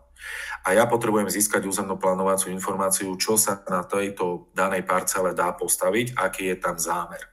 A 0.61 0.77
ja 0.77 0.85
potrebujem 0.85 1.33
získať 1.33 1.65
územnoplánovaciu 1.65 2.53
informáciu, 2.53 3.17
čo 3.17 3.41
sa 3.41 3.65
na 3.69 3.81
tejto 3.85 4.53
danej 4.53 4.85
parcele 4.85 5.33
dá 5.33 5.57
postaviť, 5.57 6.21
aký 6.21 6.53
je 6.53 6.57
tam 6.61 6.77
zámer. 6.77 7.25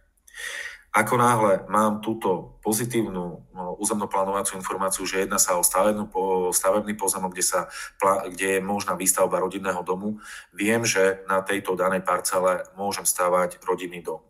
Ako 0.97 1.13
náhle 1.19 1.67
mám 1.69 2.01
túto 2.01 2.57
pozitívnu 2.65 3.25
no, 3.53 3.63
územnoplánovaciu 3.77 4.57
informáciu, 4.57 5.05
že 5.05 5.27
jedná 5.27 5.37
sa 5.37 5.59
o 5.59 5.61
stavebnú, 5.61 6.09
stavebný 6.49 6.97
pozemok, 6.97 7.37
kde, 7.37 7.45
sa, 7.45 7.59
kde 8.31 8.57
je 8.57 8.65
možná 8.65 8.97
výstavba 8.97 9.37
rodinného 9.37 9.83
domu, 9.85 10.17
viem, 10.55 10.81
že 10.87 11.21
na 11.29 11.45
tejto 11.45 11.77
danej 11.77 12.01
parcele 12.01 12.65
môžem 12.73 13.05
stavať 13.05 13.61
rodinný 13.61 14.01
dom. 14.01 14.25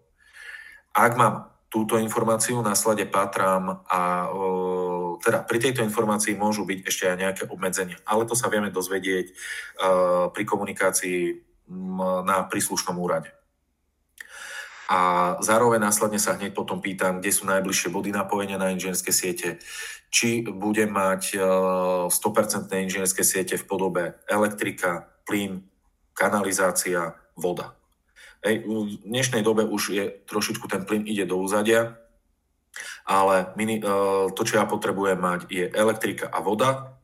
Ak 0.92 1.16
mám 1.16 1.57
túto 1.68 2.00
informáciu, 2.00 2.64
následne 2.64 3.12
patrám 3.12 3.84
a 3.92 4.32
teda 5.20 5.44
pri 5.44 5.58
tejto 5.60 5.84
informácii 5.84 6.40
môžu 6.40 6.64
byť 6.64 6.80
ešte 6.88 7.04
aj 7.12 7.18
nejaké 7.20 7.44
obmedzenia, 7.52 8.00
ale 8.08 8.24
to 8.24 8.40
sa 8.40 8.48
vieme 8.48 8.72
dozvedieť 8.72 9.36
pri 10.32 10.44
komunikácii 10.48 11.44
na 12.24 12.48
príslušnom 12.48 12.96
úrade. 12.96 13.28
a 14.88 15.00
zároveň 15.44 15.84
následne 15.84 16.16
sa 16.16 16.40
hneď 16.40 16.56
potom 16.56 16.80
pýtam, 16.80 17.20
kde 17.20 17.32
sú 17.36 17.44
najbližšie 17.44 17.92
body 17.92 18.16
napojenia 18.16 18.56
na 18.56 18.72
inžinierské 18.72 19.12
siete, 19.12 19.60
či 20.08 20.48
budem 20.48 20.88
mať 20.88 21.36
100% 22.08 22.72
inžinierské 22.72 23.24
siete 23.28 23.60
v 23.60 23.68
podobe 23.68 24.16
elektrika, 24.32 25.12
plyn, 25.28 25.68
kanalizácia, 26.16 27.20
voda. 27.36 27.77
V 28.46 29.02
dnešnej 29.04 29.42
dobe 29.42 29.66
už 29.66 29.84
je 29.94 30.04
trošičku 30.30 30.70
ten 30.70 30.86
plyn 30.86 31.10
ide 31.10 31.26
do 31.26 31.42
úzadia, 31.42 31.98
ale 33.08 33.50
mini, 33.58 33.82
to, 34.34 34.42
čo 34.46 34.62
ja 34.62 34.66
potrebujem 34.70 35.18
mať, 35.18 35.50
je 35.50 35.66
elektrika 35.74 36.30
a 36.30 36.40
voda, 36.44 36.98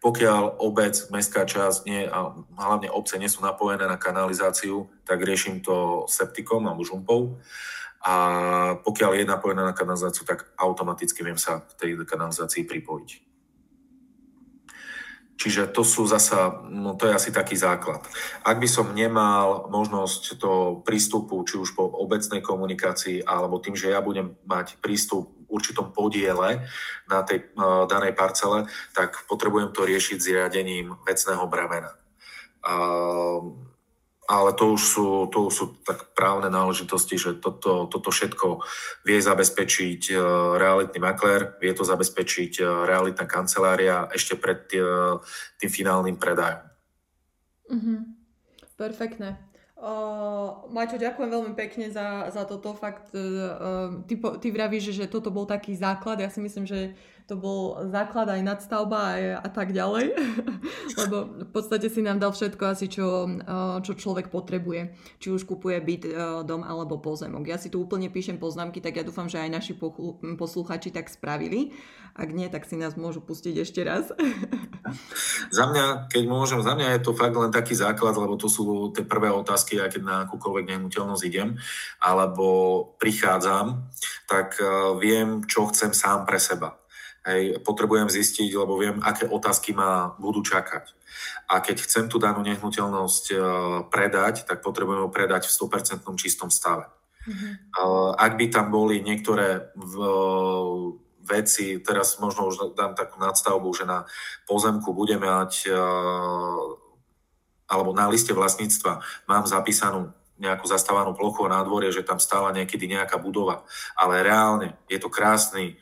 pokiaľ 0.00 0.58
obec, 0.64 0.96
mestská 1.12 1.44
časť 1.44 1.78
nie, 1.84 2.08
a 2.08 2.32
hlavne 2.56 2.88
obce 2.88 3.20
nie 3.20 3.28
sú 3.28 3.44
napojené 3.44 3.84
na 3.84 4.00
kanalizáciu, 4.00 4.88
tak 5.04 5.20
riešim 5.20 5.60
to 5.60 6.08
septikom 6.08 6.64
alebo 6.64 6.84
žumpou. 6.84 7.36
A 8.00 8.14
pokiaľ 8.80 9.20
je 9.20 9.24
napojené 9.28 9.60
na 9.60 9.76
kanalizáciu, 9.76 10.24
tak 10.24 10.48
automaticky 10.56 11.20
viem 11.20 11.36
sa 11.36 11.60
k 11.60 11.70
tej 11.76 11.90
kanalizácii 12.08 12.64
pripojiť. 12.64 13.29
Čiže 15.40 15.72
to 15.72 15.80
sú 15.80 16.04
zasa, 16.04 16.60
no 16.68 16.92
to 17.00 17.08
je 17.08 17.16
asi 17.16 17.30
taký 17.32 17.56
základ. 17.56 18.04
Ak 18.44 18.60
by 18.60 18.68
som 18.68 18.92
nemal 18.92 19.72
možnosť 19.72 20.36
to 20.36 20.52
prístupu, 20.84 21.40
či 21.48 21.56
už 21.56 21.72
po 21.72 21.88
obecnej 21.88 22.44
komunikácii, 22.44 23.24
alebo 23.24 23.56
tým, 23.56 23.72
že 23.72 23.88
ja 23.88 24.04
budem 24.04 24.36
mať 24.44 24.76
prístup 24.84 25.32
v 25.32 25.48
určitom 25.48 25.96
podiele 25.96 26.68
na 27.08 27.24
tej 27.24 27.48
uh, 27.56 27.88
danej 27.88 28.12
parcele, 28.12 28.68
tak 28.92 29.24
potrebujem 29.24 29.72
to 29.72 29.88
riešiť 29.88 30.20
zriadením 30.20 31.00
vecného 31.08 31.48
bremena. 31.48 31.96
Uh, 32.60 33.69
ale 34.30 34.54
to 34.54 34.78
už 34.78 34.82
sú, 34.86 35.06
to 35.26 35.50
už 35.50 35.52
sú 35.52 35.64
tak 35.82 36.14
právne 36.14 36.46
náležitosti, 36.46 37.18
že 37.18 37.34
toto, 37.34 37.90
toto 37.90 38.14
všetko 38.14 38.62
vie 39.02 39.18
zabezpečiť 39.18 40.14
e, 40.14 40.16
realitný 40.54 41.02
maklér, 41.02 41.58
vie 41.58 41.74
to 41.74 41.82
zabezpečiť 41.82 42.62
e, 42.62 42.86
realitná 42.86 43.26
kancelária 43.26 44.06
ešte 44.14 44.38
pred 44.38 44.70
tým 45.58 45.70
finálnym 45.70 46.14
predajom. 46.14 46.62
Mm-hmm. 47.74 47.98
Perfektné. 48.78 49.49
Uh, 49.80 50.68
Maťo, 50.68 51.00
ďakujem 51.00 51.30
veľmi 51.32 51.54
pekne 51.56 51.88
za, 51.88 52.28
za 52.28 52.44
toto. 52.44 52.76
Fakt, 52.76 53.16
uh, 53.16 54.04
ty, 54.04 54.20
ty 54.20 54.48
vravíš, 54.52 54.92
že, 54.92 55.08
toto 55.08 55.32
bol 55.32 55.48
taký 55.48 55.72
základ. 55.72 56.20
Ja 56.20 56.28
si 56.28 56.44
myslím, 56.44 56.68
že 56.68 56.92
to 57.30 57.38
bol 57.38 57.78
základ 57.94 58.26
aj 58.26 58.42
nadstavba 58.42 59.14
aj, 59.14 59.22
a 59.38 59.48
tak 59.54 59.70
ďalej. 59.70 60.18
Lebo 61.00 61.30
v 61.46 61.50
podstate 61.54 61.86
si 61.86 62.02
nám 62.02 62.18
dal 62.18 62.34
všetko 62.34 62.74
asi, 62.74 62.90
čo, 62.90 63.30
eh, 63.30 63.78
čo 63.86 63.94
človek 63.94 64.34
potrebuje. 64.34 64.90
Či 65.22 65.38
už 65.38 65.46
kupuje 65.46 65.78
byt, 65.78 66.10
eh, 66.10 66.14
dom 66.42 66.66
alebo 66.66 66.98
pozemok. 66.98 67.46
Ja 67.46 67.54
si 67.54 67.70
tu 67.70 67.86
úplne 67.86 68.10
píšem 68.10 68.42
poznámky, 68.42 68.82
tak 68.82 68.98
ja 68.98 69.06
dúfam, 69.06 69.30
že 69.30 69.38
aj 69.38 69.50
naši 69.62 69.78
posluchači 70.34 70.90
tak 70.90 71.06
spravili. 71.06 71.70
Ak 72.14 72.30
nie, 72.34 72.50
tak 72.50 72.66
si 72.66 72.74
nás 72.74 72.98
môžu 72.98 73.22
pustiť 73.22 73.54
ešte 73.62 73.80
raz. 73.86 74.10
za 75.56 75.64
mňa, 75.70 76.10
keď 76.10 76.24
môžem, 76.26 76.60
za 76.60 76.74
mňa 76.74 76.98
je 76.98 77.04
to 77.04 77.12
fakt 77.14 77.36
len 77.36 77.54
taký 77.54 77.78
základ, 77.78 78.18
lebo 78.18 78.34
to 78.34 78.50
sú 78.50 78.90
tie 78.90 79.06
prvé 79.06 79.30
otázky, 79.30 79.78
aj 79.78 79.98
keď 79.98 80.02
na 80.02 80.16
akúkoľvek 80.26 80.68
nehnuteľnosť 80.70 81.24
idem, 81.26 81.58
alebo 82.02 82.46
prichádzam, 82.98 83.90
tak 84.26 84.58
eh, 84.58 84.66
viem, 84.98 85.46
čo 85.46 85.70
chcem 85.70 85.94
sám 85.94 86.26
pre 86.26 86.38
seba. 86.42 86.80
Hej, 87.20 87.60
potrebujem 87.60 88.08
zistiť, 88.08 88.48
lebo 88.56 88.80
viem, 88.80 88.96
aké 89.04 89.28
otázky 89.28 89.76
ma 89.76 90.16
budú 90.16 90.40
čakať. 90.40 90.96
A 91.52 91.60
keď 91.60 91.84
chcem 91.84 92.08
tú 92.08 92.16
danú 92.16 92.40
nehnuteľnosť 92.40 93.24
uh, 93.34 93.42
predať, 93.92 94.48
tak 94.48 94.64
potrebujem 94.64 95.04
ju 95.04 95.10
predať 95.12 95.52
v 95.52 95.56
100% 95.68 96.00
čistom 96.16 96.48
stave. 96.48 96.88
Mm-hmm. 97.20 97.52
Ak 98.16 98.40
by 98.40 98.46
tam 98.48 98.72
boli 98.72 99.04
niektoré 99.04 99.68
v, 99.76 99.94
veci, 101.30 101.78
teraz 101.78 102.18
možno 102.18 102.50
už 102.50 102.74
dám 102.74 102.98
takú 102.98 103.22
nadstavbu, 103.22 103.70
že 103.70 103.86
na 103.86 104.02
pozemku 104.50 104.90
budeme 104.90 105.30
mať 105.30 105.70
alebo 107.70 107.94
na 107.94 108.10
liste 108.10 108.34
vlastníctva 108.34 108.98
mám 109.30 109.46
zapísanú 109.46 110.10
nejakú 110.42 110.66
zastávanú 110.66 111.14
plochu 111.14 111.46
a 111.46 111.54
nádvorie, 111.54 111.94
že 111.94 112.02
tam 112.02 112.18
stála 112.18 112.50
niekedy 112.50 112.90
nejaká 112.90 113.20
budova. 113.22 113.62
Ale 113.94 114.26
reálne 114.26 114.74
je 114.90 114.98
to 114.98 115.06
krásny 115.06 115.78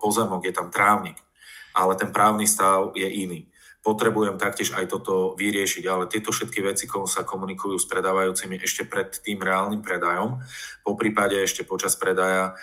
pozemok, 0.00 0.46
je 0.46 0.54
tam 0.54 0.72
trávnik, 0.72 1.20
ale 1.76 1.92
ten 1.98 2.08
právny 2.08 2.48
stav 2.48 2.96
je 2.96 3.04
iný. 3.04 3.52
Potrebujem 3.82 4.38
taktiež 4.38 4.78
aj 4.78 4.94
toto 4.94 5.34
vyriešiť, 5.34 5.84
ale 5.90 6.06
tieto 6.06 6.30
všetky 6.30 6.62
veci 6.62 6.86
sa 6.86 7.26
komunikujú 7.26 7.82
s 7.82 7.90
predávajúcimi 7.90 8.62
ešte 8.62 8.86
pred 8.86 9.10
tým 9.10 9.42
reálnym 9.42 9.82
predajom, 9.82 10.38
po 10.86 10.94
prípade 10.94 11.34
ešte 11.34 11.66
počas 11.66 11.98
predaja, 11.98 12.54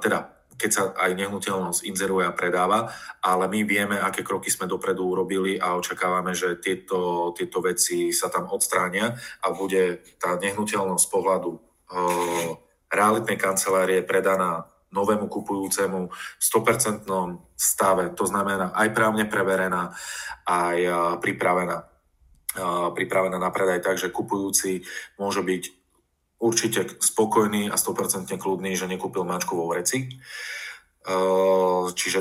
teda 0.00 0.32
keď 0.56 0.70
sa 0.70 0.82
aj 0.94 1.12
nehnuteľnosť 1.16 1.84
inzeruje 1.88 2.24
a 2.26 2.36
predáva, 2.36 2.92
ale 3.20 3.48
my 3.48 3.60
vieme, 3.66 3.96
aké 3.98 4.22
kroky 4.22 4.52
sme 4.52 4.70
dopredu 4.70 5.04
urobili 5.04 5.58
a 5.58 5.74
očakávame, 5.74 6.36
že 6.36 6.60
tieto, 6.62 7.30
tieto 7.34 7.58
veci 7.64 8.14
sa 8.14 8.30
tam 8.30 8.48
odstránia 8.50 9.12
a 9.42 9.46
bude 9.50 10.02
tá 10.20 10.38
nehnuteľnosť 10.38 11.04
z 11.04 11.10
pohľadu 11.10 11.50
e, 11.50 11.58
realitnej 12.92 13.38
kancelárie 13.40 14.04
predaná 14.04 14.68
novému 14.92 15.26
kupujúcemu 15.26 16.00
v 16.12 16.42
100% 16.44 17.08
stave, 17.56 18.12
to 18.12 18.28
znamená 18.28 18.76
aj 18.76 18.92
právne 18.92 19.24
preverená, 19.24 19.96
aj 20.44 20.78
pripravená, 21.24 21.88
pripravená 22.92 23.40
na 23.40 23.48
predaj, 23.48 23.80
takže 23.80 24.12
kupujúci 24.12 24.84
môže 25.16 25.40
byť 25.40 25.81
určite 26.42 26.98
spokojný 26.98 27.70
a 27.70 27.78
100% 27.78 28.34
kľudný, 28.34 28.74
že 28.74 28.90
nekúpil 28.90 29.22
mačku 29.22 29.54
vo 29.54 29.70
vreci. 29.70 30.10
Čiže 31.94 32.20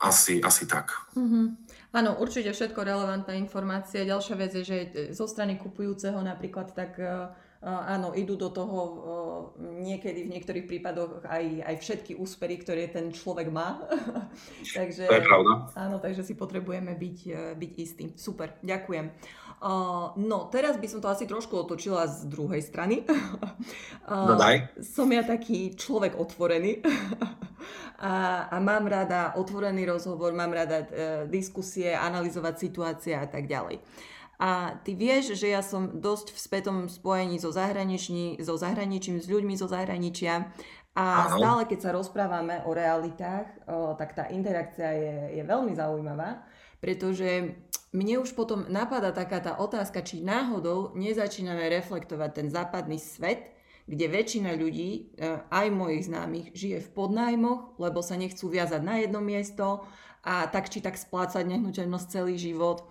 asi, 0.00 0.40
asi 0.40 0.64
tak. 0.64 0.96
Mm-hmm. 1.12 1.46
Áno, 1.92 2.16
určite 2.20 2.52
všetko 2.52 2.80
relevantná 2.80 3.36
informácia. 3.36 4.08
Ďalšia 4.08 4.36
vec 4.40 4.52
je, 4.56 4.64
že 4.64 4.78
zo 5.12 5.28
strany 5.28 5.60
kupujúceho 5.60 6.20
napríklad 6.20 6.72
tak 6.72 6.96
áno, 7.64 8.14
idú 8.14 8.38
do 8.38 8.54
toho 8.54 8.78
niekedy 9.58 10.26
v 10.26 10.32
niektorých 10.38 10.66
prípadoch 10.70 11.26
aj, 11.26 11.44
aj 11.66 11.76
všetky 11.82 12.12
úspery, 12.14 12.58
ktoré 12.62 12.86
ten 12.86 13.10
človek 13.10 13.50
má. 13.50 13.82
takže, 14.78 15.10
to 15.10 15.18
je 15.18 15.26
pravda. 15.26 15.52
Áno, 15.74 15.96
takže 15.98 16.22
si 16.22 16.38
potrebujeme 16.38 16.94
byť, 16.94 17.18
e, 17.26 17.38
byť 17.58 17.72
istí. 17.78 18.04
Super, 18.14 18.58
ďakujem. 18.62 19.10
No, 20.14 20.46
teraz 20.54 20.78
by 20.78 20.86
som 20.86 21.02
to 21.02 21.10
asi 21.10 21.26
trošku 21.26 21.66
otočila 21.66 22.06
z 22.06 22.30
druhej 22.30 22.62
strany. 22.62 23.02
No 24.08 24.40
daj. 24.40 24.72
Som 24.80 25.12
ja 25.12 25.20
taký 25.20 25.76
človek 25.76 26.16
otvorený 26.16 26.80
a, 28.00 28.48
a 28.48 28.56
mám 28.56 28.88
rada 28.88 29.36
otvorený 29.36 29.84
rozhovor, 29.84 30.32
mám 30.32 30.48
rada 30.48 30.80
uh, 30.80 30.88
diskusie, 31.28 31.92
analyzovať 31.92 32.54
situácie 32.56 33.12
a 33.12 33.28
tak 33.28 33.44
ďalej. 33.44 33.84
A 34.38 34.78
ty 34.86 34.94
vieš, 34.94 35.34
že 35.34 35.50
ja 35.50 35.66
som 35.66 35.98
dosť 35.98 36.30
v 36.30 36.38
spätom 36.38 36.76
spojení 36.86 37.42
so, 37.42 37.50
so 37.50 38.54
zahraničím, 38.54 39.18
s 39.18 39.26
ľuďmi 39.26 39.58
zo 39.58 39.66
zahraničia 39.66 40.54
a 40.94 41.30
Áno. 41.30 41.38
stále, 41.38 41.62
keď 41.66 41.78
sa 41.78 41.90
rozprávame 41.94 42.62
o 42.66 42.74
realitách, 42.74 43.46
o, 43.66 43.94
tak 43.98 44.14
tá 44.14 44.30
interakcia 44.30 44.90
je, 44.94 45.16
je 45.38 45.42
veľmi 45.42 45.74
zaujímavá, 45.74 46.42
pretože 46.82 47.54
mne 47.94 48.22
už 48.22 48.34
potom 48.34 48.66
napadá 48.66 49.14
taká 49.14 49.38
tá 49.38 49.58
otázka, 49.58 50.02
či 50.02 50.22
náhodou 50.22 50.94
nezačíname 50.98 51.70
reflektovať 51.70 52.30
ten 52.34 52.46
západný 52.50 52.98
svet, 52.98 53.54
kde 53.88 54.06
väčšina 54.10 54.52
ľudí, 54.58 54.90
e, 55.16 55.38
aj 55.48 55.66
mojich 55.72 56.06
známych, 56.12 56.52
žije 56.52 56.78
v 56.84 56.92
podnájmoch, 56.92 57.80
lebo 57.80 58.04
sa 58.04 58.20
nechcú 58.20 58.52
viazať 58.52 58.82
na 58.84 59.00
jedno 59.00 59.24
miesto 59.24 59.88
a 60.20 60.44
tak 60.50 60.68
či 60.68 60.84
tak 60.84 61.00
splácať 61.00 61.46
nehnuteľnosť 61.46 62.06
celý 62.12 62.36
život 62.36 62.84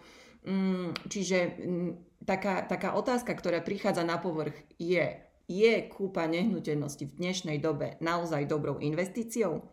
čiže 1.12 1.38
mm, 1.60 1.90
taká, 2.24 2.64
taká 2.64 2.96
otázka, 2.96 3.36
ktorá 3.36 3.60
prichádza 3.60 4.08
na 4.08 4.20
povrch 4.20 4.56
je, 4.80 5.20
je 5.48 5.74
kúpa 5.88 6.28
nehnuteľnosti 6.28 7.08
v 7.08 7.18
dnešnej 7.20 7.58
dobe 7.64 7.96
naozaj 8.04 8.48
dobrou 8.48 8.80
investíciou? 8.84 9.64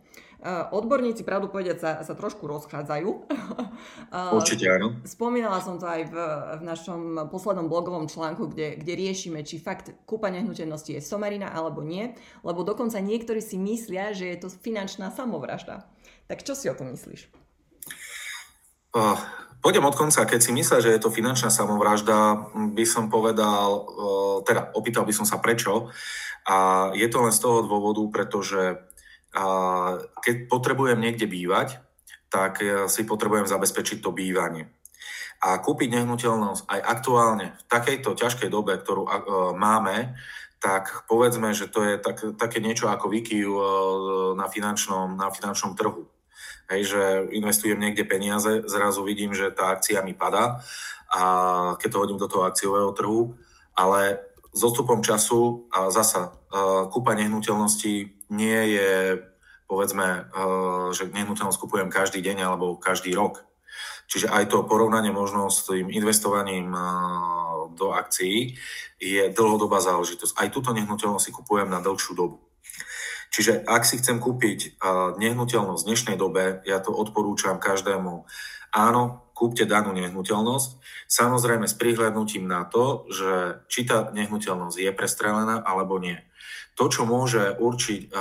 Odborníci, 0.45 1.25
pravdu 1.25 1.49
povedať, 1.49 1.81
sa, 1.81 1.91
sa 2.05 2.13
trošku 2.13 2.45
rozchádzajú. 2.45 3.11
Určite 4.39 4.77
áno. 4.77 5.01
Spomínala 5.01 5.65
som 5.65 5.81
to 5.81 5.89
aj 5.89 6.05
v, 6.05 6.17
v 6.61 6.63
našom 6.69 7.01
poslednom 7.33 7.73
blogovom 7.73 8.13
článku, 8.13 8.53
kde, 8.53 8.77
kde 8.77 8.93
riešime, 8.93 9.41
či 9.41 9.57
fakt 9.57 9.97
kúpa 10.05 10.29
nehnuteľnosti 10.29 10.95
je 10.95 11.01
somarina 11.01 11.49
alebo 11.49 11.81
nie, 11.81 12.13
lebo 12.45 12.61
dokonca 12.61 13.01
niektorí 13.01 13.41
si 13.41 13.57
myslia, 13.57 14.13
že 14.13 14.37
je 14.37 14.39
to 14.45 14.49
finančná 14.53 15.09
samovražda. 15.17 15.89
Tak 16.29 16.45
čo 16.45 16.53
si 16.53 16.69
o 16.69 16.77
tom 16.77 16.93
myslíš? 16.93 17.25
Oh, 18.95 19.19
Pôjdem 19.65 19.89
od 19.89 19.97
konca. 19.97 20.29
Keď 20.29 20.41
si 20.45 20.53
myslíš, 20.53 20.85
že 20.85 20.93
je 20.93 21.01
to 21.01 21.09
finančná 21.09 21.49
samovražda, 21.49 22.53
by 22.77 22.85
som 22.85 23.09
povedal, 23.09 23.89
teda 24.45 24.77
opýtal 24.77 25.09
by 25.09 25.17
som 25.17 25.25
sa 25.25 25.41
prečo. 25.41 25.89
A 26.45 26.93
je 26.93 27.09
to 27.09 27.25
len 27.25 27.33
z 27.33 27.41
toho 27.41 27.65
dôvodu, 27.65 28.05
pretože 28.13 28.77
keď 30.21 30.53
potrebujem 30.53 31.01
niekde 31.01 31.25
bývať, 31.25 31.81
tak 32.35 32.59
e, 32.63 32.91
si 32.91 33.07
potrebujem 33.07 33.47
zabezpečiť 33.47 34.03
to 34.03 34.11
bývanie. 34.11 34.67
A 35.43 35.59
kúpiť 35.63 35.91
nehnuteľnosť 35.95 36.67
aj 36.67 36.81
aktuálne 36.83 37.47
v 37.55 37.63
takejto 37.71 38.19
ťažkej 38.19 38.51
dobe, 38.51 38.75
ktorú 38.79 39.07
e, 39.07 39.11
máme, 39.55 40.19
tak 40.59 41.07
povedzme, 41.07 41.55
že 41.55 41.71
to 41.71 41.85
je 41.85 41.95
tak, 42.01 42.19
také 42.41 42.59
niečo 42.59 42.89
ako 42.89 43.13
Wikiu 43.13 43.53
na 44.33 44.49
finančnom, 44.49 45.13
na 45.13 45.29
finančnom 45.29 45.77
trhu. 45.77 46.09
Hej, 46.73 46.97
že 46.97 47.03
investujem 47.37 47.77
niekde 47.77 48.09
peniaze, 48.09 48.65
zrazu 48.65 49.05
vidím, 49.05 49.37
že 49.37 49.53
tá 49.53 49.77
akcia 49.77 50.01
mi 50.01 50.17
padá 50.17 50.65
a 51.13 51.23
keď 51.77 51.89
to 51.93 52.01
hodím 52.01 52.19
do 52.19 52.25
toho 52.25 52.49
akciového 52.49 52.91
trhu, 52.97 53.37
ale 53.77 54.25
s 54.55 54.61
odstupom 54.65 55.05
času 55.05 55.69
a 55.69 55.93
zasa 55.93 56.33
kúpa 56.89 57.13
nehnuteľností 57.19 58.27
nie 58.33 58.61
je, 58.81 59.21
povedzme, 59.69 60.31
že 60.95 61.11
nehnuteľnosť 61.13 61.61
kupujem 61.61 61.93
každý 61.93 62.25
deň 62.25 62.49
alebo 62.49 62.81
každý 62.81 63.13
rok. 63.13 63.45
Čiže 64.07 64.31
aj 64.31 64.53
to 64.53 64.69
porovnanie 64.69 65.11
možno 65.11 65.51
s 65.51 65.67
tým 65.67 65.91
investovaním 65.91 66.73
do 67.75 67.91
akcií 67.93 68.55
je 69.01 69.23
dlhodobá 69.35 69.83
záležitosť. 69.83 70.39
Aj 70.39 70.49
túto 70.49 70.71
nehnuteľnosť 70.73 71.25
si 71.29 71.33
kupujem 71.35 71.69
na 71.69 71.83
dlhšiu 71.83 72.15
dobu. 72.15 72.39
Čiže 73.35 73.67
ak 73.67 73.83
si 73.83 73.99
chcem 73.99 74.23
kúpiť 74.23 74.79
nehnuteľnosť 75.19 75.83
v 75.83 75.89
dnešnej 75.91 76.15
dobe, 76.15 76.63
ja 76.63 76.79
to 76.79 76.95
odporúčam 76.95 77.59
každému. 77.59 78.23
Áno, 78.71 79.27
kúpte 79.35 79.67
danú 79.67 79.91
nehnuteľnosť, 79.91 80.79
samozrejme 81.11 81.67
s 81.67 81.75
prihľadnutím 81.75 82.47
na 82.47 82.63
to, 82.63 83.11
že 83.11 83.59
či 83.67 83.91
tá 83.91 84.15
nehnuteľnosť 84.15 84.79
je 84.79 84.91
prestrelená 84.95 85.67
alebo 85.67 85.99
nie. 85.99 86.15
To, 86.79 86.87
čo 86.87 87.11
môže 87.11 87.59
určiť 87.59 88.15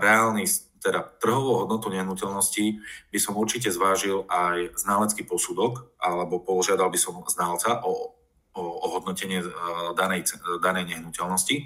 reálny, 0.00 0.48
teda 0.80 1.12
trhovú 1.20 1.60
hodnotu 1.60 1.92
nehnuteľnosti, 1.92 2.80
by 3.12 3.18
som 3.20 3.36
určite 3.36 3.68
zvážil 3.68 4.24
aj 4.32 4.80
znalecký 4.80 5.28
posudok, 5.28 5.92
alebo 6.00 6.40
požiadal 6.40 6.88
by 6.88 6.96
som 6.96 7.20
znalca 7.28 7.84
o, 7.84 8.16
o, 8.56 8.62
o 8.64 8.86
hodnotenie 8.96 9.44
danej, 9.92 10.32
danej 10.64 10.96
nehnuteľnosti. 10.96 11.56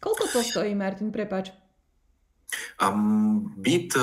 Koľko 0.00 0.24
to 0.32 0.40
stojí, 0.40 0.72
Martin, 0.72 1.12
prepač? 1.12 1.67
Um, 2.80 3.52
byt, 3.60 3.92
e, 3.98 4.00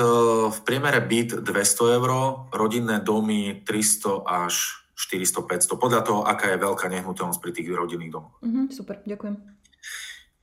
v 0.52 0.58
priemere 0.62 1.02
byt 1.02 1.42
200 1.42 1.98
eur, 1.98 2.10
rodinné 2.54 3.02
domy 3.02 3.66
300 3.66 4.22
až 4.22 4.86
400-500, 4.94 5.76
podľa 5.76 6.00
toho, 6.06 6.20
aká 6.24 6.54
je 6.54 6.62
veľká 6.62 6.86
nehnuteľnosť 6.88 7.40
pri 7.42 7.52
tých 7.52 7.68
rodinných 7.74 8.14
domoch. 8.14 8.38
Uh-huh, 8.40 8.70
super, 8.72 9.02
ďakujem. 9.04 9.36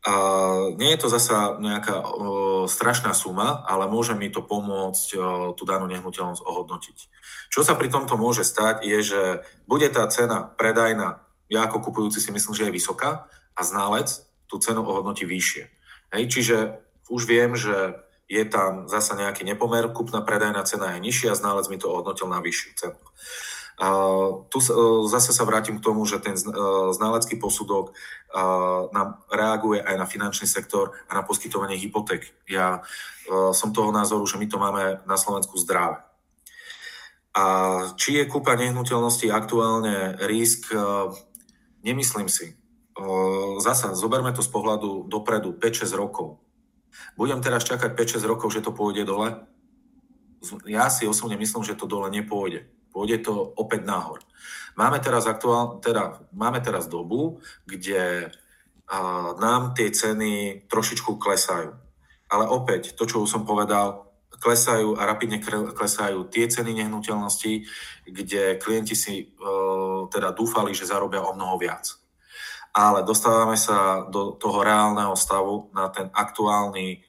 Uh, 0.03 0.75
nie 0.75 0.91
je 0.93 0.99
to 0.99 1.07
zasa 1.07 1.55
nejaká 1.63 2.03
uh, 2.03 2.67
strašná 2.67 3.15
suma, 3.15 3.63
ale 3.63 3.87
môže 3.87 4.11
mi 4.19 4.27
to 4.27 4.43
pomôcť 4.43 5.07
uh, 5.15 5.23
tú 5.55 5.63
danú 5.63 5.87
nehnuteľnosť 5.87 6.43
ohodnotiť. 6.43 6.97
Čo 7.47 7.63
sa 7.63 7.79
pri 7.79 7.87
tomto 7.87 8.19
môže 8.19 8.43
stať, 8.43 8.83
je, 8.83 8.99
že 8.99 9.21
bude 9.63 9.87
tá 9.87 10.03
cena 10.11 10.43
predajná, 10.43 11.23
ja 11.47 11.63
ako 11.63 11.87
kupujúci 11.87 12.19
si 12.19 12.35
myslím, 12.35 12.51
že 12.51 12.67
je 12.67 12.75
vysoká 12.75 13.31
a 13.55 13.61
ználec 13.63 14.11
tú 14.51 14.59
cenu 14.59 14.83
ohodnotí 14.83 15.23
vyššie. 15.23 15.71
Hej, 16.13 16.23
čiže 16.29 16.57
už 17.09 17.27
viem, 17.27 17.55
že 17.55 17.99
je 18.31 18.43
tam 18.47 18.87
zasa 18.87 19.19
nejaký 19.19 19.43
nepomer, 19.43 19.91
kupná 19.91 20.23
predajná 20.23 20.63
cena 20.63 20.95
je 20.95 21.03
nižšia, 21.03 21.37
ználec 21.37 21.67
mi 21.67 21.77
to 21.77 21.91
ohodnotil 21.91 22.31
na 22.31 22.39
vyššiu 22.39 22.71
cenu. 22.79 22.99
A 23.73 23.87
tu 24.53 24.61
zase 25.09 25.33
sa 25.33 25.43
vrátim 25.49 25.81
k 25.81 25.83
tomu, 25.83 26.05
že 26.05 26.21
ten 26.21 26.37
ználecký 26.93 27.41
posudok 27.41 27.97
nám 28.93 29.25
reaguje 29.33 29.81
aj 29.81 29.95
na 29.97 30.05
finančný 30.05 30.45
sektor 30.45 30.93
a 31.09 31.17
na 31.17 31.25
poskytovanie 31.25 31.77
hypoték. 31.81 32.37
Ja 32.45 32.85
som 33.51 33.73
toho 33.73 33.89
názoru, 33.89 34.23
že 34.29 34.37
my 34.37 34.45
to 34.45 34.61
máme 34.61 35.01
na 35.09 35.17
Slovensku 35.17 35.57
zdravé. 35.57 36.05
A 37.33 37.43
či 37.97 38.21
je 38.21 38.29
kúpa 38.29 38.53
nehnuteľnosti 38.53 39.25
aktuálne 39.33 40.21
risk, 40.29 40.69
nemyslím 41.81 42.29
si. 42.29 42.53
Zasa, 43.57 43.97
zoberme 43.97 44.29
to 44.37 44.45
z 44.45 44.53
pohľadu 44.53 45.09
dopredu, 45.09 45.57
5-6 45.57 45.97
rokov 45.97 46.42
budem 47.17 47.39
teraz 47.41 47.63
čakať 47.65 47.93
5-6 47.93 48.23
rokov, 48.25 48.53
že 48.53 48.63
to 48.63 48.73
pôjde 48.75 49.05
dole? 49.07 49.45
Ja 50.67 50.91
si 50.91 51.07
osobne 51.07 51.39
myslím, 51.39 51.63
že 51.63 51.77
to 51.77 51.87
dole 51.87 52.11
nepôjde. 52.11 52.67
Pôjde 52.91 53.23
to 53.23 53.33
opäť 53.57 53.87
nahor. 53.87 54.21
Máme 54.75 54.99
teraz, 54.99 55.25
aktuál, 55.25 55.79
teda, 55.79 56.25
máme 56.35 56.59
teraz 56.59 56.85
dobu, 56.91 57.39
kde 57.63 58.29
a, 58.89 58.97
nám 59.39 59.73
tie 59.73 59.89
ceny 59.89 60.65
trošičku 60.67 61.15
klesajú. 61.17 61.73
Ale 62.29 62.45
opäť, 62.49 62.97
to, 62.97 63.07
čo 63.07 63.23
som 63.29 63.47
povedal, 63.47 64.11
klesajú 64.43 64.99
a 64.99 65.07
rapidne 65.07 65.39
klesajú 65.71 66.27
tie 66.27 66.51
ceny 66.51 66.75
nehnuteľností, 66.83 67.63
kde 68.11 68.59
klienti 68.59 68.91
si 68.91 69.23
e, 69.23 69.25
teda 70.11 70.35
dúfali, 70.35 70.75
že 70.75 70.83
zarobia 70.83 71.23
o 71.23 71.31
mnoho 71.31 71.55
viac 71.55 72.02
ale 72.73 73.05
dostávame 73.05 73.53
sa 73.53 74.09
do 74.09 74.33
toho 74.33 74.65
reálneho 74.65 75.13
stavu 75.13 75.69
na 75.77 75.93
ten 75.93 76.09
aktuálny, 76.09 77.05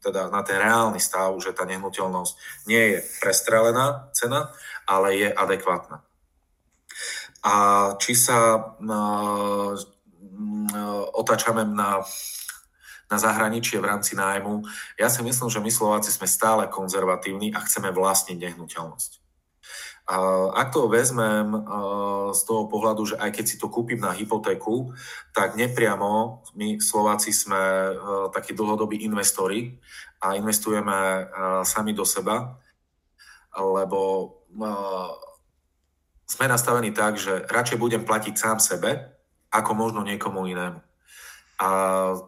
teda 0.00 0.32
na 0.32 0.40
ten 0.40 0.56
reálny 0.56 0.96
stav, 0.96 1.36
že 1.44 1.52
tá 1.52 1.68
nehnuteľnosť 1.68 2.32
nie 2.64 2.96
je 2.96 2.98
prestrelená 3.20 4.08
cena, 4.16 4.48
ale 4.88 5.20
je 5.20 5.28
adekvátna. 5.28 6.00
A 7.44 7.54
či 8.00 8.16
sa 8.16 8.72
otačame 11.12 11.68
na, 11.68 12.00
na 13.12 13.16
zahraničie 13.20 13.76
v 13.76 13.88
rámci 13.92 14.16
nájmu, 14.16 14.64
ja 14.96 15.12
si 15.12 15.20
myslím, 15.20 15.52
že 15.52 15.60
my 15.60 15.68
Slováci 15.68 16.08
sme 16.08 16.24
stále 16.24 16.64
konzervatívni 16.72 17.52
a 17.52 17.60
chceme 17.60 17.92
vlastniť 17.92 18.40
nehnuteľnosť. 18.40 19.23
Ak 20.52 20.68
to 20.68 20.84
vezmem 20.92 21.48
z 22.36 22.40
toho 22.44 22.68
pohľadu, 22.68 23.02
že 23.08 23.16
aj 23.16 23.30
keď 23.32 23.44
si 23.48 23.56
to 23.56 23.72
kúpim 23.72 23.96
na 23.96 24.12
hypotéku, 24.12 24.92
tak 25.32 25.56
nepriamo 25.56 26.44
my 26.52 26.76
Slováci 26.76 27.32
sme 27.32 27.96
takí 28.28 28.52
dlhodobí 28.52 29.00
investori 29.00 29.80
a 30.20 30.36
investujeme 30.36 31.24
sami 31.64 31.96
do 31.96 32.04
seba, 32.04 32.60
lebo 33.56 34.28
sme 36.28 36.44
nastavení 36.52 36.92
tak, 36.92 37.16
že 37.16 37.48
radšej 37.48 37.80
budem 37.80 38.04
platiť 38.04 38.34
sám 38.36 38.60
sebe, 38.60 39.08
ako 39.48 39.72
možno 39.72 40.04
niekomu 40.04 40.44
inému. 40.44 40.84
A 41.54 41.68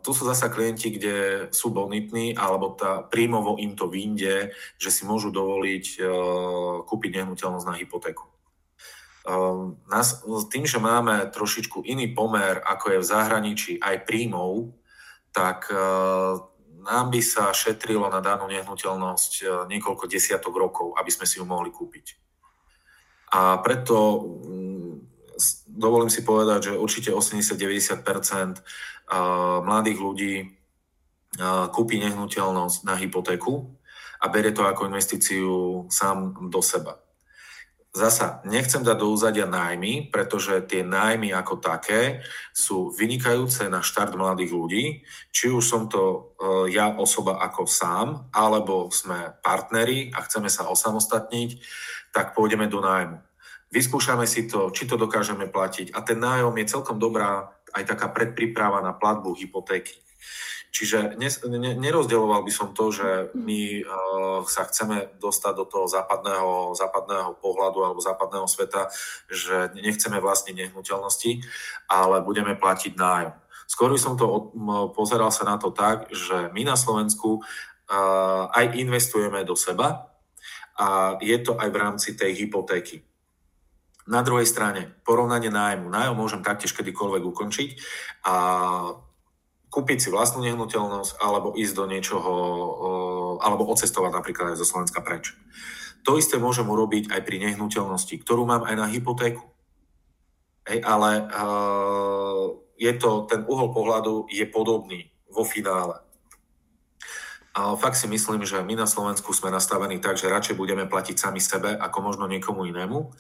tu 0.07 0.15
sú 0.15 0.23
zasa 0.23 0.47
klienti, 0.47 0.95
kde 0.95 1.49
sú 1.51 1.75
bonitní, 1.75 2.39
alebo 2.39 2.79
tá 2.79 3.03
príjmovo 3.03 3.59
im 3.59 3.75
to 3.75 3.91
vyjde, 3.91 4.55
že 4.79 4.91
si 4.95 5.03
môžu 5.03 5.35
dovoliť 5.35 5.87
uh, 5.99 6.07
kúpiť 6.87 7.11
nehnuteľnosť 7.19 7.67
na 7.67 7.75
hypotéku. 7.75 8.23
Uh, 9.27 9.75
nás, 9.91 10.23
tým, 10.47 10.63
že 10.63 10.79
máme 10.79 11.27
trošičku 11.35 11.83
iný 11.83 12.15
pomer, 12.15 12.63
ako 12.63 12.95
je 12.95 13.03
v 13.03 13.11
zahraničí 13.11 13.73
aj 13.83 14.07
príjmov, 14.07 14.71
tak 15.35 15.67
uh, 15.75 16.39
nám 16.87 17.11
by 17.11 17.19
sa 17.19 17.51
šetrilo 17.51 18.07
na 18.07 18.23
danú 18.23 18.47
nehnuteľnosť 18.47 19.33
uh, 19.43 19.49
niekoľko 19.67 20.07
desiatok 20.07 20.55
rokov, 20.55 20.95
aby 20.95 21.11
sme 21.11 21.27
si 21.27 21.43
ju 21.43 21.45
mohli 21.45 21.75
kúpiť. 21.75 22.27
A 23.35 23.59
preto 23.59 24.23
um, 24.23 24.66
dovolím 25.69 26.11
si 26.11 26.25
povedať, 26.25 26.73
že 26.73 26.81
určite 26.81 27.11
80-90% 27.13 28.61
mladých 29.63 29.99
ľudí 30.01 30.35
kúpi 31.71 32.01
nehnuteľnosť 32.01 32.79
na 32.89 32.95
hypotéku 32.97 33.77
a 34.21 34.27
berie 34.33 34.51
to 34.51 34.65
ako 34.65 34.89
investíciu 34.89 35.85
sám 35.93 36.49
do 36.49 36.61
seba. 36.65 36.99
Zasa, 37.97 38.45
nechcem 38.45 38.85
dať 38.85 39.01
do 39.01 39.09
úzadia 39.09 39.49
nájmy, 39.49 40.13
pretože 40.13 40.61
tie 40.69 40.85
nájmy 40.85 41.33
ako 41.33 41.57
také 41.65 42.21
sú 42.53 42.93
vynikajúce 42.93 43.73
na 43.73 43.81
štart 43.81 44.13
mladých 44.21 44.53
ľudí. 44.53 44.85
Či 45.33 45.49
už 45.49 45.65
som 45.65 45.89
to 45.89 46.37
e, 46.37 46.77
ja 46.77 46.93
osoba 46.93 47.41
ako 47.41 47.65
sám, 47.65 48.29
alebo 48.37 48.93
sme 48.93 49.41
partneri 49.41 50.13
a 50.13 50.21
chceme 50.29 50.53
sa 50.53 50.69
osamostatniť, 50.69 51.57
tak 52.13 52.37
pôjdeme 52.37 52.69
do 52.69 52.85
nájmu. 52.85 53.17
Vyskúšame 53.71 54.31
si 54.31 54.47
to, 54.47 54.71
či 54.71 54.87
to 54.87 54.95
dokážeme 54.95 55.51
platiť. 55.51 55.91
A 55.93 56.01
ten 56.07 56.23
nájom 56.23 56.55
je 56.55 56.71
celkom 56.71 56.97
dobrá 57.03 57.51
aj 57.75 57.85
taká 57.85 58.09
predpríprava 58.15 58.79
na 58.81 58.95
platbu 58.95 59.35
hypotéky. 59.35 59.99
Čiže 60.77 61.17
ne, 61.17 61.29
ne, 61.57 61.73
nerozdeloval 61.73 62.45
by 62.45 62.53
som 62.53 62.77
to, 62.77 62.93
že 62.93 63.33
my 63.33 63.81
uh, 63.81 64.45
sa 64.45 64.69
chceme 64.69 65.17
dostať 65.17 65.53
do 65.57 65.65
toho 65.65 65.87
západného, 65.89 66.77
západného 66.77 67.41
pohľadu 67.41 67.81
alebo 67.81 68.05
západného 68.05 68.45
sveta, 68.45 68.93
že 69.33 69.73
nechceme 69.73 70.21
vlastniť 70.21 70.53
nehnuteľnosti, 70.53 71.41
ale 71.89 72.21
budeme 72.21 72.53
platiť 72.61 72.93
nájom. 72.93 73.33
Skôr 73.65 73.89
by 73.89 73.99
som 73.99 74.15
to 74.21 74.53
pozeral 74.93 75.33
sa 75.33 75.49
na 75.49 75.57
to 75.57 75.73
tak, 75.73 76.13
že 76.13 76.53
my 76.53 76.63
na 76.69 76.77
Slovensku 76.77 77.41
uh, 77.41 78.53
aj 78.53 78.77
investujeme 78.77 79.49
do 79.49 79.57
seba 79.57 80.13
a 80.77 81.17
je 81.25 81.41
to 81.41 81.57
aj 81.57 81.73
v 81.73 81.81
rámci 81.81 82.09
tej 82.21 82.37
hypotéky. 82.37 83.01
Na 84.07 84.23
druhej 84.23 84.47
strane, 84.47 84.95
porovnanie 85.03 85.51
nájmu. 85.51 85.91
Nájom 85.91 86.15
môžem 86.15 86.43
taktiež 86.47 86.71
kedykoľvek 86.79 87.23
ukončiť 87.27 87.71
a 88.23 88.35
kúpiť 89.67 89.99
si 89.99 90.09
vlastnú 90.15 90.47
nehnuteľnosť 90.47 91.19
alebo 91.19 91.53
ísť 91.59 91.75
do 91.75 91.85
niečoho, 91.91 92.33
alebo 93.43 93.67
odcestovať 93.67 94.13
napríklad 94.15 94.55
aj 94.55 94.63
zo 94.63 94.67
Slovenska 94.67 95.03
preč. 95.03 95.35
To 96.07 96.15
isté 96.15 96.39
môžem 96.39 96.71
urobiť 96.71 97.11
aj 97.11 97.21
pri 97.27 97.43
nehnuteľnosti, 97.51 98.15
ktorú 98.23 98.47
mám 98.47 98.63
aj 98.63 98.75
na 98.79 98.87
hypotéku. 98.87 99.43
Hej, 100.71 100.87
ale 100.87 101.27
uh, 101.27 102.47
je 102.79 102.93
to, 102.95 103.27
ten 103.27 103.43
uhol 103.47 103.75
pohľadu 103.75 104.31
je 104.31 104.47
podobný 104.47 105.11
vo 105.31 105.43
finále. 105.43 105.99
A 107.57 107.73
fakt 107.75 107.97
si 107.97 108.07
myslím, 108.07 108.45
že 108.45 108.61
my 108.61 108.79
na 108.79 108.87
Slovensku 108.87 109.33
sme 109.33 109.49
nastavení 109.49 109.99
tak, 109.99 110.21
že 110.21 110.31
radšej 110.31 110.61
budeme 110.61 110.85
platiť 110.85 111.17
sami 111.17 111.41
sebe, 111.41 111.73
ako 111.75 111.99
možno 112.05 112.29
niekomu 112.29 112.69
inému. 112.69 113.11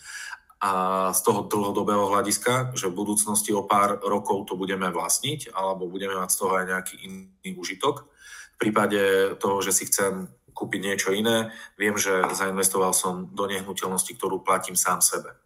A 0.56 1.12
z 1.12 1.20
toho 1.20 1.44
dlhodobého 1.44 2.08
hľadiska, 2.08 2.72
že 2.72 2.88
v 2.88 2.96
budúcnosti 2.96 3.52
o 3.52 3.68
pár 3.68 4.00
rokov 4.00 4.48
to 4.48 4.56
budeme 4.56 4.88
vlastniť, 4.88 5.52
alebo 5.52 5.84
budeme 5.84 6.16
mať 6.16 6.28
z 6.32 6.36
toho 6.40 6.52
aj 6.56 6.64
nejaký 6.64 6.94
iný 7.04 7.50
užitok. 7.60 8.08
V 8.56 8.58
prípade 8.58 9.00
toho, 9.36 9.60
že 9.60 9.76
si 9.76 9.84
chcem 9.84 10.32
kúpiť 10.56 10.80
niečo 10.80 11.12
iné, 11.12 11.52
viem, 11.76 11.92
že 12.00 12.24
zainvestoval 12.32 12.96
som 12.96 13.28
do 13.28 13.44
nehnuteľnosti, 13.44 14.16
ktorú 14.16 14.40
platím 14.40 14.72
sám 14.72 15.04
sebe. 15.04 15.36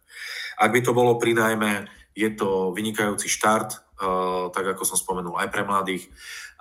Ak 0.55 0.71
by 0.71 0.79
to 0.79 0.95
bolo 0.95 1.19
pri 1.19 1.35
najmä, 1.35 1.91
je 2.15 2.31
to 2.31 2.71
vynikajúci 2.71 3.27
štart, 3.27 3.75
uh, 3.75 4.47
tak 4.55 4.63
ako 4.71 4.87
som 4.87 4.95
spomenul, 4.95 5.35
aj 5.35 5.51
pre 5.51 5.67
mladých. 5.67 6.07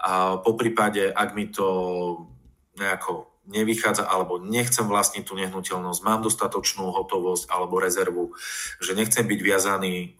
A 0.03 0.43
po 0.43 0.59
prípade, 0.59 1.07
ak 1.07 1.39
mi 1.39 1.55
to 1.55 1.67
nejako 2.75 3.30
nevychádza 3.51 4.07
alebo 4.07 4.39
nechcem 4.39 4.87
vlastniť 4.87 5.27
tú 5.27 5.35
nehnuteľnosť, 5.35 6.01
mám 6.07 6.23
dostatočnú 6.23 6.95
hotovosť 6.95 7.51
alebo 7.51 7.83
rezervu, 7.83 8.33
že 8.79 8.95
nechcem 8.95 9.27
byť 9.27 9.41
viazaný 9.43 10.15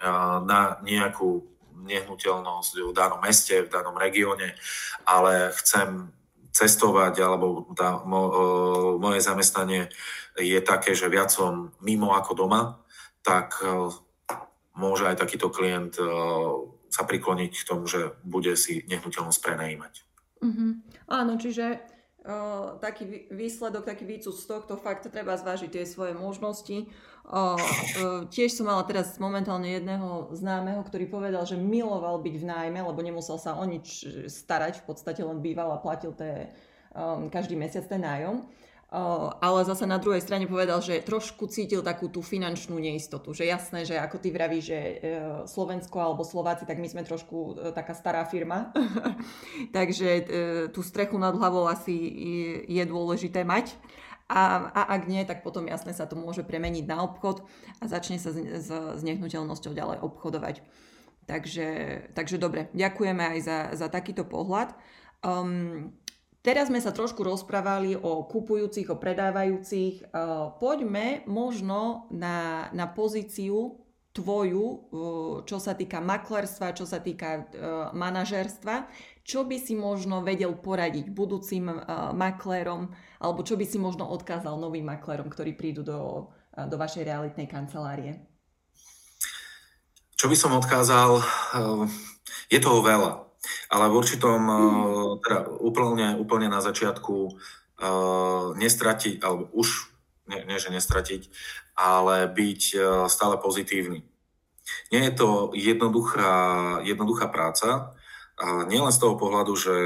na 0.45 0.83
nejakú 0.83 1.47
nehnuteľnosť 1.87 2.91
v 2.91 2.93
danom 2.93 3.23
meste, 3.23 3.65
v 3.65 3.73
danom 3.73 3.95
regióne, 3.97 4.59
ale 5.07 5.55
chcem 5.63 6.11
cestovať 6.51 7.15
alebo 7.23 7.71
tá, 7.79 8.03
mo, 8.03 8.23
moje 8.99 9.23
zamestnanie 9.23 9.89
je 10.35 10.59
také, 10.61 10.99
že 10.99 11.07
viac 11.07 11.31
som 11.31 11.71
mimo 11.79 12.13
ako 12.13 12.35
doma, 12.35 12.83
tak 13.23 13.63
môže 14.75 15.07
aj 15.07 15.17
takýto 15.23 15.49
klient 15.49 15.95
sa 16.91 17.03
prikloniť 17.07 17.53
k 17.55 17.69
tomu, 17.69 17.87
že 17.87 18.19
bude 18.27 18.59
si 18.59 18.83
nehnuteľnosť 18.91 19.41
prenajímať. 19.41 19.95
Mm-hmm. 20.43 20.71
Áno, 21.07 21.39
čiže 21.39 21.79
uh, 22.25 22.77
taký 22.81 23.29
výsledok, 23.31 23.85
taký 23.87 24.05
výcud 24.05 24.35
z 24.37 24.45
tohto 24.45 24.75
fakt 24.77 25.09
treba 25.09 25.37
zvážiť 25.37 25.71
tie 25.71 25.85
svoje 25.89 26.13
možnosti. 26.17 26.89
Uh, 27.31 27.55
uh, 27.55 28.27
tiež 28.27 28.57
som 28.57 28.67
mala 28.67 28.83
teraz 28.85 29.17
momentálne 29.23 29.71
jedného 29.71 30.35
známeho, 30.35 30.83
ktorý 30.83 31.07
povedal, 31.07 31.47
že 31.47 31.61
miloval 31.61 32.19
byť 32.21 32.35
v 32.41 32.49
nájme, 32.49 32.81
lebo 32.83 33.01
nemusel 33.01 33.39
sa 33.39 33.55
o 33.57 33.65
nič 33.65 34.05
starať, 34.27 34.83
v 34.83 34.87
podstate 34.91 35.23
len 35.23 35.39
býval 35.39 35.71
a 35.73 35.83
platil 35.83 36.11
té, 36.13 36.51
um, 36.93 37.31
každý 37.31 37.55
mesiac 37.55 37.87
ten 37.87 38.03
nájom 38.03 38.49
ale 38.91 39.63
zase 39.63 39.87
na 39.87 40.03
druhej 40.03 40.19
strane 40.19 40.51
povedal, 40.51 40.83
že 40.83 40.99
trošku 40.99 41.47
cítil 41.47 41.79
takú 41.79 42.11
tú 42.11 42.27
finančnú 42.27 42.75
neistotu, 42.75 43.31
že 43.31 43.47
jasné, 43.47 43.87
že 43.87 43.95
ako 43.95 44.19
ty 44.19 44.35
vravíš, 44.35 44.65
že 44.67 44.79
e, 44.83 44.95
Slovensko 45.47 45.95
alebo 46.03 46.27
Slováci, 46.27 46.67
tak 46.67 46.83
my 46.83 46.91
sme 46.91 47.07
trošku 47.07 47.55
e, 47.55 47.71
taká 47.71 47.95
stará 47.95 48.27
firma, 48.27 48.75
takže 49.77 50.27
tú 50.75 50.83
strechu 50.83 51.15
nad 51.23 51.39
hlavou 51.39 51.71
asi 51.71 51.95
je 52.67 52.83
dôležité 52.83 53.47
mať. 53.47 53.79
A, 54.31 54.71
a 54.71 54.83
ak 54.95 55.11
nie, 55.11 55.27
tak 55.27 55.43
potom 55.43 55.67
jasne 55.67 55.91
sa 55.91 56.07
to 56.07 56.15
môže 56.15 56.47
premeniť 56.47 56.87
na 56.87 57.03
obchod 57.03 57.43
a 57.83 57.91
začne 57.91 58.15
sa 58.19 58.31
s, 58.31 58.39
s 58.71 59.01
nehnuteľnosťou 59.03 59.75
ďalej 59.75 59.99
obchodovať. 60.07 60.63
Takže, 61.31 61.69
takže 62.15 62.43
dobre, 62.43 62.71
ďakujeme 62.75 63.23
aj 63.23 63.39
za, 63.43 63.59
za 63.75 63.87
takýto 63.87 64.27
pohľad. 64.27 64.75
Um, 65.23 65.95
Teraz 66.41 66.73
sme 66.73 66.81
sa 66.81 66.89
trošku 66.89 67.21
rozprávali 67.21 67.93
o 68.01 68.25
kupujúcich, 68.25 68.89
o 68.89 68.97
predávajúcich. 68.97 70.09
Poďme 70.57 71.21
možno 71.29 72.09
na, 72.09 72.73
na 72.73 72.89
pozíciu 72.89 73.77
tvoju, 74.11 74.91
čo 75.45 75.59
sa 75.61 75.77
týka 75.77 76.01
maklerstva, 76.01 76.75
čo 76.75 76.89
sa 76.89 76.99
týka 76.99 77.47
manažerstva. 77.93 78.89
Čo 79.21 79.47
by 79.47 79.57
si 79.61 79.77
možno 79.79 80.25
vedel 80.25 80.57
poradiť 80.59 81.13
budúcim 81.13 81.71
maklérom, 82.17 82.91
alebo 83.21 83.45
čo 83.45 83.55
by 83.61 83.69
si 83.69 83.77
možno 83.79 84.09
odkázal 84.09 84.57
novým 84.59 84.89
maklérom, 84.89 85.29
ktorí 85.29 85.55
prídu 85.55 85.85
do, 85.85 86.33
do 86.57 86.77
vašej 86.81 87.05
realitnej 87.05 87.47
kancelárie? 87.47 88.17
Čo 90.19 90.27
by 90.27 90.37
som 90.41 90.57
odkázal? 90.57 91.21
Je 92.51 92.59
toho 92.59 92.83
veľa. 92.83 93.30
Ale 93.73 93.89
v 93.89 93.97
určitom, 93.97 94.41
mm. 94.41 95.25
teda 95.25 95.39
úplne, 95.61 96.09
úplne 96.21 96.49
na 96.53 96.61
začiatku 96.61 97.15
uh, 97.29 98.53
nestratiť, 98.55 99.25
alebo 99.25 99.49
už, 99.57 99.91
nie, 100.29 100.45
nie 100.45 100.59
že 100.61 100.75
nestratiť, 100.75 101.33
ale 101.79 102.29
byť 102.29 102.63
uh, 102.77 102.83
stále 103.09 103.41
pozitívny. 103.41 104.05
Nie 104.95 105.11
je 105.11 105.15
to 105.19 105.29
jednoduchá, 105.57 106.31
jednoduchá 106.87 107.27
práca, 107.27 107.97
nielen 108.41 108.93
z 108.93 109.01
toho 109.01 109.21
pohľadu, 109.21 109.53
že 109.53 109.77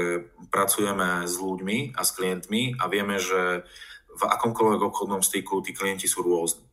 pracujeme 0.47 1.27
s 1.27 1.35
ľuďmi 1.35 1.97
a 1.97 2.01
s 2.07 2.15
klientmi 2.15 2.79
a 2.79 2.87
vieme, 2.87 3.19
že 3.19 3.67
v 4.15 4.21
akomkoľvek 4.23 4.79
obchodnom 4.79 5.19
styku 5.19 5.59
tí 5.59 5.75
klienti 5.75 6.07
sú 6.07 6.23
rôzni. 6.23 6.63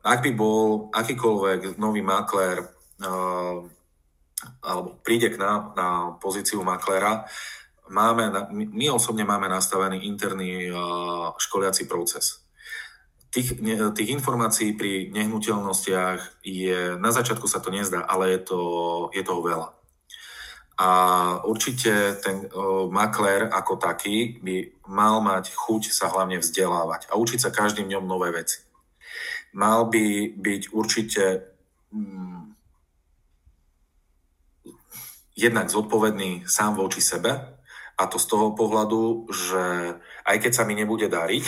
Ak 0.00 0.18
by 0.24 0.30
bol 0.32 0.88
akýkoľvek 0.94 1.76
nový 1.76 2.00
maklér 2.00 2.64
uh, 2.64 3.66
alebo 4.60 5.00
príde 5.00 5.32
k 5.32 5.40
nám 5.40 5.72
na 5.76 5.88
pozíciu 6.20 6.60
maklera, 6.60 7.24
máme, 7.88 8.28
my 8.52 8.86
osobne 8.90 9.24
máme 9.24 9.48
nastavený 9.48 10.04
interný 10.04 10.70
školiaci 11.38 11.88
proces. 11.88 12.44
Tých, 13.30 13.60
tých 13.92 14.10
informácií 14.16 14.72
pri 14.72 15.12
nehnuteľnostiach 15.12 16.40
je, 16.40 16.96
na 16.96 17.10
začiatku 17.12 17.44
sa 17.44 17.60
to 17.60 17.68
nezdá, 17.68 18.00
ale 18.00 18.32
je, 18.32 18.40
to, 18.48 18.60
je 19.12 19.20
toho 19.20 19.44
veľa. 19.44 19.68
A 20.76 20.88
určite 21.48 22.20
ten 22.20 22.52
uh, 22.52 22.84
maklér 22.92 23.48
ako 23.48 23.80
taký 23.80 24.36
by 24.44 24.84
mal 24.88 25.24
mať 25.24 25.48
chuť 25.56 25.88
sa 25.88 26.12
hlavne 26.12 26.36
vzdelávať 26.36 27.08
a 27.08 27.16
učiť 27.16 27.48
sa 27.48 27.50
každým 27.52 27.88
dňom 27.88 28.04
nové 28.04 28.28
veci. 28.28 28.60
Mal 29.56 29.88
by 29.88 30.36
byť 30.36 30.62
určite 30.76 31.24
mm, 31.88 32.35
jednak 35.36 35.68
zodpovedný 35.68 36.48
sám 36.48 36.80
voči 36.80 37.04
sebe 37.04 37.60
a 38.00 38.02
to 38.08 38.16
z 38.16 38.26
toho 38.26 38.56
pohľadu, 38.56 39.28
že 39.28 39.96
aj 40.24 40.36
keď 40.40 40.52
sa 40.52 40.64
mi 40.64 40.72
nebude 40.72 41.12
dariť, 41.12 41.44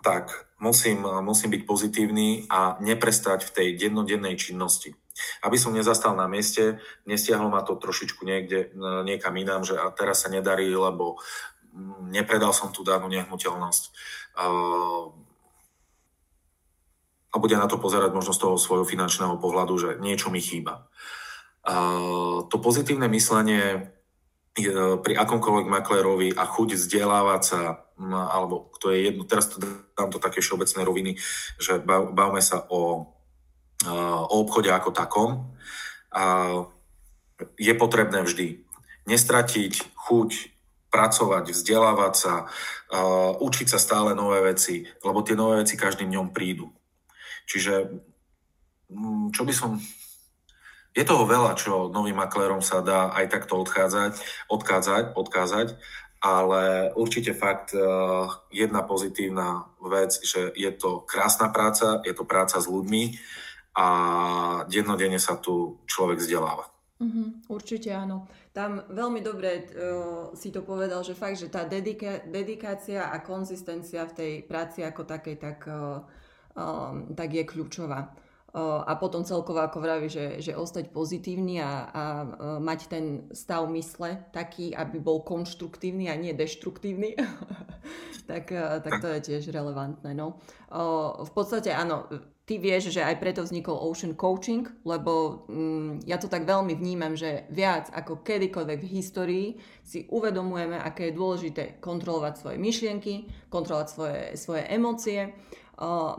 tak 0.00 0.32
musím, 0.64 1.04
musím 1.20 1.52
byť 1.52 1.62
pozitívny 1.68 2.48
a 2.48 2.80
neprestať 2.80 3.44
v 3.44 3.52
tej 3.52 3.68
dennodennej 3.76 4.40
činnosti. 4.40 4.96
Aby 5.44 5.60
som 5.60 5.76
nezastal 5.76 6.16
na 6.16 6.24
mieste, 6.24 6.80
nestiahlo 7.04 7.52
ma 7.52 7.60
to 7.60 7.76
trošičku 7.76 8.24
niekde, 8.24 8.72
niekam 9.04 9.36
inám, 9.36 9.68
že 9.68 9.76
a 9.76 9.92
teraz 9.92 10.24
sa 10.24 10.32
nedarí, 10.32 10.72
lebo 10.72 11.20
nepredal 12.08 12.56
som 12.56 12.72
tú 12.72 12.80
danú 12.80 13.12
nehnuteľnosť. 13.12 13.82
A 17.30 17.36
bude 17.36 17.54
na 17.60 17.68
to 17.68 17.76
pozerať 17.76 18.16
možno 18.16 18.32
z 18.32 18.40
toho 18.40 18.56
svojho 18.56 18.88
finančného 18.88 19.36
pohľadu, 19.36 19.74
že 19.76 19.90
niečo 20.00 20.32
mi 20.32 20.40
chýba 20.40 20.88
to 22.48 22.56
pozitívne 22.56 23.08
myslenie 23.12 23.92
pri 25.00 25.14
akomkoľvek 25.14 25.66
maklérovi 25.70 26.28
a 26.34 26.44
chuť 26.48 26.74
vzdelávať 26.74 27.42
sa, 27.44 27.86
alebo 28.00 28.72
to 28.80 28.90
je 28.90 29.12
jedno, 29.12 29.28
teraz 29.28 29.52
to 29.52 29.62
dám 29.94 30.10
to 30.10 30.18
také 30.18 30.42
všeobecné 30.42 30.80
roviny, 30.82 31.12
že 31.60 31.78
bavme 31.84 32.42
sa 32.42 32.64
o, 32.66 33.12
o 33.86 34.34
obchode 34.40 34.72
ako 34.72 34.90
takom, 34.90 35.54
je 37.56 37.72
potrebné 37.76 38.20
vždy 38.26 38.64
nestratiť 39.06 39.96
chuť 39.96 40.30
pracovať, 40.90 41.54
vzdelávať 41.54 42.14
sa, 42.18 42.34
učiť 43.38 43.66
sa 43.70 43.78
stále 43.78 44.18
nové 44.18 44.42
veci, 44.42 44.82
lebo 45.06 45.22
tie 45.22 45.38
nové 45.38 45.62
veci 45.62 45.78
každým 45.78 46.10
dňom 46.10 46.34
prídu. 46.34 46.74
Čiže 47.46 47.94
čo 49.30 49.42
by 49.46 49.52
som 49.54 49.78
je 50.90 51.04
toho 51.06 51.22
veľa, 51.22 51.54
čo 51.54 51.86
novým 51.86 52.18
maklérom 52.18 52.58
sa 52.58 52.82
dá 52.82 53.14
aj 53.14 53.30
takto 53.30 53.62
odchádzať, 53.62 54.18
odkázať, 54.50 55.04
odkázať, 55.14 55.68
ale 56.20 56.92
určite 56.98 57.32
fakt 57.32 57.72
eh, 57.72 57.82
jedna 58.52 58.82
pozitívna 58.82 59.70
vec, 59.80 60.18
že 60.20 60.50
je 60.52 60.70
to 60.74 61.06
krásna 61.06 61.48
práca, 61.48 62.02
je 62.02 62.12
to 62.12 62.26
práca 62.26 62.58
s 62.60 62.66
ľuďmi 62.66 63.16
a 63.78 63.86
dennodenne 64.66 65.22
sa 65.22 65.38
tu 65.38 65.78
človek 65.86 66.18
vzdeláva. 66.18 66.68
Mm-hmm, 67.00 67.48
určite 67.48 67.96
áno. 67.96 68.28
Tam 68.52 68.82
veľmi 68.92 69.24
dobre 69.24 69.72
uh, 69.72 70.36
si 70.36 70.52
to 70.52 70.60
povedal, 70.60 71.00
že 71.00 71.16
fakt, 71.16 71.40
že 71.40 71.48
tá 71.48 71.64
dedika- 71.64 72.20
dedikácia 72.28 73.08
a 73.08 73.24
konzistencia 73.24 74.04
v 74.04 74.12
tej 74.12 74.32
práci 74.44 74.84
ako 74.84 75.08
takej, 75.08 75.40
tak, 75.40 75.64
uh, 75.64 76.04
um, 76.52 77.08
tak 77.16 77.32
je 77.32 77.48
kľúčová 77.48 78.12
a 78.58 78.92
potom 78.98 79.22
celkovo, 79.22 79.62
ako 79.62 79.78
vraví, 79.78 80.10
že, 80.10 80.42
že 80.42 80.58
ostať 80.58 80.90
pozitívny 80.90 81.62
a, 81.62 81.86
a 81.86 82.02
mať 82.58 82.80
ten 82.90 83.04
stav 83.30 83.70
mysle 83.70 84.26
taký, 84.34 84.74
aby 84.74 84.98
bol 84.98 85.22
konštruktívny 85.22 86.10
a 86.10 86.18
nie 86.18 86.34
deštruktívny, 86.34 87.14
tak, 88.30 88.50
tak 88.54 88.92
to 88.98 89.06
je 89.06 89.20
tiež 89.30 89.54
relevantné. 89.54 90.18
No. 90.18 90.42
V 91.18 91.30
podstate 91.30 91.70
áno, 91.70 92.10
ty 92.50 92.58
vieš, 92.58 92.90
že 92.90 93.06
aj 93.06 93.22
preto 93.22 93.46
vznikol 93.46 93.78
Ocean 93.78 94.18
Coaching, 94.18 94.66
lebo 94.82 95.46
mm, 95.46 96.02
ja 96.02 96.18
to 96.18 96.26
tak 96.26 96.42
veľmi 96.42 96.74
vnímam, 96.74 97.14
že 97.14 97.46
viac 97.54 97.86
ako 97.94 98.26
kedykoľvek 98.26 98.78
v 98.82 98.92
histórii 98.98 99.46
si 99.86 100.10
uvedomujeme, 100.10 100.74
aké 100.74 101.14
je 101.14 101.18
dôležité 101.18 101.78
kontrolovať 101.78 102.42
svoje 102.42 102.58
myšlienky, 102.58 103.30
kontrolovať 103.46 103.86
svoje, 103.86 104.20
svoje 104.34 104.66
emócie. 104.66 105.30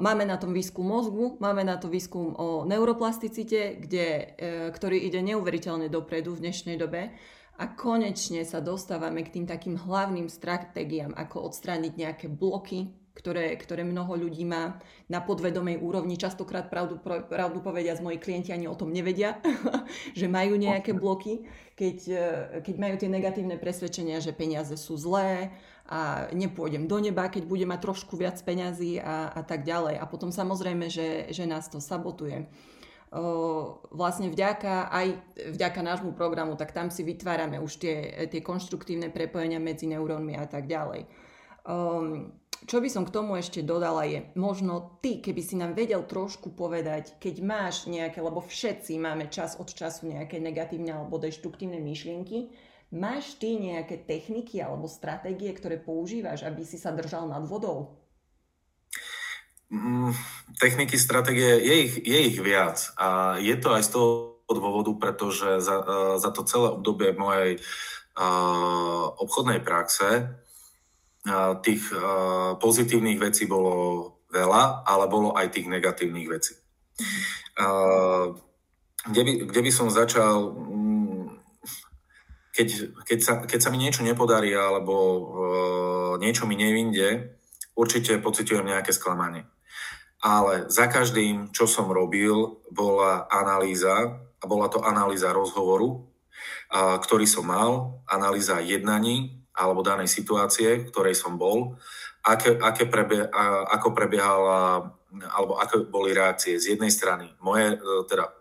Máme 0.01 0.25
na 0.25 0.41
tom 0.41 0.57
výskum 0.57 0.81
mozgu, 0.81 1.37
máme 1.37 1.61
na 1.61 1.77
to 1.77 1.85
výskum 1.85 2.33
o 2.33 2.65
neuroplasticite, 2.65 3.77
kde, 3.77 4.07
uh, 4.09 4.25
ktorý 4.73 4.97
ide 5.05 5.21
neuveriteľne 5.21 5.85
dopredu 5.85 6.33
v 6.33 6.49
dnešnej 6.49 6.81
dobe. 6.81 7.13
A 7.61 7.69
konečne 7.69 8.41
sa 8.41 8.57
dostávame 8.57 9.21
k 9.21 9.37
tým 9.37 9.45
takým 9.45 9.77
hlavným 9.77 10.33
stratégiám, 10.33 11.13
ako 11.13 11.45
odstrániť 11.45 11.93
nejaké 11.93 12.25
bloky, 12.25 12.89
ktoré, 13.13 13.53
ktoré 13.53 13.85
mnoho 13.85 14.17
ľudí 14.17 14.41
má 14.49 14.81
na 15.05 15.21
podvedomej 15.21 15.77
úrovni. 15.77 16.17
Častokrát 16.17 16.73
pravdu, 16.73 16.97
pravdu 17.03 17.61
povedia 17.61 17.93
z 17.93 18.01
moji 18.01 18.17
klienti 18.17 18.49
ani 18.49 18.65
o 18.65 18.73
tom 18.73 18.89
nevedia, 18.89 19.37
že 20.17 20.25
majú 20.25 20.57
nejaké 20.57 20.97
bloky, 20.97 21.45
keď, 21.77 21.97
e, 22.09 22.25
keď 22.65 22.75
majú 22.81 22.95
tie 22.97 23.09
negatívne 23.13 23.61
presvedčenia, 23.61 24.23
že 24.25 24.33
peniaze 24.33 24.73
sú 24.73 24.97
zlé 24.97 25.53
a 25.91 26.31
nepôjdem 26.31 26.87
do 26.87 27.03
neba, 27.03 27.27
keď 27.27 27.43
budem 27.43 27.67
mať 27.67 27.83
trošku 27.83 28.15
viac 28.15 28.39
peňazí 28.39 29.03
a, 29.03 29.27
a 29.35 29.41
tak 29.43 29.67
ďalej. 29.67 29.99
A 29.99 30.07
potom 30.07 30.31
samozrejme, 30.31 30.87
že, 30.87 31.27
že 31.35 31.43
nás 31.43 31.67
to 31.67 31.83
sabotuje. 31.83 32.47
O, 33.11 33.83
vlastne 33.91 34.31
vďaka, 34.31 34.87
aj 34.87 35.07
vďaka 35.51 35.79
nášmu 35.83 36.15
programu, 36.15 36.55
tak 36.55 36.71
tam 36.71 36.87
si 36.87 37.03
vytvárame 37.03 37.59
už 37.59 37.75
tie, 37.75 37.95
tie 38.31 38.39
konštruktívne 38.39 39.11
prepojenia 39.11 39.59
medzi 39.59 39.91
neurónmi 39.91 40.39
a 40.39 40.47
tak 40.47 40.71
ďalej. 40.71 41.11
Um, 41.67 42.39
čo 42.71 42.79
by 42.79 42.87
som 42.87 43.03
k 43.03 43.11
tomu 43.11 43.35
ešte 43.35 43.59
dodala 43.59 44.07
je, 44.07 44.31
možno 44.39 44.95
ty, 45.03 45.19
keby 45.19 45.41
si 45.43 45.59
nám 45.59 45.75
vedel 45.75 46.07
trošku 46.07 46.55
povedať, 46.55 47.19
keď 47.19 47.35
máš 47.43 47.91
nejaké, 47.91 48.23
lebo 48.23 48.39
všetci 48.39 48.95
máme 48.95 49.27
čas 49.27 49.59
od 49.59 49.67
času 49.67 50.07
nejaké 50.07 50.39
negatívne 50.39 50.95
alebo 50.95 51.19
deštruktívne 51.19 51.83
myšlienky, 51.83 52.53
máš 52.91 53.39
ty 53.39 53.55
nejaké 53.55 54.03
techniky 54.03 54.59
alebo 54.59 54.91
stratégie, 54.91 55.51
ktoré 55.55 55.79
používaš, 55.79 56.43
aby 56.43 56.67
si 56.67 56.75
sa 56.75 56.91
držal 56.91 57.27
nad 57.31 57.43
vodou? 57.47 57.97
Mm, 59.71 60.11
techniky, 60.59 60.99
stratégie, 60.99 61.63
je 61.63 61.75
ich, 61.87 61.93
je 62.03 62.19
ich 62.27 62.37
viac. 62.43 62.91
A 62.99 63.39
je 63.39 63.55
to 63.55 63.71
aj 63.71 63.83
z 63.87 63.89
toho 63.95 64.43
dôvodu, 64.51 64.91
pretože 64.99 65.63
za, 65.63 65.77
za 66.19 66.29
to 66.35 66.43
celé 66.43 66.75
obdobie 66.75 67.15
mojej 67.15 67.55
uh, 67.55 69.15
obchodnej 69.15 69.63
praxe 69.63 70.27
tých 71.61 71.85
pozitívnych 72.57 73.21
vecí 73.21 73.45
bolo 73.45 74.17
veľa, 74.33 74.81
ale 74.89 75.05
bolo 75.05 75.37
aj 75.37 75.53
tých 75.53 75.69
negatívnych 75.69 76.25
vecí. 76.25 76.57
Kde 79.05 79.21
by, 79.21 79.31
kde 79.45 79.61
by 79.61 79.71
som 79.73 79.93
začal, 79.93 80.49
keď, 82.51 82.67
keď, 83.07 83.19
sa, 83.23 83.33
keď 83.43 83.59
sa 83.59 83.69
mi 83.71 83.79
niečo 83.79 84.03
nepodarí 84.03 84.51
alebo 84.51 84.95
niečo 86.19 86.45
mi 86.45 86.59
nevinde, 86.59 87.39
určite 87.75 88.19
pocitujem 88.19 88.67
nejaké 88.67 88.91
sklamanie. 88.91 89.47
Ale 90.21 90.69
za 90.69 90.85
každým, 90.85 91.49
čo 91.49 91.65
som 91.65 91.89
robil, 91.89 92.61
bola 92.69 93.25
analýza, 93.31 94.21
a 94.41 94.45
bola 94.45 94.69
to 94.69 94.81
analýza 94.85 95.33
rozhovoru, 95.33 96.05
ktorý 96.73 97.25
som 97.25 97.49
mal, 97.49 98.01
analýza 98.05 98.61
jednaní, 98.61 99.41
alebo 99.51 99.83
danej 99.83 100.07
situácie, 100.07 100.81
v 100.81 100.89
ktorej 100.89 101.15
som 101.17 101.35
bol, 101.35 101.75
aké, 102.23 102.55
aké 102.57 102.87
prebie, 102.87 103.21
ako 103.69 103.91
prebiehala, 103.91 104.93
alebo 105.35 105.59
aké 105.59 105.83
boli 105.83 106.15
reakcie 106.15 106.55
z 106.55 106.77
jednej 106.77 106.89
strany, 106.89 107.35
moje, 107.43 107.75
e, 107.75 107.77
teda 108.07 108.31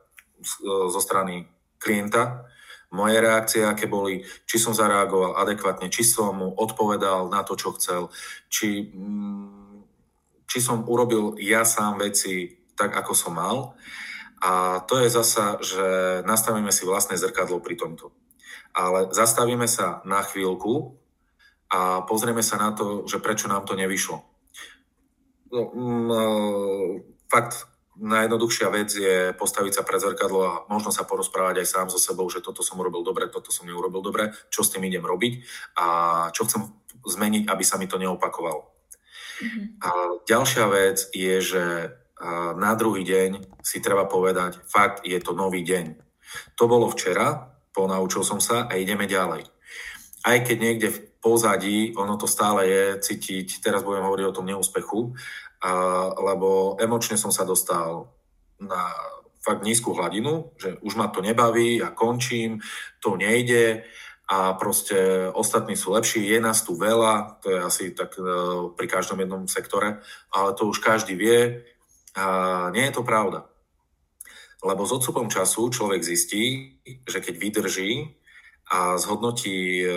zo 0.89 1.01
strany 1.03 1.51
klienta, 1.83 2.47
moje 2.91 3.17
reakcie, 3.23 3.63
aké 3.63 3.87
boli, 3.87 4.27
či 4.47 4.59
som 4.59 4.75
zareagoval 4.75 5.39
adekvátne, 5.39 5.91
či 5.91 6.03
som 6.03 6.35
mu 6.35 6.49
odpovedal 6.51 7.31
na 7.31 7.47
to, 7.47 7.55
čo 7.55 7.75
chcel, 7.79 8.11
či, 8.51 8.91
mm, 8.91 9.87
či 10.51 10.59
som 10.59 10.83
urobil 10.91 11.39
ja 11.39 11.63
sám 11.63 12.03
veci 12.03 12.59
tak, 12.75 12.91
ako 12.91 13.13
som 13.15 13.39
mal. 13.39 13.79
A 14.41 14.83
to 14.89 14.99
je 14.99 15.13
zasa, 15.13 15.61
že 15.63 15.87
nastavíme 16.27 16.73
si 16.75 16.83
vlastné 16.89 17.15
zrkadlo 17.21 17.63
pri 17.63 17.77
tomto. 17.77 18.11
Ale 18.75 19.13
zastavíme 19.15 19.69
sa 19.69 20.01
na 20.09 20.25
chvíľku 20.25 20.97
a 21.71 22.03
pozrieme 22.03 22.43
sa 22.43 22.59
na 22.59 22.75
to, 22.75 23.07
že 23.07 23.23
prečo 23.23 23.47
nám 23.47 23.69
to 23.69 23.79
nevyšlo. 23.79 24.25
No, 25.51 25.61
e, 25.71 26.21
fakt, 27.31 27.70
najjednoduchšia 28.01 28.69
vec 28.73 28.89
je 28.91 29.37
postaviť 29.37 29.73
sa 29.77 29.83
pred 29.85 30.01
zrkadlo 30.01 30.41
a 30.43 30.53
možno 30.73 30.89
sa 30.89 31.05
porozprávať 31.05 31.61
aj 31.61 31.69
sám 31.69 31.87
so 31.93 32.01
sebou, 32.01 32.27
že 32.33 32.41
toto 32.41 32.65
som 32.65 32.81
urobil 32.81 33.05
dobre, 33.05 33.29
toto 33.29 33.53
som 33.53 33.69
neurobil 33.69 34.01
dobre, 34.01 34.33
čo 34.49 34.65
s 34.65 34.73
tým 34.73 34.89
idem 34.89 35.05
robiť 35.05 35.45
a 35.77 35.87
čo 36.33 36.49
chcem 36.49 36.65
zmeniť, 37.05 37.47
aby 37.47 37.65
sa 37.65 37.77
mi 37.77 37.85
to 37.85 38.01
neopakovalo. 38.01 38.65
Mm-hmm. 39.41 39.65
A 39.85 39.91
ďalšia 40.25 40.65
vec 40.73 40.99
je, 41.13 41.37
že 41.41 41.65
na 42.57 42.77
druhý 42.77 43.05
deň 43.05 43.61
si 43.65 43.81
treba 43.81 44.05
povedať, 44.05 44.61
fakt 44.69 45.05
je 45.09 45.17
to 45.21 45.33
nový 45.33 45.65
deň. 45.65 45.97
To 46.61 46.69
bolo 46.69 46.93
včera, 46.93 47.57
ponaučil 47.73 48.25
som 48.25 48.41
sa 48.41 48.69
a 48.69 48.77
ideme 48.77 49.09
ďalej. 49.09 49.49
Aj 50.21 50.39
keď 50.45 50.57
niekde 50.61 50.89
v 50.93 51.01
pozadí, 51.21 51.97
ono 51.97 52.21
to 52.21 52.29
stále 52.29 52.65
je 52.69 53.01
cítiť, 53.01 53.65
teraz 53.65 53.81
budem 53.81 54.05
hovoriť 54.05 54.27
o 54.29 54.37
tom 54.37 54.49
neúspechu, 54.49 55.17
a, 55.61 55.71
lebo 56.17 56.81
emočne 56.81 57.21
som 57.21 57.29
sa 57.29 57.45
dostal 57.45 58.09
na 58.61 58.93
fakt 59.41 59.65
nízku 59.65 59.93
hladinu, 59.97 60.53
že 60.61 60.77
už 60.85 60.95
ma 61.01 61.09
to 61.09 61.25
nebaví, 61.25 61.81
ja 61.81 61.91
končím, 61.91 62.61
to 63.01 63.17
nejde 63.17 63.85
a 64.31 64.55
proste 64.55 65.27
ostatní 65.33 65.75
sú 65.75 65.91
lepší, 65.97 66.23
je 66.23 66.39
nás 66.39 66.63
tu 66.63 66.77
veľa, 66.77 67.43
to 67.43 67.51
je 67.51 67.59
asi 67.59 67.85
tak 67.91 68.15
e, 68.15 68.23
pri 68.77 68.87
každom 68.87 69.19
jednom 69.19 69.49
sektore, 69.51 69.99
ale 70.31 70.55
to 70.55 70.71
už 70.71 70.79
každý 70.79 71.19
vie 71.19 71.67
a 72.15 72.69
nie 72.71 72.85
je 72.87 72.95
to 72.95 73.03
pravda. 73.03 73.49
Lebo 74.61 74.85
s 74.85 74.93
odstupom 74.93 75.33
času 75.33 75.73
človek 75.73 76.05
zistí, 76.05 76.77
že 77.09 77.19
keď 77.19 77.35
vydrží 77.41 77.91
a 78.71 79.01
zhodnotí 79.01 79.83
e, 79.83 79.89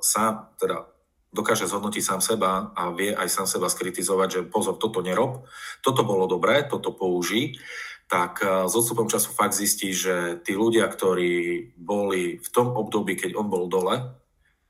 sám, 0.00 0.56
teda 0.58 0.88
dokáže 1.34 1.66
zhodnotiť 1.66 2.02
sám 2.06 2.20
seba 2.22 2.70
a 2.78 2.94
vie 2.94 3.10
aj 3.10 3.26
sám 3.26 3.46
seba 3.50 3.66
skritizovať, 3.66 4.28
že 4.30 4.40
pozor, 4.46 4.78
toto 4.78 5.02
nerob, 5.02 5.44
toto 5.82 6.06
bolo 6.06 6.30
dobré, 6.30 6.62
toto 6.62 6.94
použij, 6.94 7.58
tak 8.06 8.38
e, 8.40 8.70
s 8.70 8.72
odstupom 8.72 9.10
času 9.10 9.34
fakt 9.34 9.58
zistí, 9.58 9.90
že 9.90 10.38
tí 10.46 10.54
ľudia, 10.54 10.86
ktorí 10.86 11.74
boli 11.74 12.38
v 12.38 12.48
tom 12.54 12.70
období, 12.78 13.18
keď 13.18 13.34
on 13.34 13.50
bol 13.50 13.66
dole, 13.66 14.14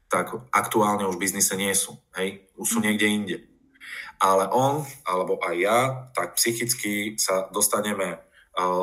tak 0.09 0.33
aktuálne 0.49 1.05
už 1.05 1.21
v 1.21 1.25
biznise 1.29 1.53
nie 1.61 1.75
sú. 1.77 2.01
Hej? 2.17 2.49
Už 2.57 2.67
sú 2.67 2.79
mhm. 2.81 2.85
niekde 2.89 3.07
inde. 3.07 3.37
Ale 4.17 4.49
on, 4.49 4.87
alebo 5.05 5.37
aj 5.43 5.55
ja, 5.59 5.79
tak 6.17 6.41
psychicky 6.41 7.21
sa 7.21 7.53
dostaneme 7.53 8.17
e, 8.17 8.19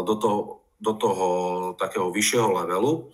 do 0.05 0.13
toho, 0.13 0.39
do 0.77 0.93
toho 0.93 1.27
takého 1.81 2.13
vyššieho 2.13 2.47
levelu, 2.61 3.09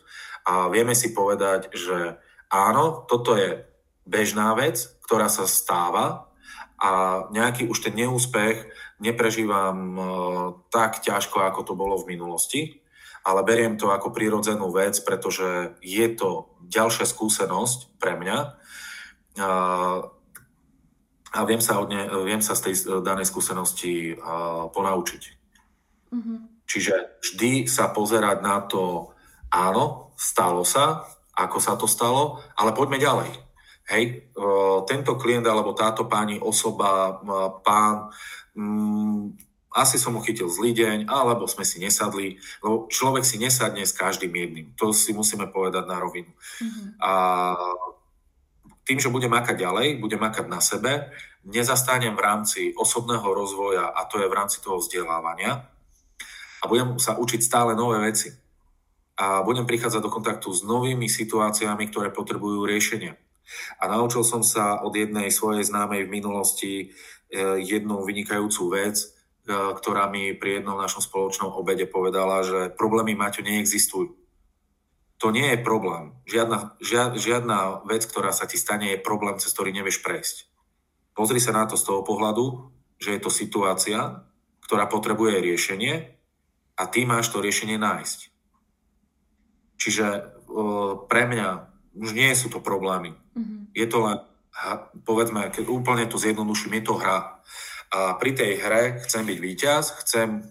a 0.48 0.72
vieme 0.72 0.96
si 0.96 1.12
povedať, 1.12 1.76
že 1.76 2.16
áno, 2.48 3.04
toto 3.04 3.36
je 3.36 3.68
bežná 4.08 4.56
vec, 4.56 4.88
ktorá 5.04 5.28
sa 5.28 5.44
stáva 5.44 6.32
a 6.80 7.24
nejaký 7.30 7.68
už 7.68 7.84
ten 7.84 7.96
neúspech 8.00 8.72
neprežívam 9.04 9.78
uh, 9.94 10.08
tak 10.72 11.04
ťažko, 11.04 11.44
ako 11.44 11.62
to 11.68 11.74
bolo 11.76 12.00
v 12.00 12.18
minulosti, 12.18 12.82
ale 13.28 13.44
beriem 13.44 13.76
to 13.76 13.92
ako 13.92 14.16
prirodzenú 14.16 14.72
vec, 14.72 14.98
pretože 15.04 15.76
je 15.84 16.08
to 16.16 16.56
ďalšia 16.66 17.06
skúsenosť 17.06 18.00
pre 18.00 18.16
mňa 18.16 18.38
uh, 19.44 20.00
a 21.28 21.40
viem 21.44 21.60
sa, 21.60 21.84
od 21.84 21.92
ne, 21.92 22.08
viem 22.24 22.40
sa 22.40 22.56
z 22.56 22.72
tej 22.72 22.76
danej 23.04 23.28
skúsenosti 23.28 24.16
ponaučiť. 24.74 25.24
Mm-hmm. 26.10 26.38
Čiže 26.64 27.20
vždy 27.20 27.52
sa 27.68 27.92
pozerať 27.92 28.42
na 28.42 28.64
to, 28.64 29.12
áno, 29.52 30.16
stalo 30.16 30.64
sa, 30.64 31.06
ako 31.38 31.58
sa 31.62 31.78
to 31.78 31.86
stalo, 31.86 32.42
ale 32.58 32.74
poďme 32.74 32.98
ďalej. 32.98 33.47
Hej, 33.88 34.28
tento 34.84 35.16
klient 35.16 35.48
alebo 35.48 35.72
táto 35.72 36.12
pani, 36.12 36.44
osoba, 36.44 37.24
pán, 37.64 38.12
mm, 38.52 39.40
asi 39.72 39.96
som 39.96 40.12
mu 40.12 40.20
chytil 40.26 40.52
zlý 40.52 40.76
deň, 40.76 40.98
alebo 41.08 41.48
sme 41.48 41.64
si 41.64 41.80
nesadli, 41.80 42.36
lebo 42.60 42.92
človek 42.92 43.24
si 43.24 43.40
nesadne 43.40 43.88
s 43.88 43.96
každým 43.96 44.34
jedným. 44.34 44.68
To 44.76 44.92
si 44.92 45.16
musíme 45.16 45.48
povedať 45.48 45.88
na 45.88 46.04
rovinu. 46.04 46.34
Mm-hmm. 46.34 46.88
A 47.00 47.12
tým, 48.84 49.00
že 49.00 49.12
budem 49.12 49.32
makať 49.32 49.56
ďalej, 49.56 50.00
budem 50.00 50.20
makať 50.20 50.46
na 50.48 50.64
sebe, 50.64 51.12
nezastanem 51.48 52.16
v 52.16 52.24
rámci 52.24 52.62
osobného 52.76 53.24
rozvoja 53.24 53.88
a 53.92 54.04
to 54.08 54.20
je 54.20 54.28
v 54.28 54.36
rámci 54.36 54.64
toho 54.64 54.80
vzdelávania 54.80 55.68
a 56.60 56.64
budem 56.66 56.98
sa 56.98 57.16
učiť 57.20 57.40
stále 57.44 57.76
nové 57.76 58.00
veci 58.04 58.34
a 59.18 59.42
budem 59.44 59.66
prichádzať 59.66 60.02
do 60.02 60.14
kontaktu 60.14 60.48
s 60.54 60.62
novými 60.64 61.10
situáciami, 61.10 61.90
ktoré 61.90 62.14
potrebujú 62.14 62.64
riešenia. 62.64 63.18
A 63.80 63.88
naučil 63.88 64.24
som 64.28 64.44
sa 64.44 64.84
od 64.84 64.94
jednej 64.96 65.32
svojej 65.32 65.64
známej 65.64 66.08
v 66.08 66.14
minulosti 66.14 66.74
e, 66.78 66.86
jednu 67.64 68.04
vynikajúcu 68.04 68.64
vec, 68.74 69.18
ktorá 69.48 70.12
mi 70.12 70.36
pri 70.36 70.60
jednom 70.60 70.76
našom 70.76 71.00
spoločnom 71.00 71.56
obede 71.56 71.88
povedala, 71.88 72.44
že 72.44 72.68
problémy 72.76 73.16
Maťo 73.16 73.48
neexistujú. 73.48 74.12
To 75.24 75.34
nie 75.34 75.56
je 75.56 75.64
problém. 75.64 76.14
Žiadna, 76.28 76.78
žiadna 77.18 77.88
vec, 77.88 78.06
ktorá 78.06 78.36
sa 78.36 78.46
ti 78.46 78.60
stane, 78.60 78.94
je 78.94 79.02
problém, 79.02 79.40
cez 79.40 79.50
ktorý 79.56 79.72
nevieš 79.72 80.04
prejsť. 80.04 80.52
Pozri 81.18 81.42
sa 81.42 81.56
na 81.56 81.66
to 81.66 81.80
z 81.80 81.88
toho 81.88 82.06
pohľadu, 82.06 82.70
že 83.02 83.18
je 83.18 83.22
to 83.24 83.32
situácia, 83.34 84.28
ktorá 84.68 84.86
potrebuje 84.86 85.42
riešenie 85.42 86.14
a 86.78 86.84
ty 86.86 87.08
máš 87.08 87.34
to 87.34 87.42
riešenie 87.42 87.80
nájsť. 87.82 88.20
Čiže 89.82 90.06
pre 91.10 91.24
mňa 91.26 91.48
už 91.98 92.14
nie 92.14 92.30
sú 92.38 92.54
to 92.54 92.62
problémy. 92.62 93.18
Mm-hmm. 93.34 93.74
Je 93.74 93.88
to 93.90 93.98
len, 94.06 94.18
povedzme, 95.04 95.50
keď 95.50 95.66
úplne 95.70 96.06
to 96.06 96.22
zjednoduším, 96.22 96.78
je 96.82 96.84
to 96.86 96.96
hra. 96.98 97.42
A 97.88 98.20
pri 98.20 98.32
tej 98.36 98.52
hre 98.62 99.02
chcem 99.06 99.24
byť 99.26 99.38
víťaz, 99.40 99.84
chcem 100.06 100.44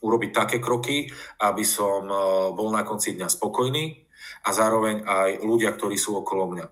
urobiť 0.00 0.30
také 0.30 0.56
kroky, 0.62 1.10
aby 1.42 1.64
som 1.66 2.06
bol 2.54 2.70
na 2.70 2.86
konci 2.86 3.18
dňa 3.18 3.28
spokojný 3.28 4.06
a 4.46 4.48
zároveň 4.54 5.02
aj 5.02 5.42
ľudia, 5.42 5.74
ktorí 5.74 5.98
sú 5.98 6.14
okolo 6.18 6.54
mňa. 6.54 6.66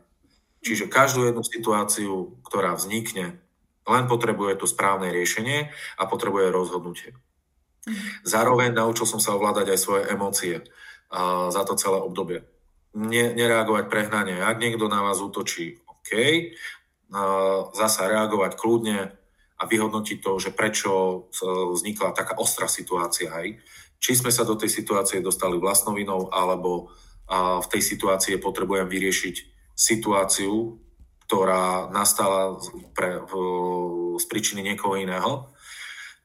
Čiže 0.63 0.91
každú 0.91 1.27
jednu 1.27 1.43
situáciu, 1.47 2.43
ktorá 2.47 2.75
vznikne, 2.75 3.39
len 3.87 4.05
potrebuje 4.11 4.59
to 4.59 4.67
správne 4.67 5.15
riešenie 5.15 5.71
a 5.99 6.03
potrebuje 6.11 6.51
rozhodnutie. 6.51 7.15
Mhm. 7.87 8.27
Zároveň 8.27 8.75
naučil 8.75 9.07
som 9.07 9.23
sa 9.23 9.35
ovládať 9.39 9.75
aj 9.75 9.79
svoje 9.79 10.03
emócie 10.11 10.55
a, 11.11 11.51
za 11.55 11.63
to 11.63 11.79
celé 11.79 12.03
obdobie. 12.03 12.43
Ne, 12.97 13.37
nereagovať 13.37 13.93
prehnanie. 13.93 14.41
Ak 14.41 14.57
niekto 14.57 14.89
na 14.89 15.05
vás 15.05 15.21
útočí, 15.21 15.85
OK, 15.85 16.11
zasa 17.77 18.09
reagovať 18.09 18.57
kľudne 18.57 19.13
a 19.57 19.63
vyhodnotiť 19.69 20.19
to, 20.25 20.33
že 20.41 20.57
prečo 20.57 21.29
vznikla 21.77 22.17
taká 22.17 22.41
ostrá 22.41 22.65
situácia. 22.73 23.29
Hej. 23.37 23.61
Či 24.01 24.25
sme 24.25 24.33
sa 24.33 24.49
do 24.49 24.57
tej 24.57 24.73
situácie 24.73 25.21
dostali 25.21 25.61
vlastnou 25.61 25.93
vinou, 25.93 26.33
alebo 26.33 26.89
v 27.29 27.67
tej 27.69 27.83
situácii 27.83 28.41
potrebujem 28.41 28.89
vyriešiť 28.89 29.37
situáciu, 29.77 30.81
ktorá 31.27 31.91
nastala 31.91 32.57
pre, 32.95 33.19
z 34.17 34.25
príčiny 34.31 34.63
niekoho 34.63 34.97
iného. 34.97 35.53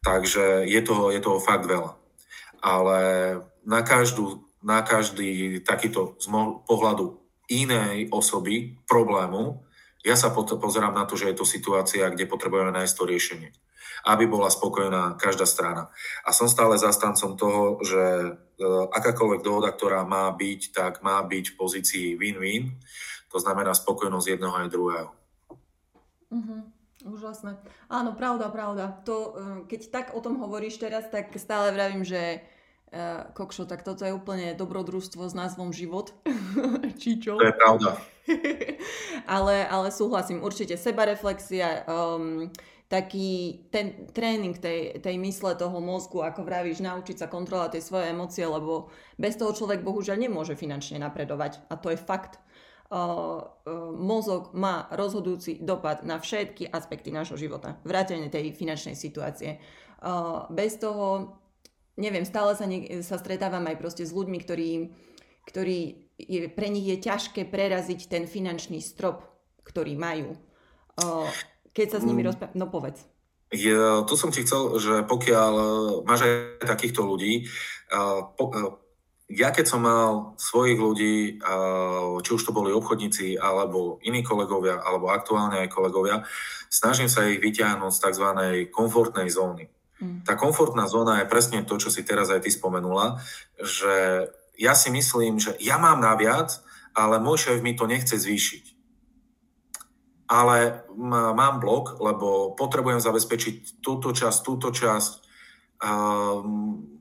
Takže 0.06 0.70
je 0.70 0.82
toho, 0.86 1.10
je 1.10 1.20
toho 1.20 1.42
fakt 1.42 1.66
veľa. 1.66 1.98
Ale 2.62 3.00
na, 3.66 3.82
každú, 3.82 4.46
na 4.62 4.82
každý 4.86 5.60
takýto 5.66 6.16
z 6.22 6.28
pohľadu 6.70 7.18
inej 7.50 8.08
osoby, 8.14 8.80
problému, 8.88 9.66
ja 10.02 10.18
sa 10.18 10.34
pozerám 10.34 10.98
na 10.98 11.06
to, 11.06 11.14
že 11.14 11.30
je 11.30 11.38
to 11.38 11.46
situácia, 11.46 12.10
kde 12.10 12.26
potrebujeme 12.26 12.74
nájsť 12.74 12.94
to 12.98 13.04
riešenie. 13.06 13.50
Aby 14.02 14.26
bola 14.26 14.50
spokojná 14.50 15.14
každá 15.22 15.46
strana. 15.46 15.94
A 16.26 16.34
som 16.34 16.50
stále 16.50 16.74
zastancom 16.82 17.38
toho, 17.38 17.78
že 17.86 18.02
e, 18.02 18.30
akákoľvek 18.98 19.46
dohoda, 19.46 19.70
ktorá 19.70 20.02
má 20.02 20.26
byť, 20.34 20.74
tak 20.74 21.06
má 21.06 21.22
byť 21.22 21.54
v 21.54 21.58
pozícii 21.58 22.08
win-win 22.18 22.82
to 23.32 23.40
znamená 23.40 23.72
spokojnosť 23.72 24.28
jedného 24.28 24.54
aj 24.54 24.68
druhého. 24.70 25.10
Uh-huh. 26.32 26.62
Úžasné. 27.02 27.58
Áno, 27.90 28.14
pravda, 28.14 28.52
pravda. 28.52 29.02
To, 29.08 29.18
eh, 29.18 29.32
keď 29.66 29.82
tak 29.90 30.06
o 30.14 30.22
tom 30.22 30.38
hovoríš 30.38 30.78
teraz, 30.78 31.08
tak 31.10 31.34
stále 31.40 31.74
vravím, 31.74 32.06
že 32.06 32.44
kokšo, 33.34 33.64
tak 33.66 33.88
toto 33.88 34.04
je 34.04 34.12
úplne 34.12 34.52
dobrodružstvo 34.54 35.24
s 35.24 35.34
názvom 35.34 35.72
život. 35.72 36.12
Či 37.02 37.24
čo? 37.24 37.40
To 37.40 37.48
je 37.48 37.56
pravda. 37.56 37.96
ale, 39.36 39.64
ale 39.66 39.88
súhlasím, 39.96 40.44
určite 40.44 40.76
sebareflexia, 40.76 41.88
um, 41.88 42.52
taký 42.92 43.64
ten 43.72 44.12
tréning 44.12 44.60
tej, 44.60 45.00
tej 45.00 45.16
mysle, 45.24 45.56
toho 45.56 45.80
mozgu, 45.80 46.20
ako 46.20 46.44
vravíš, 46.44 46.84
naučiť 46.84 47.24
sa 47.24 47.32
kontrolovať 47.32 47.80
tie 47.80 47.84
svoje 47.84 48.12
emócie, 48.12 48.44
lebo 48.44 48.92
bez 49.16 49.40
toho 49.40 49.56
človek 49.56 49.80
bohužiaľ 49.80 50.20
nemôže 50.20 50.60
finančne 50.60 51.00
napredovať. 51.00 51.64
A 51.72 51.80
to 51.80 51.96
je 51.96 52.00
fakt 52.00 52.44
mozog 53.96 54.52
má 54.52 54.92
rozhodujúci 54.92 55.64
dopad 55.64 56.04
na 56.04 56.20
všetky 56.20 56.68
aspekty 56.68 57.08
nášho 57.08 57.40
života, 57.40 57.80
vrátane 57.88 58.28
tej 58.28 58.52
finančnej 58.52 59.00
situácie. 59.00 59.64
Bez 60.52 60.76
toho, 60.76 61.40
neviem, 61.98 62.24
stále 62.28 62.56
sa, 62.56 62.68
ne, 62.68 63.04
sa 63.04 63.18
stretávam 63.20 63.66
aj 63.68 63.80
proste 63.80 64.04
s 64.08 64.16
ľuďmi, 64.16 64.38
ktorí, 64.44 64.70
ktorí 65.48 65.80
je, 66.22 66.40
pre 66.52 66.68
nich 66.70 66.86
je 66.86 66.98
ťažké 67.02 67.50
preraziť 67.50 68.08
ten 68.08 68.24
finančný 68.30 68.80
strop, 68.80 69.26
ktorý 69.66 69.98
majú. 69.98 70.38
Keď 71.72 71.88
sa 71.88 72.00
s 72.00 72.08
nimi 72.08 72.22
mm. 72.22 72.28
rozprávame, 72.28 72.58
no 72.60 72.68
povedz. 72.70 73.08
Je, 73.52 73.76
tu 74.08 74.14
som 74.16 74.32
ti 74.32 74.48
chcel, 74.48 74.80
že 74.80 74.94
pokiaľ 75.04 75.54
máš 76.08 76.24
aj 76.24 76.34
takýchto 76.64 77.04
ľudí, 77.04 77.52
po, 78.40 78.44
ja 79.28 79.52
keď 79.52 79.66
som 79.68 79.84
mal 79.84 80.36
svojich 80.36 80.80
ľudí, 80.80 81.40
či 82.24 82.30
už 82.32 82.44
to 82.44 82.56
boli 82.56 82.72
obchodníci, 82.72 83.40
alebo 83.40 84.00
iní 84.04 84.24
kolegovia, 84.24 84.80
alebo 84.80 85.12
aktuálne 85.12 85.64
aj 85.64 85.72
kolegovia, 85.72 86.24
snažím 86.72 87.08
sa 87.08 87.28
ich 87.28 87.40
vyťahnuť 87.40 87.92
z 87.92 88.00
tzv. 88.00 88.28
komfortnej 88.72 89.28
zóny. 89.28 89.68
Mm. 90.02 90.26
Tá 90.26 90.34
komfortná 90.34 90.90
zóna 90.90 91.22
je 91.22 91.30
presne 91.30 91.62
to, 91.62 91.78
čo 91.78 91.94
si 91.94 92.02
teraz 92.02 92.34
aj 92.34 92.42
ty 92.42 92.50
spomenula, 92.50 93.22
že 93.62 94.28
ja 94.58 94.74
si 94.74 94.90
myslím, 94.90 95.38
že 95.38 95.54
ja 95.62 95.78
mám 95.78 96.02
naviac, 96.02 96.58
ale 96.98 97.22
môj 97.22 97.48
šéf 97.48 97.60
mi 97.62 97.78
to 97.78 97.86
nechce 97.86 98.18
zvýšiť. 98.18 98.66
Ale 100.32 100.88
mám 100.98 101.60
blok, 101.60 102.00
lebo 102.00 102.56
potrebujem 102.56 103.04
zabezpečiť 103.04 103.84
túto 103.84 104.16
časť, 104.16 104.40
túto 104.42 104.72
časť, 104.72 105.12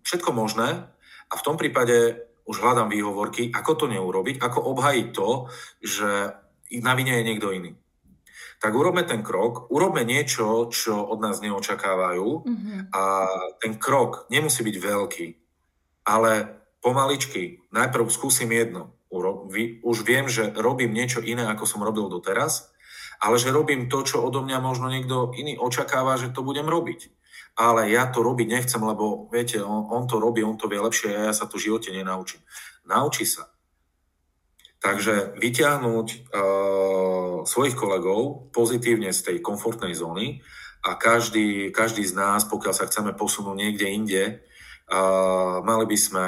všetko 0.02 0.30
možné, 0.34 0.90
a 1.30 1.34
v 1.38 1.44
tom 1.46 1.54
prípade 1.54 2.26
už 2.50 2.58
hľadám 2.58 2.90
výhovorky, 2.90 3.54
ako 3.54 3.72
to 3.78 3.86
neurobiť, 3.86 4.42
ako 4.42 4.74
obhajiť 4.74 5.06
to, 5.14 5.46
že 5.78 6.10
na 6.82 6.92
vine 6.98 7.14
je 7.22 7.26
niekto 7.26 7.54
iný. 7.54 7.78
Tak 8.60 8.72
urobme 8.76 9.02
ten 9.08 9.24
krok, 9.24 9.72
urobme 9.72 10.04
niečo, 10.04 10.68
čo 10.68 11.00
od 11.00 11.18
nás 11.24 11.40
neočakávajú 11.40 12.28
mm-hmm. 12.44 12.78
a 12.92 13.02
ten 13.56 13.80
krok 13.80 14.28
nemusí 14.28 14.60
byť 14.60 14.76
veľký, 14.76 15.26
ale 16.04 16.60
pomaličky, 16.84 17.64
najprv 17.72 18.12
skúsim 18.12 18.52
jedno. 18.52 18.92
Už 19.82 19.96
viem, 20.04 20.28
že 20.28 20.52
robím 20.54 20.92
niečo 20.92 21.24
iné, 21.24 21.48
ako 21.48 21.64
som 21.64 21.80
robil 21.80 22.06
doteraz, 22.12 22.70
ale 23.18 23.40
že 23.40 23.48
robím 23.48 23.88
to, 23.88 24.04
čo 24.04 24.20
odo 24.20 24.44
mňa 24.44 24.58
možno 24.60 24.92
niekto 24.92 25.32
iný 25.34 25.56
očakáva, 25.56 26.20
že 26.20 26.30
to 26.30 26.44
budem 26.44 26.68
robiť 26.68 27.10
ale 27.60 27.90
ja 27.90 28.08
to 28.08 28.24
robiť 28.24 28.48
nechcem, 28.48 28.80
lebo 28.80 29.28
viete, 29.28 29.60
on, 29.60 29.90
on 29.92 30.04
to 30.08 30.16
robí, 30.16 30.40
on 30.40 30.56
to 30.56 30.64
vie 30.64 30.80
lepšie 30.80 31.12
a 31.12 31.28
ja 31.28 31.32
sa 31.36 31.44
to 31.44 31.60
v 31.60 31.68
živote 31.70 31.92
nenaučím. 31.92 32.40
Nauči 32.88 33.28
sa. 33.28 33.52
Takže 34.80 35.36
vyťahnuť 35.36 36.06
uh, 36.08 37.44
svojich 37.44 37.76
kolegov 37.76 38.48
pozitívne 38.48 39.12
z 39.12 39.20
tej 39.20 39.36
komfortnej 39.44 39.92
zóny 39.92 40.40
a 40.88 40.96
každý, 40.96 41.68
každý 41.68 42.00
z 42.08 42.16
nás, 42.16 42.48
pokiaľ 42.48 42.72
sa 42.72 42.88
chceme 42.88 43.12
posunúť 43.12 43.56
niekde 43.60 43.86
inde, 43.92 44.24
uh, 44.40 45.60
mali 45.60 45.84
by 45.84 45.98
sme 46.00 46.26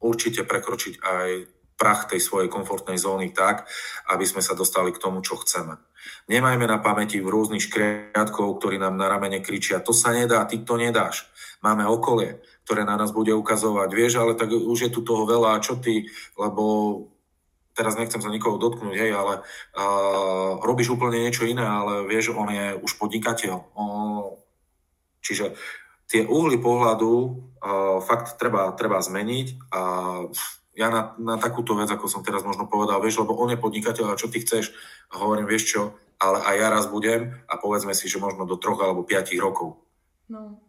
určite 0.00 0.48
prekročiť 0.48 1.04
aj 1.04 1.28
prach 1.80 2.08
tej 2.08 2.20
svojej 2.20 2.52
komfortnej 2.52 3.00
zóny 3.00 3.32
tak, 3.32 3.64
aby 4.12 4.24
sme 4.28 4.44
sa 4.44 4.52
dostali 4.52 4.92
k 4.92 5.00
tomu, 5.00 5.24
čo 5.24 5.40
chceme. 5.40 5.80
Nemajme 6.28 6.68
na 6.68 6.80
pamäti 6.80 7.20
v 7.20 7.32
rôznych 7.32 7.64
škriatkov, 7.64 8.60
ktorí 8.60 8.76
nám 8.76 9.00
na 9.00 9.08
ramene 9.08 9.40
kričia, 9.40 9.80
to 9.80 9.96
sa 9.96 10.12
nedá, 10.12 10.44
ty 10.44 10.60
to 10.60 10.76
nedáš. 10.76 11.28
Máme 11.64 11.84
okolie, 11.88 12.40
ktoré 12.64 12.84
na 12.84 13.00
nás 13.00 13.16
bude 13.16 13.32
ukazovať, 13.32 13.88
vieš, 13.92 14.20
ale 14.20 14.36
tak 14.36 14.52
už 14.52 14.88
je 14.88 14.90
tu 14.92 15.00
toho 15.00 15.24
veľa, 15.24 15.60
čo 15.64 15.80
ty, 15.80 16.08
lebo 16.36 16.64
teraz 17.74 17.94
nechcem 17.96 18.20
sa 18.20 18.30
nikoho 18.32 18.58
dotknúť, 18.58 18.96
hej, 18.96 19.12
ale 19.14 19.40
uh, 19.40 20.60
robíš 20.62 20.94
úplne 20.94 21.22
niečo 21.22 21.46
iné, 21.46 21.62
ale 21.62 22.06
vieš, 22.06 22.34
on 22.34 22.50
je 22.50 22.76
už 22.82 22.98
podnikateľ. 22.98 23.54
Uh, 23.74 24.36
čiže 25.22 25.54
tie 26.10 26.26
uhly 26.26 26.58
pohľadu 26.58 27.12
uh, 27.12 27.98
fakt 28.02 28.36
treba, 28.36 28.74
treba 28.74 28.98
zmeniť 28.98 29.46
a 29.70 29.80
ja 30.78 30.88
na, 30.88 31.12
na 31.20 31.36
takúto 31.36 31.76
vec, 31.76 31.90
ako 31.90 32.06
som 32.08 32.24
teraz 32.24 32.46
možno 32.46 32.64
povedal, 32.64 33.02
vieš, 33.02 33.20
lebo 33.20 33.36
on 33.36 33.52
je 33.52 33.60
podnikateľ 33.60 34.14
a 34.14 34.20
čo 34.20 34.30
ty 34.32 34.40
chceš? 34.40 34.72
Hovorím, 35.12 35.44
vieš 35.44 35.76
čo, 35.76 35.82
ale 36.16 36.40
aj 36.40 36.56
ja 36.56 36.68
raz 36.72 36.84
budem 36.88 37.36
a 37.50 37.58
povedzme 37.58 37.92
si, 37.92 38.06
že 38.06 38.22
možno 38.22 38.46
do 38.46 38.56
troch 38.56 38.80
alebo 38.80 39.04
piatich 39.04 39.36
rokov. 39.36 39.82
No, 40.30 40.62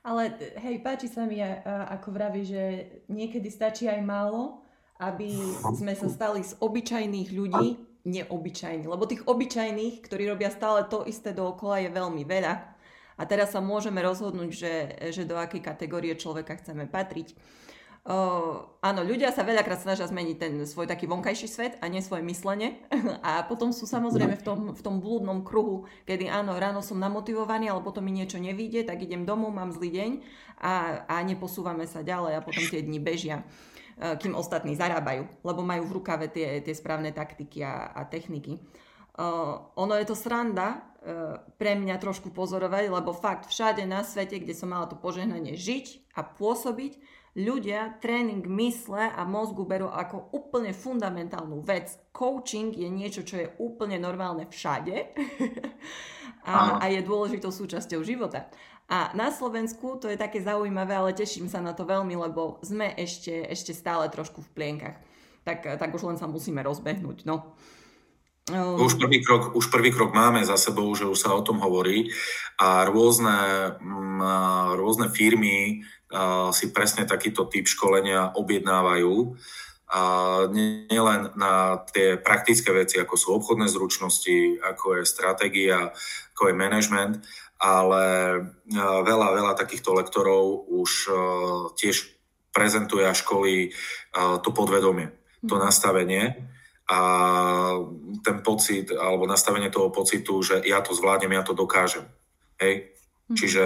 ale 0.00 0.32
hej, 0.58 0.80
páči 0.80 1.12
sa 1.12 1.28
mi, 1.28 1.38
ako 1.44 2.08
vraví, 2.12 2.42
že 2.44 2.62
niekedy 3.08 3.52
stačí 3.52 3.84
aj 3.84 4.00
málo, 4.00 4.63
aby 4.98 5.34
sme 5.74 5.92
sa 5.98 6.06
stali 6.06 6.46
z 6.46 6.54
obyčajných 6.62 7.28
ľudí 7.34 7.94
neobyčajní. 8.04 8.84
Lebo 8.84 9.08
tých 9.08 9.24
obyčajných, 9.24 10.04
ktorí 10.04 10.28
robia 10.28 10.52
stále 10.52 10.84
to 10.86 11.08
isté 11.08 11.32
dookola, 11.32 11.82
je 11.82 11.90
veľmi 11.90 12.22
veľa. 12.22 12.54
A 13.14 13.22
teraz 13.24 13.54
sa 13.54 13.62
môžeme 13.62 14.02
rozhodnúť, 14.02 14.50
že, 14.50 14.74
že 15.14 15.22
do 15.24 15.38
akej 15.38 15.62
kategórie 15.62 16.14
človeka 16.18 16.58
chceme 16.60 16.84
patriť. 16.90 17.34
Uh, 18.04 18.68
áno, 18.84 19.00
ľudia 19.00 19.32
sa 19.32 19.48
veľakrát 19.48 19.80
snažia 19.80 20.04
zmeniť 20.04 20.36
ten 20.36 20.52
svoj 20.68 20.84
taký 20.84 21.08
vonkajší 21.08 21.48
svet 21.48 21.72
a 21.80 21.88
nie 21.88 22.04
svoje 22.04 22.20
myslenie. 22.28 22.84
A 23.24 23.48
potom 23.48 23.72
sú 23.72 23.88
samozrejme 23.88 24.36
v 24.36 24.44
tom, 24.44 24.60
v 24.76 24.80
tom 24.84 25.00
blúdnom 25.00 25.40
kruhu, 25.40 25.88
kedy 26.04 26.28
áno, 26.28 26.52
ráno 26.60 26.84
som 26.84 27.00
namotivovaný, 27.00 27.72
ale 27.72 27.80
potom 27.80 28.04
mi 28.04 28.12
niečo 28.12 28.36
nevíde, 28.36 28.84
tak 28.84 29.00
idem 29.00 29.24
domov, 29.24 29.56
mám 29.56 29.72
zlý 29.72 29.88
deň 29.88 30.10
a, 30.60 30.72
a 31.08 31.16
neposúvame 31.24 31.88
sa 31.88 32.04
ďalej 32.04 32.36
a 32.36 32.44
potom 32.44 32.60
tie 32.68 32.84
dni 32.84 33.00
bežia 33.00 33.40
kým 33.94 34.34
ostatní 34.34 34.74
zarábajú, 34.74 35.46
lebo 35.46 35.60
majú 35.62 35.86
v 35.86 35.94
rukave 36.02 36.26
tie, 36.26 36.58
tie 36.60 36.74
správne 36.74 37.14
taktiky 37.14 37.62
a, 37.62 37.94
a 37.94 38.02
techniky. 38.06 38.58
Uh, 39.14 39.70
ono 39.78 39.94
je 39.94 40.10
to 40.10 40.18
sranda 40.18 40.74
uh, 40.74 41.38
pre 41.54 41.78
mňa 41.78 42.02
trošku 42.02 42.34
pozorovať, 42.34 42.90
lebo 42.90 43.14
fakt 43.14 43.46
všade 43.46 43.86
na 43.86 44.02
svete, 44.02 44.42
kde 44.42 44.58
som 44.58 44.74
mala 44.74 44.90
to 44.90 44.98
požehnanie 44.98 45.54
žiť 45.54 46.10
a 46.18 46.26
pôsobiť, 46.26 46.98
ľudia 47.38 47.98
tréning 48.02 48.42
mysle 48.42 49.10
a 49.10 49.22
mozgu 49.22 49.66
berú 49.66 49.86
ako 49.86 50.34
úplne 50.34 50.74
fundamentálnu 50.74 51.62
vec. 51.62 51.94
Coaching 52.10 52.74
je 52.74 52.90
niečo, 52.90 53.22
čo 53.22 53.38
je 53.38 53.50
úplne 53.62 54.02
normálne 54.02 54.50
všade 54.50 55.14
a, 56.50 56.82
a 56.82 56.84
je 56.90 56.98
dôležitou 57.06 57.54
súčasťou 57.54 58.02
života. 58.02 58.50
A 58.94 59.10
na 59.10 59.34
Slovensku 59.34 59.98
to 59.98 60.06
je 60.06 60.14
také 60.14 60.38
zaujímavé, 60.38 60.94
ale 60.94 61.10
teším 61.10 61.50
sa 61.50 61.58
na 61.58 61.74
to 61.74 61.82
veľmi, 61.82 62.14
lebo 62.14 62.62
sme 62.62 62.94
ešte, 62.94 63.42
ešte 63.50 63.74
stále 63.74 64.06
trošku 64.06 64.38
v 64.46 64.52
plienkach. 64.54 64.94
Tak, 65.42 65.82
tak 65.82 65.90
už 65.90 66.06
len 66.06 66.14
sa 66.14 66.30
musíme 66.30 66.62
rozbehnúť. 66.62 67.26
No. 67.26 67.58
Už 68.54 68.94
prvý, 69.00 69.18
krok, 69.24 69.58
už 69.58 69.66
prvý 69.72 69.90
krok 69.90 70.14
máme 70.14 70.46
za 70.46 70.54
sebou, 70.54 70.94
že 70.94 71.10
už 71.10 71.18
sa 71.18 71.34
o 71.34 71.42
tom 71.42 71.58
hovorí 71.58 72.12
a 72.60 72.86
rôzne, 72.86 73.72
mm, 73.82 74.78
rôzne 74.78 75.10
firmy 75.10 75.82
si 76.54 76.70
presne 76.70 77.02
takýto 77.02 77.50
typ 77.50 77.66
školenia 77.66 78.30
objednávajú. 78.38 79.34
A 79.90 80.00
nielen 80.50 81.34
na 81.34 81.82
tie 81.90 82.14
praktické 82.18 82.70
veci, 82.70 83.02
ako 83.02 83.14
sú 83.14 83.28
obchodné 83.36 83.66
zručnosti, 83.66 84.58
ako 84.62 85.00
je 85.00 85.02
stratégia, 85.06 85.90
ako 86.34 86.50
je 86.50 86.54
management, 86.54 87.14
ale 87.64 88.04
veľa, 89.00 89.28
veľa 89.32 89.54
takýchto 89.56 89.96
lektorov 89.96 90.68
už 90.68 91.08
tiež 91.80 92.12
prezentuje 92.52 93.08
a 93.08 93.16
školí 93.16 93.72
to 94.44 94.50
podvedomie, 94.52 95.08
to 95.48 95.56
mhm. 95.56 95.62
nastavenie 95.64 96.24
a 96.84 97.00
ten 98.20 98.44
pocit 98.44 98.92
alebo 98.92 99.24
nastavenie 99.24 99.72
toho 99.72 99.88
pocitu, 99.88 100.44
že 100.44 100.60
ja 100.68 100.84
to 100.84 100.92
zvládnem, 100.92 101.32
ja 101.32 101.40
to 101.40 101.56
dokážem. 101.56 102.04
Hej? 102.60 102.92
Mm-hmm. 102.92 103.36
Čiže 103.40 103.62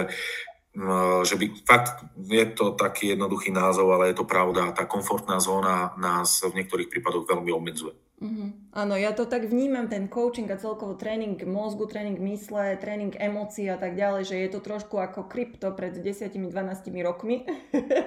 že 1.25 1.35
by, 1.35 1.45
fakt 1.65 2.05
je 2.29 2.45
to 2.55 2.77
taký 2.77 3.11
jednoduchý 3.17 3.51
názov, 3.51 3.89
ale 3.89 4.13
je 4.13 4.21
to 4.21 4.29
pravda. 4.29 4.71
Tá 4.71 4.85
komfortná 4.85 5.41
zóna 5.41 5.91
nás 5.97 6.45
v 6.45 6.55
niektorých 6.61 6.87
prípadoch 6.87 7.25
veľmi 7.25 7.51
obmedzuje. 7.51 7.91
Mm-hmm. 8.19 8.75
Áno, 8.75 8.99
ja 8.99 9.15
to 9.15 9.23
tak 9.23 9.47
vnímam, 9.47 9.87
ten 9.87 10.11
coaching 10.11 10.51
a 10.51 10.59
celkovo 10.59 10.99
tréning 10.99 11.39
mozgu, 11.47 11.87
tréning 11.87 12.19
mysle, 12.19 12.75
tréning 12.75 13.15
emócií 13.15 13.71
a 13.71 13.79
tak 13.79 13.95
ďalej, 13.95 14.23
že 14.27 14.35
je 14.35 14.49
to 14.51 14.59
trošku 14.59 14.99
ako 14.99 15.31
krypto 15.31 15.71
pred 15.71 15.95
10-12 15.95 16.51
rokmi, 16.99 17.47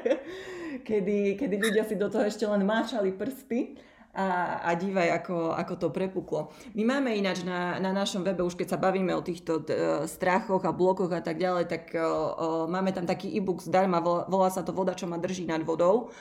kedy, 0.88 1.40
kedy 1.40 1.54
ľudia 1.56 1.88
si 1.88 1.96
do 1.96 2.12
toho 2.12 2.28
ešte 2.28 2.44
len 2.44 2.60
mášali 2.60 3.16
prsty 3.16 3.80
a, 4.12 4.60
a 4.60 4.76
dívaj, 4.76 5.24
ako, 5.24 5.56
ako 5.56 5.74
to 5.80 5.88
prepuklo. 5.88 6.52
My 6.76 6.84
máme 6.84 7.16
ináč 7.16 7.48
na, 7.48 7.80
na 7.80 7.96
našom 7.96 8.20
webe, 8.20 8.44
už 8.44 8.60
keď 8.60 8.76
sa 8.76 8.82
bavíme 8.84 9.16
o 9.16 9.24
týchto 9.24 9.64
uh, 9.64 10.04
strachoch 10.04 10.60
a 10.68 10.76
blokoch 10.76 11.08
a 11.16 11.24
tak 11.24 11.40
ďalej, 11.40 11.64
tak 11.72 11.96
uh, 11.96 12.04
uh, 12.04 12.64
máme 12.68 12.92
tam 12.92 13.08
taký 13.08 13.32
e-book 13.32 13.64
zdarma, 13.64 14.04
volá, 14.04 14.28
volá 14.28 14.52
sa 14.52 14.60
to 14.60 14.76
Voda, 14.76 14.92
čo 14.92 15.08
ma 15.08 15.16
drží 15.16 15.48
nad 15.48 15.64
vodou. 15.64 16.12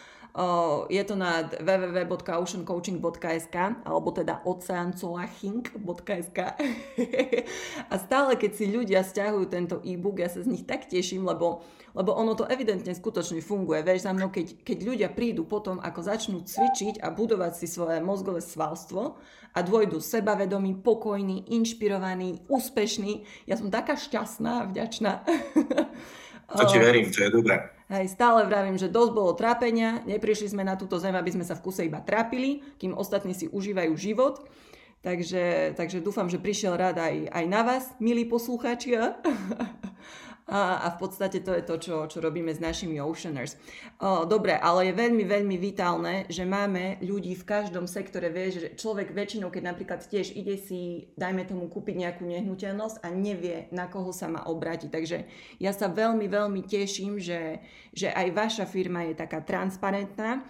Je 0.88 1.03
to 1.03 1.19
na 1.19 1.43
www.oceancoaching.sk 1.43 3.55
alebo 3.84 4.15
teda 4.15 4.39
oceancolaching.sk 4.47 6.39
a 7.91 7.93
stále 7.99 8.39
keď 8.39 8.51
si 8.55 8.71
ľudia 8.71 9.03
stiahujú 9.03 9.51
tento 9.51 9.84
e-book, 9.84 10.23
ja 10.23 10.32
sa 10.32 10.39
z 10.39 10.47
nich 10.47 10.63
tak 10.63 10.88
teším, 10.88 11.27
lebo, 11.27 11.67
lebo 11.91 12.15
ono 12.15 12.39
to 12.39 12.47
evidentne 12.47 12.95
skutočne 12.95 13.43
funguje. 13.43 13.84
Vieš, 13.84 14.07
za 14.07 14.15
mnou, 14.15 14.32
keď, 14.32 14.63
keď 14.63 14.77
ľudia 14.88 15.11
prídu 15.11 15.43
potom, 15.43 15.84
ako 15.84 15.99
začnú 15.99 16.47
cvičiť 16.47 17.03
a 17.03 17.11
budovať 17.11 17.59
si 17.59 17.67
svoje 17.67 17.99
mozgové 17.99 18.39
svalstvo 18.39 19.19
a 19.51 19.59
dôjdu 19.59 19.99
sebavedomí, 19.99 20.79
pokojní, 20.79 21.51
inšpirovaní, 21.51 22.47
úspešní, 22.47 23.27
ja 23.51 23.59
som 23.59 23.67
taká 23.67 23.99
šťastná 23.99 24.63
a 24.63 24.67
vďačná. 24.71 25.27
To 26.57 26.63
ti 26.67 26.77
verím, 26.79 27.07
to 27.11 27.23
je 27.23 27.31
dobré. 27.31 27.71
Hej, 27.91 28.15
stále 28.15 28.47
vravím, 28.47 28.79
že 28.79 28.87
dosť 28.87 29.11
bolo 29.11 29.35
trápenia, 29.35 29.99
neprišli 30.07 30.55
sme 30.55 30.63
na 30.63 30.79
túto 30.79 30.95
zem, 30.95 31.11
aby 31.11 31.27
sme 31.27 31.43
sa 31.43 31.59
v 31.59 31.63
kuse 31.67 31.83
iba 31.83 31.99
trápili, 31.99 32.63
kým 32.79 32.95
ostatní 32.95 33.35
si 33.35 33.51
užívajú 33.51 33.91
život. 33.99 34.47
Takže, 35.01 35.73
takže 35.75 35.99
dúfam, 35.99 36.29
že 36.29 36.37
prišiel 36.37 36.77
rád 36.77 37.01
aj, 37.01 37.33
aj 37.33 37.45
na 37.49 37.61
vás, 37.65 37.83
milí 37.97 38.23
poslucháči. 38.23 38.95
A, 40.49 40.81
a 40.83 40.87
v 40.93 40.97
podstate 40.97 41.39
to 41.45 41.53
je 41.53 41.63
to, 41.63 41.75
čo, 41.77 41.95
čo 42.09 42.17
robíme 42.17 42.49
s 42.49 42.57
našimi 42.57 42.97
Oceaners. 42.97 43.55
O, 44.01 44.25
dobre, 44.25 44.57
ale 44.57 44.89
je 44.89 44.93
veľmi, 44.97 45.23
veľmi 45.23 45.57
vitálne, 45.61 46.25
že 46.27 46.43
máme 46.43 46.97
ľudí 47.05 47.37
v 47.37 47.47
každom 47.47 47.85
sektore. 47.85 48.33
Vieš, 48.33 48.53
že 48.57 48.69
človek 48.73 49.13
väčšinou, 49.13 49.53
keď 49.53 49.63
napríklad 49.69 50.01
tiež 50.01 50.33
ide 50.33 50.57
si, 50.57 51.13
dajme 51.15 51.45
tomu, 51.45 51.69
kúpiť 51.69 51.95
nejakú 51.95 52.23
nehnuteľnosť 52.25 53.05
a 53.05 53.07
nevie, 53.13 53.69
na 53.69 53.85
koho 53.85 54.09
sa 54.09 54.27
má 54.27 54.43
obrátiť. 54.49 54.89
Takže 54.89 55.17
ja 55.61 55.71
sa 55.71 55.87
veľmi, 55.87 56.25
veľmi 56.25 56.65
teším, 56.65 57.21
že, 57.21 57.61
že 57.93 58.09
aj 58.09 58.27
vaša 58.33 58.65
firma 58.65 59.05
je 59.07 59.13
taká 59.15 59.45
transparentná 59.45 60.41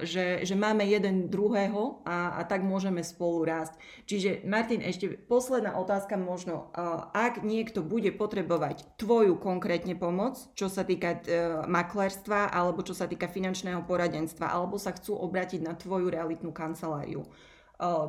že, 0.00 0.40
že 0.40 0.54
máme 0.56 0.88
jeden 0.88 1.28
druhého 1.28 2.00
a, 2.08 2.40
a 2.40 2.48
tak 2.48 2.64
môžeme 2.64 3.04
spolu 3.04 3.44
rásť. 3.44 3.76
Čiže 4.08 4.30
Martin, 4.48 4.80
ešte 4.80 5.20
posledná 5.28 5.76
otázka 5.76 6.16
možno. 6.16 6.72
Ak 7.12 7.44
niekto 7.44 7.84
bude 7.84 8.08
potrebovať 8.16 8.96
tvoju 8.96 9.36
konkrétne 9.36 9.92
pomoc, 10.00 10.40
čo 10.56 10.72
sa 10.72 10.80
týka 10.80 11.20
e, 11.20 11.60
maklerstva 11.68 12.48
alebo 12.48 12.80
čo 12.80 12.96
sa 12.96 13.04
týka 13.04 13.28
finančného 13.28 13.84
poradenstva, 13.84 14.48
alebo 14.48 14.80
sa 14.80 14.96
chcú 14.96 15.12
obrátiť 15.20 15.60
na 15.60 15.76
tvoju 15.76 16.08
realitnú 16.08 16.48
kanceláriu, 16.48 17.28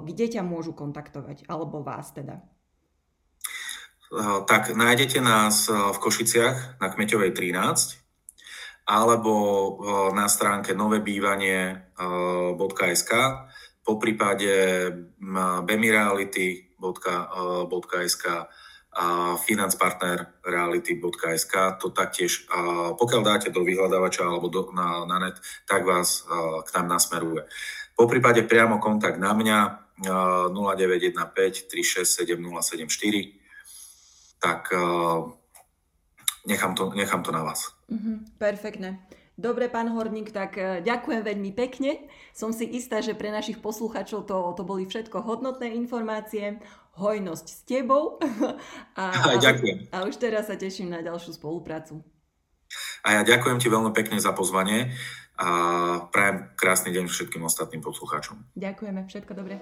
kde 0.07 0.25
ťa 0.39 0.41
môžu 0.45 0.71
kontaktovať? 0.71 1.49
Alebo 1.51 1.83
vás 1.83 2.15
teda? 2.15 2.39
Tak 4.47 4.71
nájdete 4.71 5.19
nás 5.19 5.67
v 5.67 5.97
Košiciach 5.99 6.79
na 6.79 6.87
Kmeťovej 6.93 7.33
13 7.33 8.04
alebo 8.85 9.33
eh, 9.81 10.13
na 10.13 10.29
stránke 10.29 10.77
novebývanie.sk, 10.77 13.13
po 13.85 14.01
prípade 14.01 14.49
bemireality.sk 15.61 18.25
a 18.95 19.35
financepartnerreality.sk, 19.35 21.53
to 21.77 21.91
taktiež, 21.91 22.47
pokiaľ 22.97 23.21
dáte 23.21 23.51
do 23.51 23.59
vyhľadávača 23.61 24.23
alebo 24.23 24.47
do, 24.49 24.71
na, 24.71 25.03
na 25.05 25.19
net, 25.19 25.35
tak 25.67 25.83
vás 25.83 26.23
k 26.63 26.69
nám 26.79 26.87
nasmeruje. 26.95 27.43
Po 27.93 28.07
prípade 28.07 28.47
priamo 28.47 28.79
kontakt 28.79 29.19
na 29.19 29.35
mňa 29.35 29.83
0915 30.49 31.67
367 31.67 32.39
074, 32.39 34.39
tak 34.39 34.71
nechám 36.47 36.71
to, 36.71 36.95
nechám 36.95 37.19
to 37.19 37.35
na 37.35 37.43
vás. 37.43 37.74
Mm-hmm, 37.91 38.15
perfektne. 38.41 39.01
Dobre, 39.35 39.67
pán 39.67 39.91
Horník, 39.91 40.31
tak 40.31 40.55
e, 40.55 40.79
ďakujem 40.79 41.19
veľmi 41.19 41.51
pekne. 41.51 42.07
Som 42.31 42.55
si 42.55 42.63
istá, 42.71 43.03
že 43.03 43.19
pre 43.19 43.35
našich 43.35 43.59
poslucháčov 43.59 44.23
to, 44.23 44.35
to 44.55 44.63
boli 44.63 44.87
všetko 44.87 45.19
hodnotné 45.19 45.75
informácie. 45.75 46.63
Hojnosť 46.95 47.47
s 47.51 47.59
tebou. 47.67 48.15
A, 48.99 49.03
a, 49.35 49.35
ďakujem. 49.35 49.91
A 49.91 50.07
už 50.07 50.15
teraz 50.15 50.47
sa 50.47 50.55
teším 50.55 50.87
na 50.87 51.03
ďalšiu 51.03 51.35
spoluprácu. 51.35 51.99
A 53.03 53.19
ja 53.19 53.21
ďakujem 53.27 53.59
ti 53.59 53.67
veľmi 53.67 53.91
pekne 53.91 54.17
za 54.17 54.31
pozvanie 54.33 54.95
a 55.35 55.49
prajem 56.09 56.47
krásny 56.55 56.95
deň 56.95 57.11
všetkým 57.11 57.43
ostatným 57.43 57.83
poslucháčom. 57.83 58.39
Ďakujeme, 58.55 59.03
všetko 59.05 59.31
dobré. 59.35 59.59